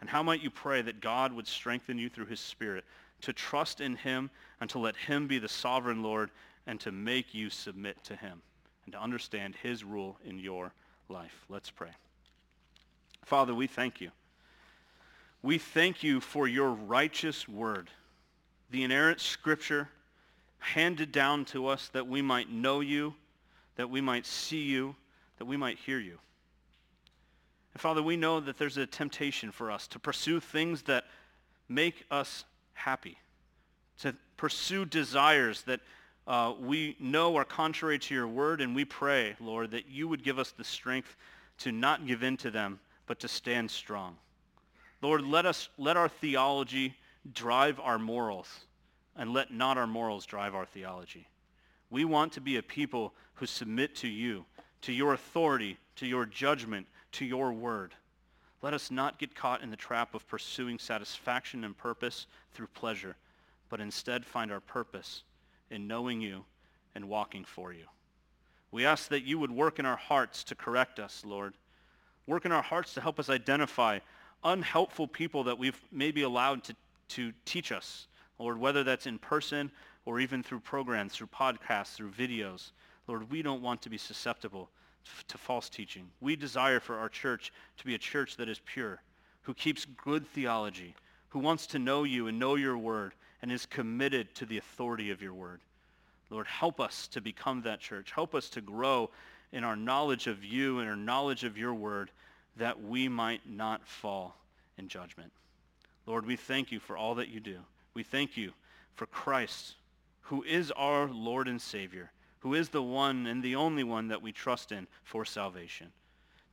And 0.00 0.08
how 0.08 0.22
might 0.22 0.42
you 0.42 0.50
pray 0.50 0.82
that 0.82 1.00
God 1.00 1.32
would 1.32 1.46
strengthen 1.46 1.98
you 1.98 2.08
through 2.08 2.26
his 2.26 2.40
Spirit 2.40 2.84
to 3.22 3.32
trust 3.32 3.80
in 3.80 3.96
him 3.96 4.30
and 4.60 4.70
to 4.70 4.78
let 4.78 4.96
him 4.96 5.26
be 5.26 5.38
the 5.38 5.48
sovereign 5.48 6.02
Lord 6.02 6.30
and 6.66 6.80
to 6.80 6.92
make 6.92 7.34
you 7.34 7.50
submit 7.50 8.02
to 8.04 8.16
him 8.16 8.40
and 8.84 8.92
to 8.92 9.00
understand 9.00 9.54
his 9.62 9.84
rule 9.84 10.16
in 10.24 10.38
your 10.38 10.72
life? 11.08 11.44
Let's 11.48 11.70
pray. 11.70 11.90
Father, 13.24 13.54
we 13.54 13.66
thank 13.66 14.00
you. 14.00 14.10
We 15.42 15.58
thank 15.58 16.02
you 16.02 16.20
for 16.20 16.48
your 16.48 16.70
righteous 16.70 17.46
word 17.46 17.90
the 18.70 18.84
inerrant 18.84 19.20
scripture 19.20 19.88
handed 20.58 21.10
down 21.12 21.44
to 21.46 21.66
us 21.66 21.88
that 21.88 22.06
we 22.06 22.22
might 22.22 22.50
know 22.50 22.80
you, 22.80 23.14
that 23.76 23.90
we 23.90 24.00
might 24.00 24.26
see 24.26 24.62
you, 24.62 24.94
that 25.38 25.44
we 25.44 25.56
might 25.56 25.78
hear 25.78 25.98
you. 25.98 26.18
And 27.74 27.80
Father, 27.80 28.02
we 28.02 28.16
know 28.16 28.40
that 28.40 28.58
there's 28.58 28.76
a 28.76 28.86
temptation 28.86 29.52
for 29.52 29.70
us 29.70 29.86
to 29.88 29.98
pursue 29.98 30.40
things 30.40 30.82
that 30.82 31.04
make 31.68 32.04
us 32.10 32.44
happy, 32.72 33.18
to 34.00 34.14
pursue 34.36 34.84
desires 34.84 35.62
that 35.62 35.80
uh, 36.26 36.54
we 36.60 36.96
know 36.98 37.36
are 37.36 37.44
contrary 37.44 37.98
to 37.98 38.14
your 38.14 38.28
word, 38.28 38.60
and 38.60 38.74
we 38.74 38.84
pray, 38.84 39.34
Lord, 39.40 39.70
that 39.72 39.88
you 39.88 40.08
would 40.08 40.22
give 40.22 40.38
us 40.38 40.52
the 40.52 40.64
strength 40.64 41.16
to 41.58 41.72
not 41.72 42.06
give 42.06 42.22
in 42.22 42.36
to 42.38 42.50
them, 42.50 42.80
but 43.06 43.20
to 43.20 43.28
stand 43.28 43.70
strong. 43.70 44.16
Lord, 45.02 45.22
let 45.22 45.46
us 45.46 45.68
let 45.78 45.96
our 45.96 46.08
theology 46.08 46.94
drive 47.32 47.80
our 47.80 47.98
morals, 47.98 48.48
and 49.16 49.32
let 49.32 49.52
not 49.52 49.76
our 49.78 49.86
morals 49.86 50.26
drive 50.26 50.54
our 50.54 50.66
theology. 50.66 51.26
We 51.90 52.04
want 52.04 52.32
to 52.34 52.40
be 52.40 52.56
a 52.56 52.62
people 52.62 53.12
who 53.34 53.46
submit 53.46 53.96
to 53.96 54.08
you, 54.08 54.44
to 54.82 54.92
your 54.92 55.14
authority, 55.14 55.78
to 55.96 56.06
your 56.06 56.26
judgment, 56.26 56.86
to 57.12 57.24
your 57.24 57.52
word. 57.52 57.94
Let 58.62 58.74
us 58.74 58.90
not 58.90 59.18
get 59.18 59.34
caught 59.34 59.62
in 59.62 59.70
the 59.70 59.76
trap 59.76 60.14
of 60.14 60.26
pursuing 60.28 60.78
satisfaction 60.78 61.64
and 61.64 61.76
purpose 61.76 62.26
through 62.52 62.68
pleasure, 62.68 63.16
but 63.68 63.80
instead 63.80 64.24
find 64.24 64.52
our 64.52 64.60
purpose 64.60 65.22
in 65.70 65.86
knowing 65.86 66.20
you 66.20 66.44
and 66.94 67.08
walking 67.08 67.44
for 67.44 67.72
you. 67.72 67.86
We 68.70 68.84
ask 68.84 69.08
that 69.08 69.24
you 69.24 69.38
would 69.38 69.50
work 69.50 69.78
in 69.78 69.86
our 69.86 69.96
hearts 69.96 70.44
to 70.44 70.54
correct 70.54 71.00
us, 71.00 71.22
Lord. 71.24 71.54
Work 72.26 72.44
in 72.44 72.52
our 72.52 72.62
hearts 72.62 72.94
to 72.94 73.00
help 73.00 73.18
us 73.18 73.30
identify 73.30 73.98
unhelpful 74.44 75.08
people 75.08 75.44
that 75.44 75.58
we've 75.58 75.80
maybe 75.90 76.22
allowed 76.22 76.64
to 76.64 76.76
to 77.10 77.32
teach 77.44 77.72
us, 77.72 78.06
Lord, 78.38 78.58
whether 78.58 78.84
that's 78.84 79.06
in 79.06 79.18
person 79.18 79.70
or 80.06 80.20
even 80.20 80.42
through 80.42 80.60
programs, 80.60 81.12
through 81.12 81.26
podcasts, 81.26 81.94
through 81.94 82.10
videos. 82.10 82.70
Lord, 83.06 83.30
we 83.30 83.42
don't 83.42 83.62
want 83.62 83.82
to 83.82 83.90
be 83.90 83.98
susceptible 83.98 84.70
to 85.28 85.38
false 85.38 85.68
teaching. 85.68 86.08
We 86.20 86.36
desire 86.36 86.80
for 86.80 86.98
our 86.98 87.08
church 87.08 87.52
to 87.78 87.84
be 87.84 87.94
a 87.94 87.98
church 87.98 88.36
that 88.36 88.48
is 88.48 88.60
pure, 88.64 89.00
who 89.42 89.54
keeps 89.54 89.84
good 89.84 90.26
theology, 90.26 90.94
who 91.30 91.38
wants 91.38 91.66
to 91.68 91.78
know 91.78 92.04
you 92.04 92.26
and 92.26 92.38
know 92.38 92.56
your 92.56 92.76
word, 92.76 93.14
and 93.42 93.50
is 93.50 93.66
committed 93.66 94.34
to 94.34 94.46
the 94.46 94.58
authority 94.58 95.10
of 95.10 95.22
your 95.22 95.34
word. 95.34 95.60
Lord, 96.28 96.46
help 96.46 96.80
us 96.80 97.08
to 97.08 97.20
become 97.20 97.62
that 97.62 97.80
church. 97.80 98.12
Help 98.12 98.34
us 98.34 98.48
to 98.50 98.60
grow 98.60 99.10
in 99.52 99.64
our 99.64 99.76
knowledge 99.76 100.26
of 100.26 100.44
you 100.44 100.78
and 100.78 100.88
our 100.88 100.96
knowledge 100.96 101.42
of 101.44 101.58
your 101.58 101.74
word, 101.74 102.10
that 102.56 102.82
we 102.82 103.08
might 103.08 103.48
not 103.48 103.86
fall 103.86 104.36
in 104.78 104.88
judgment. 104.88 105.32
Lord, 106.06 106.26
we 106.26 106.36
thank 106.36 106.70
you 106.70 106.78
for 106.80 106.96
all 106.96 107.16
that 107.16 107.28
you 107.28 107.40
do. 107.40 107.58
We 107.94 108.02
thank 108.02 108.36
you 108.36 108.52
for 108.94 109.06
Christ, 109.06 109.74
who 110.22 110.42
is 110.42 110.70
our 110.72 111.08
Lord 111.08 111.48
and 111.48 111.60
Savior, 111.60 112.12
who 112.40 112.54
is 112.54 112.70
the 112.70 112.82
one 112.82 113.26
and 113.26 113.42
the 113.42 113.56
only 113.56 113.84
one 113.84 114.08
that 114.08 114.22
we 114.22 114.32
trust 114.32 114.72
in 114.72 114.86
for 115.04 115.24
salvation. 115.24 115.92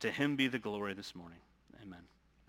To 0.00 0.10
him 0.10 0.36
be 0.36 0.48
the 0.48 0.58
glory 0.58 0.94
this 0.94 1.14
morning. 1.14 1.38
Amen. 1.82 2.02